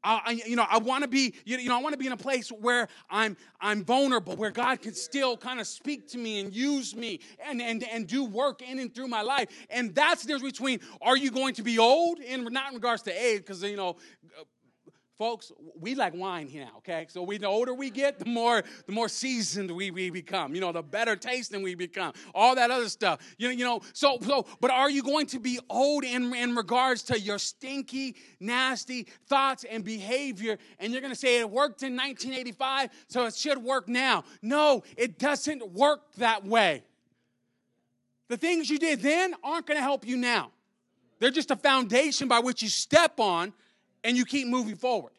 I, 0.09 0.40
you 0.46 0.55
know, 0.55 0.64
I 0.70 0.79
want 0.79 1.03
to 1.03 1.09
be, 1.09 1.35
you 1.44 1.68
know, 1.68 1.77
I 1.77 1.83
want 1.83 1.94
to 1.94 1.99
be 1.99 2.07
in 2.07 2.12
a 2.12 2.16
place 2.16 2.51
where 2.51 2.87
I'm, 3.11 3.37
I'm 3.61 3.85
vulnerable, 3.85 4.37
where 4.37 4.53
God 4.53 4.81
can 4.81 4.94
still 4.94 5.37
kind 5.37 5.59
of 5.59 5.66
speak 5.66 6.09
to 6.11 6.18
me 6.18 6.38
and 6.38 6.55
use 6.55 6.94
me 6.94 7.18
and, 7.44 7.61
and, 7.61 7.83
and 7.83 8.07
do 8.07 8.25
work 8.25 8.62
in 8.62 8.79
and 8.79 8.94
through 8.94 9.09
my 9.09 9.22
life. 9.22 9.49
And 9.68 9.92
that's 9.96 10.22
the 10.22 10.29
difference 10.29 10.53
between 10.53 10.79
are 11.03 11.16
you 11.16 11.33
going 11.33 11.55
to 11.55 11.64
be 11.64 11.81
old, 11.81 12.20
in 12.20 12.44
not 12.44 12.68
in 12.68 12.75
regards 12.77 13.03
to 13.03 13.11
age, 13.11 13.38
because, 13.38 13.64
you 13.64 13.75
know, 13.75 13.96
Folks, 15.18 15.50
we 15.81 15.94
like 15.94 16.12
wine 16.12 16.46
here 16.46 16.66
now, 16.66 16.72
okay? 16.76 17.07
So 17.09 17.22
we 17.22 17.38
the 17.38 17.46
older 17.46 17.72
we 17.72 17.88
get, 17.88 18.18
the 18.18 18.26
more 18.26 18.62
the 18.85 18.92
more 18.92 19.09
seasoned 19.09 19.70
we, 19.70 19.90
we 19.90 20.11
become. 20.11 20.55
You 20.55 20.61
know, 20.61 20.72
the 20.72 20.83
better 20.83 21.16
tasting 21.16 21.62
we 21.62 21.74
become. 21.74 22.12
All 22.35 22.55
that 22.55 22.70
other 22.70 22.90
stuff. 22.90 23.20
You 23.38 23.48
know, 23.48 23.52
you 23.55 23.64
know, 23.64 23.81
so 23.94 24.18
so 24.20 24.44
but 24.61 24.70
are 24.70 24.90
you 24.90 25.02
going 25.02 25.24
to 25.29 25.40
be 25.40 25.59
old 25.70 26.05
in, 26.05 26.35
in 26.35 26.55
regards 26.55 27.02
to 27.05 27.18
your 27.18 27.38
stinky, 27.38 28.16
nasty 28.40 29.07
thoughts 29.26 29.64
and 29.64 29.83
behavior? 29.83 30.59
And 30.79 30.92
you're 30.92 31.00
gonna 31.00 31.14
say 31.14 31.38
it 31.40 31.50
worked 31.50 31.83
in 31.83 31.96
1985, 31.96 32.90
so 33.09 33.24
it 33.24 33.35
should 33.35 33.59
work 33.59 33.88
now. 33.88 34.24
No, 34.42 34.83
it 34.98 35.18
doesn't 35.18 35.72
work 35.72 36.12
that 36.18 36.44
way. 36.44 36.85
The 38.29 38.37
things 38.37 38.68
you 38.68 38.79
did 38.79 39.00
then 39.00 39.35
aren't 39.42 39.66
gonna 39.66 39.81
help 39.81 40.07
you 40.07 40.18
now. 40.18 40.50
They're 41.20 41.31
just 41.31 41.50
a 41.50 41.57
foundation 41.57 42.29
by 42.29 42.40
which 42.40 42.62
you 42.62 42.68
step 42.68 43.18
on 43.18 43.55
and 44.07 44.16
you 44.16 44.25
keep 44.25 44.47
moving 44.47 44.77
forward. 44.77 45.12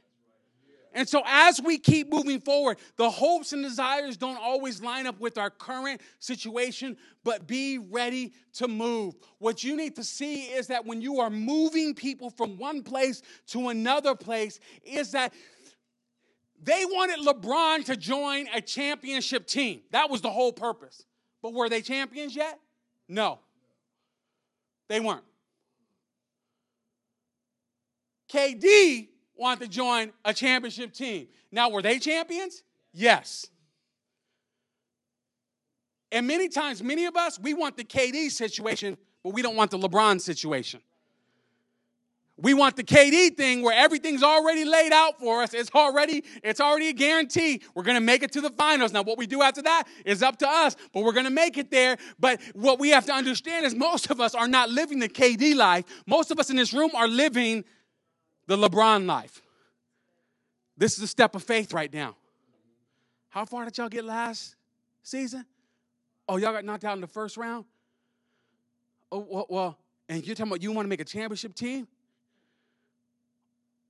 And 0.93 1.08
so, 1.08 1.21
as 1.28 1.62
we 1.62 1.78
keep 1.78 2.12
moving 2.12 2.39
forward, 2.39 2.78
the 2.95 3.10
hopes 3.10 3.52
and 3.54 3.62
desires 3.62 4.17
don't 4.17 4.38
always 4.38 4.82
line 4.82 5.06
up 5.06 5.19
with 5.19 5.38
our 5.38 5.50
current 5.52 6.02
situation, 6.19 6.97
but 7.23 7.45
be 7.45 7.78
ready 7.78 8.34
to 8.54 8.67
move. 8.67 9.15
What 9.38 9.63
you 9.63 9.76
need 9.76 9.97
to 9.97 10.04
see 10.04 10.43
is 10.45 10.67
that 10.67 10.86
when 10.86 11.02
you 11.02 11.19
are 11.19 11.30
moving 11.30 11.93
people 11.93 12.32
from 12.32 12.58
one 12.58 12.82
place 12.82 13.21
to 13.47 13.67
another 13.67 14.15
place, 14.15 14.60
is 14.82 15.12
that 15.12 15.34
they 16.63 16.84
wanted 16.86 17.19
LeBron 17.19 17.86
to 17.86 17.97
join 17.97 18.47
a 18.56 18.62
championship 18.62 19.45
team. 19.45 19.81
That 19.92 20.10
was 20.10 20.21
the 20.21 20.31
whole 20.31 20.54
purpose. 20.54 21.04
But 21.44 21.54
were 21.54 21.69
they 21.69 21.81
champions 21.81 22.35
yet? 22.35 22.58
No, 23.08 23.40
they 24.88 25.00
weren't. 25.00 25.25
KD 28.32 29.08
wanted 29.36 29.65
to 29.65 29.69
join 29.69 30.12
a 30.25 30.34
championship 30.34 30.94
team. 30.94 31.28
Now, 31.52 31.69
were 31.69 31.82
they 31.82 32.00
champions? 32.00 32.63
Yes. 32.94 33.48
And 36.12 36.28
many 36.28 36.50
times, 36.50 36.82
many 36.82 37.06
of 37.06 37.15
us, 37.15 37.40
we 37.40 37.54
want 37.54 37.78
the 37.78 37.84
KD 37.84 38.32
situation, 38.32 38.98
but 39.23 39.34
we 39.34 39.42
don't 39.42 39.56
want 39.56 39.71
the 39.71 39.78
LeBron 39.78 40.21
situation. 40.21 40.82
We 42.40 42.54
want 42.54 42.75
the 42.75 42.84
KD 42.84 43.36
thing 43.36 43.63
where 43.63 43.73
everything's 43.73 44.21
already 44.21 44.63
laid 44.63 44.94
out 44.94 45.19
for 45.19 45.42
us. 45.42 45.56
It's 45.56 45.71
already, 45.73 46.23
it's 46.44 46.62
already 46.62 46.90
a 46.90 46.94
guarantee. 46.94 47.62
We're 47.73 47.84
gonna 47.84 48.00
make 48.00 48.21
it 48.21 48.32
to 48.34 48.42
the 48.42 48.52
finals. 48.52 48.94
Now, 48.94 49.02
what 49.02 49.17
we 49.17 49.25
do 49.25 49.42
after 49.42 49.63
that 49.63 49.86
is 50.06 50.21
up 50.21 50.38
to 50.38 50.48
us, 50.48 50.75
but 50.94 51.04
we're 51.04 51.13
gonna 51.13 51.32
make 51.32 51.58
it 51.58 51.71
there. 51.71 51.98
But 52.19 52.40
what 52.54 52.80
we 52.80 52.90
have 52.90 53.08
to 53.08 53.12
understand 53.12 53.65
is 53.65 53.73
most 53.73 54.12
of 54.12 54.21
us 54.21 54.36
are 54.36 54.48
not 54.48 54.69
living 54.69 55.00
the 55.00 55.10
KD 55.10 55.56
life. 55.56 55.86
Most 56.06 56.30
of 56.30 56.40
us 56.40 56.52
in 56.52 56.58
this 56.58 56.73
room 56.73 56.92
are 56.94 57.08
living 57.08 57.63
the 58.48 58.58
LeBron 58.58 59.06
life. 59.06 59.41
This 60.75 60.98
is 60.98 61.04
a 61.04 61.08
step 61.08 61.35
of 61.35 61.43
faith 61.43 61.73
right 61.73 61.91
now. 61.93 62.15
How 63.29 63.45
far 63.45 63.65
did 63.65 63.77
y'all 63.77 63.89
get 63.89 64.06
last 64.06 64.56
season? 65.04 65.45
Oh, 66.27 66.37
y'all 66.37 66.54
got 66.54 66.65
knocked 66.65 66.85
out 66.85 66.95
in 66.95 67.02
the 67.02 67.08
first 67.08 67.37
round? 67.37 67.65
Oh, 69.12 69.25
well, 69.29 69.45
well 69.50 69.77
and 70.10 70.25
you're 70.25 70.35
talking 70.35 70.52
about 70.52 70.63
you 70.63 70.71
want 70.71 70.85
to 70.85 70.89
make 70.89 71.02
a 71.02 71.06
championship 71.06 71.54
team? 71.54 71.87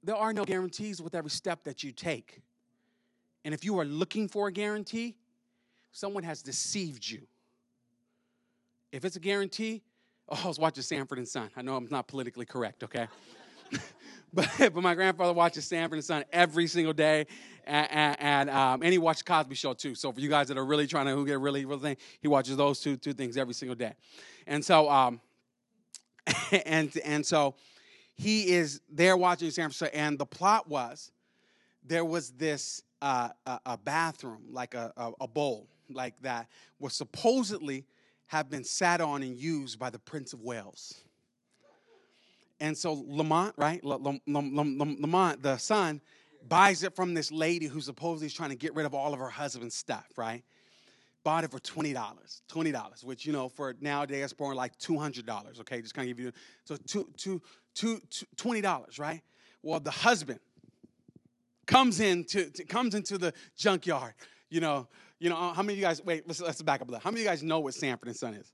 there 0.08 0.16
are 0.16 0.32
no 0.32 0.46
guarantees 0.46 1.02
with 1.02 1.14
every 1.16 1.30
step 1.30 1.66
that 1.66 1.84
you 1.84 1.92
take. 1.92 2.42
And 3.44 3.54
if 3.54 3.66
you 3.66 3.78
are 3.80 3.86
looking 3.86 4.30
for 4.30 4.48
a 4.48 4.52
guarantee, 4.52 5.18
someone 5.92 6.24
has 6.24 6.42
deceived 6.42 7.08
you. 7.10 7.28
If 8.94 9.04
it's 9.04 9.18
a 9.18 9.20
guarantee, 9.20 9.84
oh, 10.30 10.40
I 10.44 10.48
was 10.48 10.60
watching 10.60 10.84
Sanford 10.84 11.18
and 11.18 11.28
Son. 11.28 11.50
I 11.58 11.62
know 11.62 11.76
I'm 11.76 11.90
not 11.92 12.08
politically 12.08 12.46
correct, 12.46 12.84
okay? 12.84 13.08
but, 14.34 14.50
but 14.60 14.76
my 14.76 14.94
grandfather 14.94 15.34
watches 15.34 15.66
Sanford 15.66 15.98
and 15.98 16.06
Son 16.06 16.26
every 16.34 16.68
single 16.68 16.94
day, 16.94 17.28
and, 17.66 17.92
and, 17.92 18.18
and, 18.20 18.50
um, 18.50 18.82
and 18.82 18.92
he 18.92 18.98
watched 18.98 19.26
Cosby 19.26 19.56
Show 19.56 19.74
too. 19.74 19.96
So 19.96 20.12
for 20.12 20.20
you 20.20 20.30
guys 20.30 20.50
that 20.50 20.58
are 20.58 20.66
really 20.66 20.86
trying 20.86 21.06
to 21.06 21.14
who 21.14 21.26
get 21.26 21.40
really 21.40 21.66
real 21.66 21.80
thing, 21.80 21.98
he 22.20 22.28
watches 22.28 22.58
those 22.58 22.80
two 22.80 22.98
two 22.98 23.14
things 23.14 23.38
every 23.38 23.54
single 23.54 23.76
day. 23.76 23.94
And 24.46 24.64
so, 24.64 24.90
um, 24.90 25.22
and 26.66 26.92
and 27.06 27.26
so 27.26 27.56
he 28.16 28.50
is 28.50 28.82
there 28.90 29.16
watching 29.16 29.50
San 29.52 29.70
Francisco, 29.70 29.98
and 29.98 30.20
the 30.20 30.26
plot 30.26 30.68
was 30.68 31.12
there 31.86 32.04
was 32.04 32.32
this 32.32 32.84
uh, 33.02 33.30
a, 33.46 33.60
a, 33.66 33.78
bathroom, 33.78 34.42
like 34.52 34.74
a, 34.74 34.92
a, 34.98 35.12
a 35.22 35.28
bowl, 35.28 35.68
like 35.90 36.20
that, 36.22 36.48
was 36.80 36.94
supposedly 36.94 37.86
have 38.28 38.50
been 38.50 38.64
sat 38.64 39.00
on 39.00 39.24
and 39.24 39.38
used 39.38 39.80
by 39.80 39.90
the 39.90 40.00
Prince 40.00 40.34
of 40.34 40.42
Wales. 40.42 41.04
And 42.60 42.78
so 42.78 43.04
Lamont, 43.08 43.54
right? 43.58 43.84
Lamont, 43.84 45.44
the 45.44 45.58
son, 45.58 46.02
buys 46.48 46.84
it 46.84 46.96
from 46.96 47.14
this 47.14 47.32
lady 47.32 47.68
who 47.68 47.82
supposedly 47.82 48.28
is 48.28 48.34
trying 48.34 48.50
to 48.50 48.56
get 48.56 48.74
rid 48.74 48.86
of 48.86 48.94
all 48.94 49.14
of 49.14 49.20
her 49.20 49.30
husband's 49.30 49.76
stuff, 49.76 50.08
right? 50.18 50.44
bought 51.28 51.44
it 51.44 51.52
for 51.52 51.60
$20. 51.60 51.94
$20, 52.48 53.04
which, 53.04 53.26
you 53.26 53.34
know, 53.34 53.50
for 53.50 53.76
nowadays, 53.82 54.24
it's 54.24 54.40
more 54.40 54.56
like 54.56 54.80
$200, 54.80 55.60
okay? 55.60 55.82
Just 55.82 55.94
kind 55.94 56.10
of 56.10 56.16
give 56.16 56.24
you, 56.24 56.32
so 56.64 56.78
two, 56.88 57.10
two, 57.18 57.42
two, 57.76 58.00
two, 58.10 58.26
$20, 58.38 58.98
right? 58.98 59.22
Well, 59.62 59.82
the 59.82 59.92
husband 59.92 60.40
comes 61.66 62.00
into, 62.00 62.50
to, 62.52 62.64
comes 62.64 62.96
into 62.96 63.18
the 63.18 63.34
junkyard, 63.58 64.14
you 64.50 64.62
know, 64.62 64.88
you 65.20 65.30
know, 65.30 65.36
uh, 65.36 65.52
how 65.52 65.64
many 65.64 65.74
of 65.74 65.80
you 65.80 65.84
guys, 65.84 66.02
wait, 66.02 66.26
let's, 66.28 66.40
let's 66.40 66.62
back 66.62 66.82
up 66.82 66.88
a 66.88 66.92
little. 66.92 67.04
How 67.04 67.12
many 67.12 67.24
of 67.24 67.26
you 67.26 67.30
guys 67.30 67.44
know 67.44 67.60
what 67.60 67.74
Sanford 67.74 68.08
and 68.08 68.16
Son 68.16 68.34
is? 68.34 68.54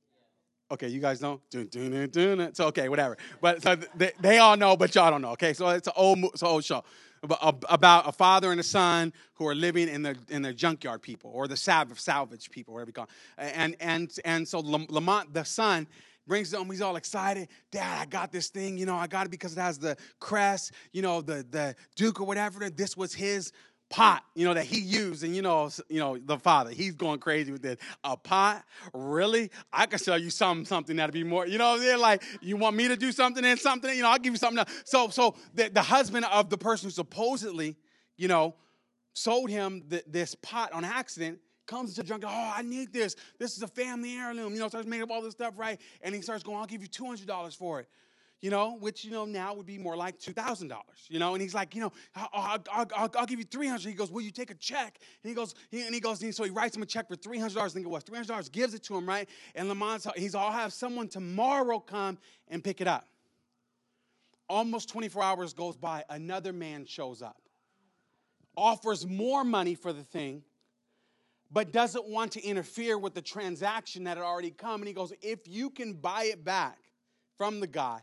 Okay, 0.73 0.87
you 0.87 0.99
guys 0.99 1.21
know? 1.21 1.41
Dun, 1.49 1.67
dun, 1.67 2.09
dun, 2.09 2.37
dun. 2.37 2.53
So, 2.53 2.67
okay, 2.67 2.89
whatever. 2.89 3.17
But 3.41 3.61
so 3.61 3.75
they, 3.95 4.11
they 4.19 4.37
all 4.39 4.57
know, 4.57 4.75
but 4.75 4.93
y'all 4.95 5.11
don't 5.11 5.21
know, 5.21 5.31
okay? 5.31 5.53
So 5.53 5.69
it's 5.69 5.87
an 5.87 5.93
old, 5.95 6.23
it's 6.25 6.41
an 6.41 6.47
old 6.47 6.63
show 6.63 6.83
uh, 7.29 7.51
about 7.69 8.07
a 8.07 8.11
father 8.11 8.51
and 8.51 8.59
a 8.59 8.63
son 8.63 9.13
who 9.35 9.47
are 9.47 9.55
living 9.55 9.87
in 9.87 10.01
the 10.01 10.17
in 10.29 10.41
the 10.41 10.53
junkyard 10.53 11.01
people 11.01 11.31
or 11.33 11.47
the 11.47 11.57
salvage, 11.57 11.99
salvage 11.99 12.49
people, 12.49 12.73
whatever 12.73 12.89
you 12.89 12.93
call 12.93 13.05
it. 13.37 13.53
And 13.55 13.75
and 13.79 14.11
and 14.25 14.47
so 14.47 14.59
Lamont, 14.59 15.33
the 15.33 15.43
son, 15.45 15.87
brings 16.27 16.53
home. 16.53 16.69
He's 16.69 16.81
all 16.81 16.95
excited. 16.95 17.47
Dad, 17.71 18.01
I 18.01 18.05
got 18.05 18.31
this 18.31 18.49
thing. 18.49 18.77
You 18.77 18.85
know, 18.85 18.95
I 18.95 19.07
got 19.07 19.25
it 19.25 19.29
because 19.29 19.53
it 19.53 19.59
has 19.59 19.77
the 19.77 19.97
crest. 20.19 20.73
You 20.91 21.01
know, 21.01 21.21
the 21.21 21.45
the 21.49 21.75
Duke 21.95 22.19
or 22.19 22.25
whatever. 22.25 22.69
This 22.69 22.97
was 22.97 23.13
his 23.13 23.51
pot, 23.89 24.23
you 24.33 24.45
know, 24.45 24.53
that 24.55 24.65
he 24.65 24.79
used, 24.79 25.23
and 25.23 25.35
you 25.35 25.41
know, 25.41 25.69
you 25.87 25.99
know, 25.99 26.17
the 26.17 26.37
father, 26.37 26.71
he's 26.71 26.95
going 26.95 27.19
crazy 27.19 27.51
with 27.51 27.61
this. 27.61 27.77
A 28.03 28.17
pot? 28.17 28.63
Really? 28.93 29.51
I 29.71 29.85
can 29.85 29.99
sell 29.99 30.17
you 30.17 30.29
some 30.29 30.65
something 30.65 30.95
that'll 30.95 31.13
be 31.13 31.23
more, 31.23 31.45
you 31.45 31.57
know, 31.57 31.77
they're 31.79 31.97
like, 31.97 32.23
you 32.41 32.57
want 32.57 32.75
me 32.75 32.87
to 32.87 32.97
do 32.97 33.11
something 33.11 33.45
and 33.45 33.59
something, 33.59 33.95
you 33.95 34.01
know, 34.01 34.09
I'll 34.09 34.19
give 34.19 34.33
you 34.33 34.37
something. 34.37 34.59
Else. 34.59 34.83
So, 34.85 35.09
so 35.09 35.35
the, 35.53 35.69
the 35.69 35.81
husband 35.81 36.25
of 36.25 36.49
the 36.49 36.57
person 36.57 36.87
who 36.87 36.91
supposedly, 36.91 37.75
you 38.17 38.27
know, 38.27 38.55
sold 39.13 39.49
him 39.49 39.83
the, 39.87 40.03
this 40.07 40.35
pot 40.35 40.71
on 40.71 40.83
accident 40.83 41.39
comes 41.65 41.93
to 41.95 42.03
the. 42.03 42.15
Oh, 42.15 42.53
I 42.55 42.61
need 42.63 42.91
this. 42.91 43.15
This 43.39 43.55
is 43.55 43.63
a 43.63 43.67
family 43.67 44.15
heirloom. 44.15 44.53
You 44.53 44.59
know, 44.59 44.67
starts 44.69 44.87
making 44.87 45.03
up 45.03 45.11
all 45.11 45.21
this 45.21 45.33
stuff 45.33 45.53
right, 45.57 45.79
and 46.01 46.13
he 46.13 46.21
starts 46.21 46.43
going, 46.43 46.57
I'll 46.57 46.65
give 46.65 46.81
you 46.81 46.87
two 46.87 47.05
hundred 47.05 47.27
dollars 47.27 47.55
for 47.55 47.79
it 47.79 47.87
you 48.43 48.49
know, 48.49 48.75
which, 48.81 49.05
you 49.05 49.11
know, 49.11 49.23
now 49.23 49.53
would 49.53 49.65
be 49.65 49.77
more 49.77 49.95
like 49.95 50.19
$2,000, 50.19 50.73
you 51.07 51.17
know, 51.17 51.31
and 51.33 51.41
he's 51.41 51.55
like, 51.55 51.73
you 51.73 51.79
know, 51.79 51.93
I'll, 52.13 52.29
I'll, 52.69 52.85
I'll, 52.93 53.11
I'll 53.17 53.25
give 53.25 53.39
you 53.39 53.45
300 53.45 53.87
He 53.87 53.93
goes, 53.95 54.11
will 54.11 54.21
you 54.21 54.31
take 54.31 54.51
a 54.51 54.55
check? 54.55 54.99
And 55.23 55.29
he 55.29 55.33
goes, 55.33 55.55
and 55.71 55.95
he 55.95 56.01
goes, 56.01 56.21
and 56.21 56.35
so 56.35 56.43
he 56.43 56.49
writes 56.49 56.75
him 56.75 56.83
a 56.83 56.85
check 56.85 57.07
for 57.07 57.15
$300. 57.15 57.57
I 57.57 57.69
think 57.69 57.85
it 57.85 57.89
was 57.89 58.03
$300, 58.03 58.51
gives 58.51 58.73
it 58.73 58.83
to 58.83 58.97
him, 58.97 59.07
right? 59.07 59.29
And 59.55 59.69
Lamont's, 59.69 60.07
he's, 60.17 60.35
I'll 60.35 60.51
have 60.51 60.73
someone 60.73 61.07
tomorrow 61.07 61.79
come 61.79 62.17
and 62.49 62.61
pick 62.61 62.81
it 62.81 62.87
up. 62.87 63.07
Almost 64.49 64.89
24 64.89 65.23
hours 65.23 65.53
goes 65.53 65.77
by, 65.77 66.03
another 66.09 66.51
man 66.51 66.85
shows 66.85 67.21
up, 67.21 67.41
offers 68.57 69.07
more 69.07 69.45
money 69.45 69.73
for 69.73 69.93
the 69.93 70.03
thing, 70.03 70.43
but 71.49 71.71
doesn't 71.71 72.09
want 72.09 72.33
to 72.33 72.43
interfere 72.43 72.97
with 72.97 73.13
the 73.13 73.21
transaction 73.21 74.03
that 74.03 74.17
had 74.17 74.25
already 74.25 74.51
come. 74.51 74.81
And 74.81 74.87
he 74.89 74.93
goes, 74.93 75.13
if 75.21 75.47
you 75.47 75.69
can 75.69 75.93
buy 75.93 76.25
it 76.25 76.43
back 76.43 76.77
from 77.37 77.61
the 77.61 77.67
guy, 77.67 78.01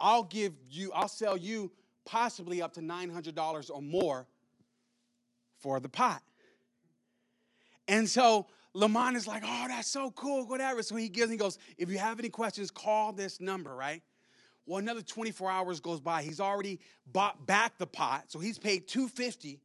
I'll 0.00 0.24
give 0.24 0.52
you, 0.68 0.92
I'll 0.92 1.08
sell 1.08 1.36
you 1.36 1.70
possibly 2.04 2.62
up 2.62 2.74
to 2.74 2.80
$900 2.80 3.70
or 3.70 3.82
more 3.82 4.26
for 5.60 5.80
the 5.80 5.88
pot. 5.88 6.22
And 7.88 8.08
so 8.08 8.46
Lamont 8.74 9.16
is 9.16 9.26
like, 9.26 9.42
oh, 9.46 9.66
that's 9.68 9.88
so 9.88 10.10
cool, 10.10 10.46
whatever. 10.46 10.82
So 10.82 10.96
he 10.96 11.08
gives, 11.08 11.30
he 11.30 11.36
goes, 11.36 11.58
if 11.78 11.90
you 11.90 11.98
have 11.98 12.18
any 12.18 12.28
questions, 12.28 12.70
call 12.70 13.12
this 13.12 13.40
number, 13.40 13.74
right? 13.74 14.02
Well, 14.66 14.78
another 14.78 15.02
24 15.02 15.50
hours 15.50 15.80
goes 15.80 16.00
by. 16.00 16.22
He's 16.22 16.40
already 16.40 16.80
bought 17.12 17.46
back 17.46 17.78
the 17.78 17.86
pot, 17.86 18.24
so 18.28 18.38
he's 18.38 18.58
paid 18.58 18.88
250. 18.88 19.60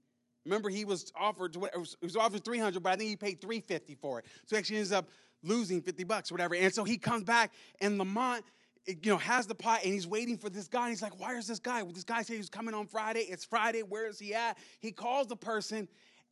Remember, 0.45 0.69
he 0.69 0.83
was 0.83 1.11
offered 1.15 1.55
he 1.55 2.05
was 2.05 2.15
offered 2.15 2.43
300, 2.43 2.81
but 2.81 2.91
I 2.91 2.95
think 2.95 3.09
he 3.09 3.15
paid 3.15 3.41
350 3.41 3.95
for 3.95 4.19
it. 4.19 4.25
So 4.45 4.55
he 4.55 4.59
actually 4.59 4.77
ends 4.77 4.91
up 4.91 5.09
losing 5.43 5.81
50 5.81 6.03
bucks, 6.03 6.31
whatever. 6.31 6.55
And 6.55 6.73
so 6.73 6.83
he 6.83 6.97
comes 6.97 7.23
back, 7.23 7.53
and 7.79 7.97
Lamont 7.97 8.43
you 8.89 9.11
know, 9.11 9.17
has 9.17 9.47
the 9.47 9.55
pot 9.55 9.81
and 9.83 9.93
he's 9.93 10.07
waiting 10.07 10.37
for 10.37 10.49
this 10.49 10.67
guy. 10.67 10.83
And 10.83 10.89
he's 10.89 11.01
like, 11.01 11.19
why 11.19 11.35
is 11.35 11.47
this 11.47 11.59
guy? 11.59 11.83
Well, 11.83 11.91
this 11.91 12.03
guy 12.03 12.21
said 12.21 12.37
he's 12.37 12.49
coming 12.49 12.73
on 12.73 12.87
Friday. 12.87 13.21
It's 13.21 13.45
Friday. 13.45 13.81
Where 13.81 14.07
is 14.07 14.19
he 14.19 14.33
at? 14.33 14.57
He 14.79 14.91
calls 14.91 15.27
the 15.27 15.35
person 15.35 15.87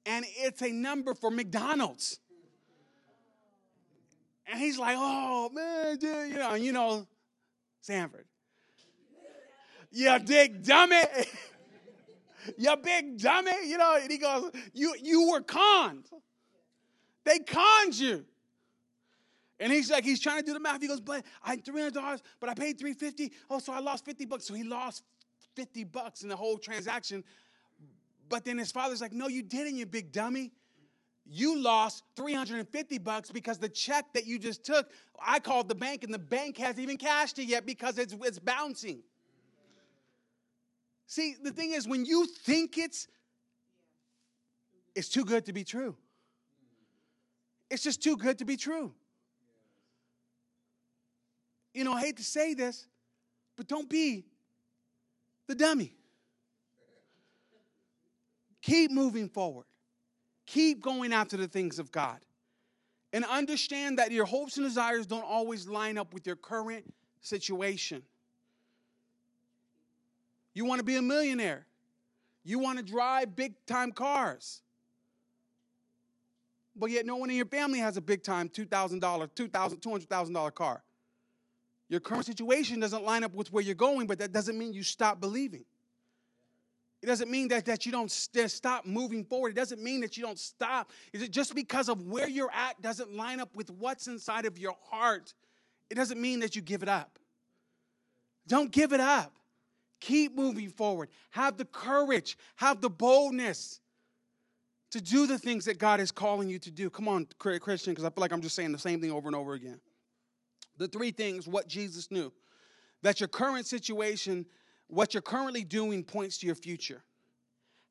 and 0.06 0.26
it's 0.38 0.62
a 0.62 0.72
number 0.72 1.14
for 1.14 1.30
McDonald's. 1.30 2.20
And 4.48 4.60
he's 4.60 4.80
like, 4.80 4.96
oh, 4.98 5.50
man, 5.54 5.98
dude, 5.98 6.32
you 6.32 6.38
know, 6.38 6.54
you 6.54 6.72
know, 6.72 7.06
Sanford. 7.82 8.26
You 9.92 10.18
big 10.26 10.64
dummy. 10.64 11.02
you 12.58 12.76
big 12.78 13.20
dummy. 13.20 13.52
You 13.66 13.78
know, 13.78 13.98
and 14.02 14.10
he 14.10 14.18
goes, 14.18 14.52
you, 14.74 14.96
you 15.02 15.30
were 15.30 15.42
conned. 15.42 16.06
They 17.26 17.40
conned 17.40 18.00
you. 18.00 18.26
And 19.60 19.72
he's 19.74 19.90
like, 19.90 20.04
he's 20.04 20.20
trying 20.20 20.40
to 20.40 20.46
do 20.46 20.54
the 20.54 20.60
math. 20.60 20.82
He 20.82 20.88
goes, 20.88 21.02
but 21.02 21.24
I 21.44 21.52
had 21.52 21.66
$300, 21.66 22.22
but 22.40 22.50
I 22.50 22.54
paid 22.54 22.78
350 22.78 23.32
Oh, 23.50 23.60
so 23.60 23.74
I 23.74 23.80
lost 23.80 24.06
50 24.06 24.26
bucks. 24.26 24.46
So 24.46 24.54
he 24.54 24.64
lost 24.64 25.04
50 25.56 25.84
bucks 25.86 26.22
in 26.22 26.30
the 26.30 26.36
whole 26.36 26.58
transaction. 26.58 27.24
But 28.30 28.46
then 28.46 28.58
his 28.58 28.72
father's 28.72 29.02
like, 29.02 29.14
no, 29.14 29.28
you 29.28 29.42
didn't, 29.42 29.76
you 29.76 29.86
big 29.86 30.12
dummy. 30.12 30.52
You 31.26 31.60
lost 31.60 32.04
350 32.16 33.00
bucks 33.00 33.32
because 33.32 33.58
the 33.58 33.68
check 33.68 34.14
that 34.14 34.26
you 34.26 34.38
just 34.38 34.64
took, 34.64 34.92
I 35.20 35.40
called 35.40 35.68
the 35.68 35.76
bank 35.76 36.04
and 36.04 36.14
the 36.14 36.20
bank 36.20 36.58
hasn't 36.58 36.80
even 36.80 36.98
cashed 36.98 37.40
it 37.40 37.46
yet 37.46 37.66
because 37.66 37.98
it's, 37.98 38.16
it's 38.22 38.40
bouncing. 38.40 39.00
See, 41.08 41.36
the 41.42 41.52
thing 41.52 41.72
is, 41.72 41.88
when 41.88 42.06
you 42.06 42.28
think 42.28 42.78
it's, 42.78 43.08
it's 44.96 45.10
too 45.10 45.26
good 45.26 45.46
to 45.46 45.54
be 45.54 45.64
true. 45.64 45.96
It's 47.70 47.84
just 47.84 48.02
too 48.02 48.16
good 48.16 48.38
to 48.40 48.46
be 48.46 48.56
true 48.56 48.94
you 51.78 51.84
know, 51.84 51.94
I 51.94 52.02
hate 52.02 52.18
to 52.18 52.24
say 52.24 52.56
this, 52.56 52.88
but 53.56 53.68
don't 53.68 53.88
be 53.88 54.26
the 55.48 55.54
dummy. 55.54 55.94
Keep 58.64 58.92
moving 58.92 59.30
forward. 59.30 59.66
Keep 60.48 60.82
going 60.82 61.14
after 61.14 61.38
the 61.38 61.48
things 61.48 61.78
of 61.78 61.92
God. 61.92 62.18
And 63.14 63.24
understand 63.26 64.00
that 64.00 64.12
your 64.12 64.26
hopes 64.26 64.58
and 64.58 64.66
desires 64.66 65.06
don't 65.06 65.24
always 65.24 65.68
line 65.68 66.00
up 66.00 66.16
with 66.16 66.26
your 66.26 66.36
current 66.36 66.92
situation. 67.22 68.02
You 70.56 70.66
want 70.66 70.80
to 70.80 70.84
be 70.84 70.96
a 70.96 71.02
millionaire. 71.02 71.68
You 72.44 72.58
want 72.58 72.80
to 72.80 72.84
drive 72.84 73.36
big 73.36 73.54
time 73.68 73.92
cars. 73.92 74.64
But 76.76 76.90
yet, 76.90 77.06
no 77.06 77.18
one 77.18 77.30
in 77.30 77.36
your 77.36 77.46
family 77.46 77.80
has 77.80 77.98
a 77.98 78.02
big 78.02 78.24
time 78.24 78.50
$2,000, 78.50 79.00
$2,000, 79.00 79.50
$200,000 79.50 80.54
car. 80.56 80.84
Your 81.90 82.00
current 82.00 82.26
situation 82.26 82.80
doesn't 82.80 83.04
line 83.04 83.24
up 83.24 83.34
with 83.34 83.52
where 83.52 83.64
you're 83.64 83.76
going, 83.76 84.08
but 84.08 84.20
that 84.20 84.34
doesn't 84.34 84.58
mean 84.58 84.74
you 84.74 84.84
stop 84.84 85.22
believing. 85.22 85.64
It 87.02 87.06
doesn't 87.06 87.30
mean 87.30 87.48
that, 87.50 87.66
that 87.66 87.86
you 87.86 87.92
don't 87.92 88.10
st- 88.10 88.50
stop 88.50 88.86
moving 88.86 89.24
forward. 89.24 89.50
It 89.50 89.56
doesn't 89.56 89.82
mean 89.82 90.02
that 90.02 90.18
you 90.18 90.24
don't 90.24 90.40
stop. 90.40 90.92
Is 91.14 91.22
it 91.22 91.32
just 91.32 91.54
because 91.54 91.90
of 91.90 92.08
where 92.08 92.28
you're 92.28 92.52
at 92.52 92.82
doesn't 92.82 93.16
line 93.16 93.40
up 93.40 93.56
with 93.56 93.70
what's 93.70 94.08
inside 94.08 94.46
of 94.46 94.58
your 94.58 94.76
heart? 94.90 95.34
It 95.90 95.96
doesn't 95.96 96.20
mean 96.20 96.40
that 96.40 96.56
you 96.56 96.62
give 96.62 96.84
it 96.84 96.90
up. 96.90 97.20
Don't 98.48 98.72
give 98.72 98.94
it 98.94 99.00
up. 99.00 99.34
Keep 100.00 100.36
moving 100.36 100.70
forward. 100.70 101.10
Have 101.32 101.58
the 101.58 101.66
courage, 101.66 102.38
have 102.56 102.82
the 102.82 102.90
boldness 102.90 103.80
to 104.92 105.02
do 105.02 105.28
the 105.28 105.38
things 105.38 105.66
that 105.66 105.78
God 105.78 106.00
is 106.00 106.12
calling 106.12 106.50
you 106.50 106.60
to 106.60 106.72
do. 106.72 106.90
Come 106.90 107.08
on, 107.08 107.28
Christian, 107.38 107.94
because 107.94 108.06
I 108.06 108.10
feel 108.10 108.22
like 108.22 108.32
I'm 108.32 108.42
just 108.42 108.56
saying 108.56 108.72
the 108.72 108.80
same 108.80 109.02
thing 109.02 109.12
over 109.12 109.28
and 109.28 109.36
over 109.36 109.54
again. 109.54 109.80
The 110.78 110.88
three 110.88 111.12
things, 111.12 111.48
what 111.48 111.68
Jesus 111.68 112.12
knew 112.12 112.32
that 113.04 113.20
your 113.20 113.28
current 113.28 113.66
situation, 113.66 114.46
what 114.88 115.14
you're 115.14 115.22
currently 115.22 115.64
doing, 115.64 116.04
points 116.04 116.38
to 116.40 116.46
your 116.46 116.56
future. 116.56 117.04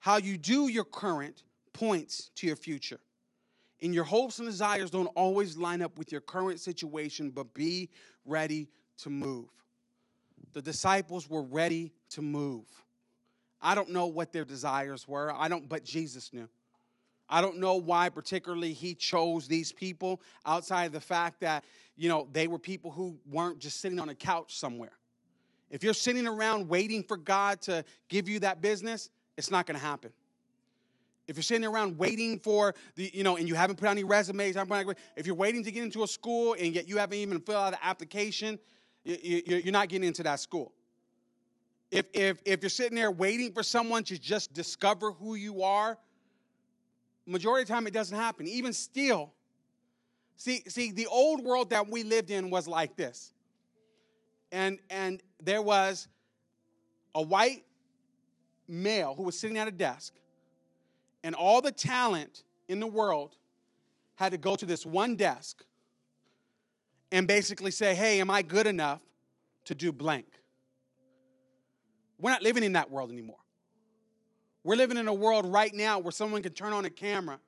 How 0.01 0.16
you 0.16 0.37
do 0.37 0.68
your 0.68 0.84
current 0.84 1.45
points 1.72 2.30
to 2.37 2.47
your 2.47 2.57
future. 2.57 3.01
And 3.82 3.95
your 3.95 4.05
hopes 4.05 4.39
and 4.39 4.49
desires 4.49 4.91
don't 4.91 5.09
always 5.09 5.57
line 5.57 5.82
up 5.82 5.99
with 5.99 6.11
your 6.11 6.20
current 6.20 6.61
situation, 6.61 7.30
but 7.30 7.55
be 7.55 7.91
ready 8.24 8.68
to 8.99 9.11
move. 9.11 9.49
The 10.55 10.62
disciples 10.62 11.28
were 11.28 11.43
ready 11.43 11.93
to 12.11 12.22
move. 12.22 12.64
I 13.61 13.74
don't 13.74 13.91
know 13.91 14.07
what 14.07 14.32
their 14.32 14.45
desires 14.45 15.07
were. 15.07 15.32
I 15.34 15.49
don't, 15.49 15.68
but 15.68 15.84
Jesus 15.84 16.32
knew. 16.32 16.49
I 17.29 17.41
don't 17.41 17.59
know 17.59 17.77
why 17.77 18.09
particularly 18.09 18.72
he 18.72 18.95
chose 18.95 19.49
these 19.49 19.72
people 19.72 20.20
outside 20.45 20.85
of 20.85 20.93
the 20.93 21.01
fact 21.01 21.41
that, 21.41 21.64
you 21.97 22.09
know, 22.09 22.29
they 22.33 22.47
were 22.47 22.59
people 22.59 22.91
who 22.91 23.18
weren't 23.29 23.59
just 23.59 23.81
sitting 23.81 23.99
on 23.99 24.09
a 24.09 24.14
couch 24.14 24.59
somewhere. 24.59 24.93
If 25.70 25.83
you're 25.83 25.95
sitting 25.95 26.27
around 26.27 26.68
waiting 26.68 27.03
for 27.03 27.16
God 27.16 27.61
to 27.62 27.85
give 28.09 28.29
you 28.29 28.39
that 28.41 28.62
business, 28.62 29.11
it's 29.37 29.51
not 29.51 29.66
going 29.66 29.79
to 29.79 29.85
happen. 29.85 30.12
If 31.27 31.37
you're 31.37 31.43
sitting 31.43 31.66
around 31.66 31.99
waiting 31.99 32.39
for 32.39 32.74
the, 32.95 33.11
you 33.12 33.24
know, 33.24 33.37
and 33.37 33.49
you 33.49 33.57
haven't 33.57 33.77
put 33.77 33.89
on 33.89 33.93
any 33.93 34.05
resumes, 34.05 34.57
if 35.16 35.27
you're 35.27 35.35
waiting 35.35 35.64
to 35.64 35.72
get 35.72 35.83
into 35.83 36.05
a 36.05 36.07
school 36.07 36.55
and 36.59 36.72
yet 36.72 36.89
you 36.89 36.99
haven't 36.99 37.18
even 37.18 37.41
filled 37.41 37.59
out 37.59 37.72
an 37.72 37.81
application, 37.83 38.61
you're 39.05 39.72
not 39.72 39.89
getting 39.89 40.07
into 40.07 40.22
that 40.22 40.39
school. 40.39 40.72
If, 41.91 42.07
if, 42.12 42.39
if 42.45 42.62
you're 42.62 42.70
sitting 42.70 42.95
there 42.97 43.11
waiting 43.11 43.53
for 43.53 43.64
someone 43.64 44.05
to 44.05 44.18
just 44.18 44.53
discover 44.53 45.11
who 45.11 45.35
you 45.35 45.62
are, 45.62 45.99
majority 47.27 47.62
of 47.62 47.68
the 47.68 47.74
time 47.74 47.87
it 47.87 47.93
doesn't 47.93 48.16
happen. 48.16 48.47
Even 48.47 48.72
still, 48.72 49.33
see, 50.37 50.62
see, 50.68 50.93
the 50.93 51.07
old 51.07 51.45
world 51.45 51.70
that 51.70 51.89
we 51.89 52.03
lived 52.03 52.31
in 52.31 52.51
was 52.51 52.66
like 52.68 52.97
this. 52.97 53.33
And 54.53 54.79
and 54.91 55.22
there 55.43 55.61
was 55.61 56.09
a 57.14 57.22
white 57.22 57.64
male 58.68 59.14
who 59.14 59.24
was 59.24 59.39
sitting 59.39 59.59
at 59.59 59.68
a 59.68 59.72
desk, 59.72 60.14
and 61.24 61.35
all 61.35 61.61
the 61.61 61.72
talent 61.72 62.45
in 62.68 62.81
the 62.81 62.87
world 62.87 63.37
had 64.14 64.33
to 64.33 64.39
go 64.39 64.57
to 64.57 64.66
this 64.66 64.87
one 64.87 65.16
desk 65.16 65.64
and 67.12 67.27
basically 67.27 67.70
say, 67.70 67.95
Hey, 67.95 68.20
am 68.20 68.31
I 68.31 68.43
good 68.43 68.66
enough 68.66 69.01
to 69.66 69.74
do 69.74 69.93
blank? 69.93 70.27
We're 72.18 72.31
not 72.31 72.43
living 72.43 72.62
in 72.62 72.72
that 72.72 72.91
world 72.91 73.11
anymore. 73.11 73.37
We're 74.67 74.75
living 74.75 74.97
in 74.97 75.07
a 75.07 75.14
world 75.14 75.47
right 75.47 75.73
now 75.73 76.01
where 76.01 76.11
someone 76.11 76.43
can 76.43 76.53
turn 76.53 76.73
on 76.73 76.85
a 76.85 76.91
camera 76.91 77.39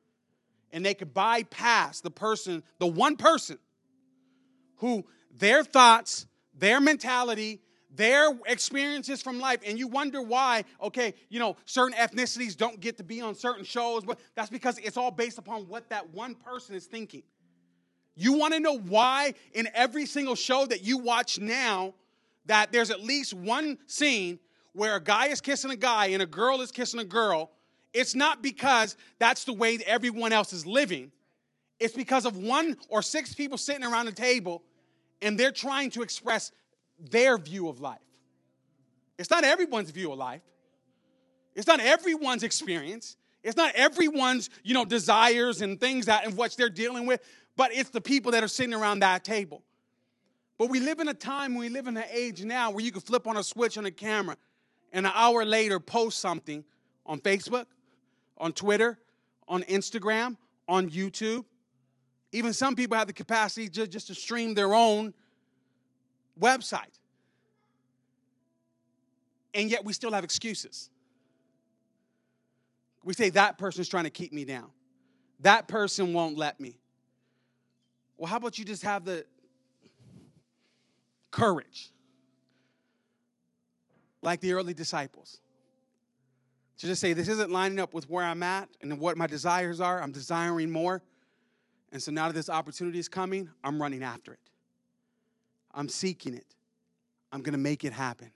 and 0.73 0.87
they 0.87 0.95
could 0.95 1.13
bypass 1.13 2.01
the 2.01 2.13
person, 2.13 2.63
the 2.79 2.87
one 2.87 3.17
person 3.17 3.59
who 4.77 5.05
their 5.37 5.65
thoughts, 5.65 6.29
their 6.57 6.81
mentality, 6.81 7.61
their 7.93 8.31
experiences 8.47 9.21
from 9.21 9.41
life, 9.41 9.59
and 9.67 9.81
you 9.81 9.89
wonder 9.89 10.23
why, 10.23 10.63
okay, 10.81 11.13
you 11.29 11.41
know, 11.41 11.57
certain 11.65 11.99
ethnicities 11.99 12.57
don't 12.57 12.79
get 12.79 12.99
to 12.99 13.03
be 13.03 13.21
on 13.21 13.35
certain 13.35 13.65
shows, 13.65 14.05
but 14.05 14.21
that's 14.37 14.49
because 14.49 14.79
it's 14.79 14.97
all 14.97 15.11
based 15.11 15.39
upon 15.39 15.63
what 15.63 15.91
that 15.91 16.09
one 16.11 16.37
person 16.37 16.77
is 16.77 16.87
thinking. 16.87 17.25
You 18.15 18.35
want 18.35 18.55
to 18.55 18.61
know 18.61 18.79
why 18.79 19.35
in 19.55 19.69
every 19.75 20.07
single 20.07 20.37
show 20.37 20.67
that 20.67 20.85
you 20.85 20.99
watch 20.99 21.41
now 21.41 21.95
that 22.47 22.71
there's 22.71 22.93
at 22.93 23.03
least 23.03 23.35
one 23.35 23.77
scene 23.87 24.39
where 24.73 24.97
a 24.97 25.03
guy 25.03 25.27
is 25.27 25.41
kissing 25.41 25.71
a 25.71 25.77
guy 25.77 26.07
and 26.07 26.23
a 26.23 26.27
girl 26.27 26.61
is 26.61 26.71
kissing 26.71 27.01
a 27.01 27.05
girl, 27.05 27.51
it's 27.93 28.15
not 28.15 28.43
because 28.43 28.97
that's 29.19 29.45
the 29.45 29.53
way 29.53 29.79
everyone 29.87 30.33
else 30.33 30.53
is 30.53 30.67
living. 30.67 31.11
It's 31.81 31.95
because 31.95 32.25
of 32.25 32.37
one 32.37 32.77
or 32.89 33.03
six 33.03 33.35
people 33.35 33.57
sitting 33.59 33.85
around 33.85 34.07
the 34.07 34.13
table 34.13 34.63
and 35.23 35.39
they're 35.39 35.53
trying 35.53 35.91
to 35.91 36.03
express 36.03 36.53
their 36.99 37.39
view 37.39 37.69
of 37.69 37.81
life. 37.81 37.99
It's 39.19 39.31
not 39.31 39.45
everyone's 39.45 39.91
view 39.91 40.13
of 40.13 40.19
life. 40.19 40.43
It's 41.55 41.67
not 41.67 41.81
everyone's 41.81 42.43
experience. 42.43 43.17
It's 43.43 43.57
not 43.57 43.75
everyone's, 43.75 44.51
you 44.63 44.75
know, 44.75 44.85
desires 44.85 45.61
and 45.61 45.81
things 45.81 46.07
that 46.07 46.25
and 46.25 46.37
what 46.37 46.57
they're 46.57 46.69
dealing 46.69 47.07
with, 47.07 47.21
but 47.57 47.73
it's 47.73 47.91
the 47.91 48.01
people 48.01 48.33
that 48.33 48.45
are 48.45 48.49
sitting 48.49 48.75
around 48.75 49.01
that 49.01 49.25
table. 49.25 49.63
But 50.57 50.71
we 50.71 50.81
live 50.81 50.99
in 50.99 51.09
a 51.09 51.15
time, 51.15 51.55
we 51.55 51.69
live 51.69 51.87
in 51.87 51.97
an 51.97 52.05
age 52.13 52.45
now 52.45 52.71
where 52.71 52.85
you 52.85 52.91
can 52.91 53.01
flip 53.01 53.27
on 53.27 53.37
a 53.37 53.43
switch 53.43 53.79
on 53.79 53.87
a 53.87 53.91
camera 53.91 54.37
and 54.93 55.07
an 55.07 55.13
hour 55.15 55.45
later 55.45 55.81
post 55.81 56.19
something 56.21 56.65
on 57.07 57.21
Facebook, 57.21 57.67
on 58.37 58.53
Twitter, 58.53 58.99
on 59.47 59.63
Instagram, 59.65 60.37
on 60.69 60.91
YouTube. 60.91 61.45
Even 62.33 62.53
some 62.53 62.77
people 62.77 62.97
have 62.97 63.07
the 63.07 63.13
capacity 63.13 63.69
just, 63.69 63.91
just 63.91 64.07
to 64.09 64.15
stream 64.15 64.55
their 64.55 64.75
own 64.75 65.15
website. 66.39 66.99
And 69.55 69.71
yet 69.71 69.85
we 69.85 69.93
still 69.93 70.13
have 70.13 70.25
excuses. 70.25 70.91
We 73.03 73.15
say 73.15 73.31
that 73.31 73.57
person's 73.57 73.89
trying 73.89 74.05
to 74.05 74.11
keep 74.11 74.33
me 74.33 74.45
down. 74.45 74.71
That 75.41 75.69
person 75.69 76.13
won't 76.13 76.37
let 76.37 76.61
me. 76.61 76.79
Well, 78.17 78.29
how 78.29 78.37
about 78.37 78.59
you 78.59 78.65
just 78.65 78.83
have 78.83 79.05
the 79.05 79.25
courage 81.31 81.93
like 84.23 84.41
the 84.41 84.53
early 84.53 84.75
disciples. 84.75 85.41
To 86.79 86.87
just 86.87 87.01
say, 87.01 87.13
this 87.13 87.29
isn't 87.29 87.51
lining 87.51 87.81
up 87.81 87.93
with 87.93 88.09
where 88.09 88.25
I'm 88.25 88.43
at 88.43 88.69
and 88.81 89.01
what 89.01 89.17
my 89.17 89.27
desires 89.27 89.81
are. 89.81 90.01
I'm 90.01 90.13
desiring 90.13 90.71
more. 90.71 91.03
And 91.91 92.03
so 92.03 92.13
now 92.13 92.29
that 92.29 92.35
this 92.35 92.49
opportunity 92.49 92.99
is 92.99 93.09
coming, 93.09 93.51
I'm 93.65 93.81
running 93.81 94.03
after 94.03 94.33
it. 94.33 94.41
I'm 95.75 95.89
seeking 95.89 96.35
it. 96.35 96.55
I'm 97.33 97.43
going 97.43 97.53
to 97.53 97.59
make 97.59 97.85
it 97.85 97.93
happen. 97.93 98.31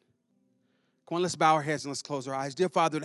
Come 1.09 1.17
on, 1.17 1.23
let's 1.23 1.37
bow 1.37 1.55
our 1.55 1.63
heads 1.63 1.85
and 1.85 1.91
let's 1.91 2.03
close 2.03 2.27
our 2.27 2.35
eyes. 2.35 2.55
Dear 2.55 2.69
Father, 2.69 3.01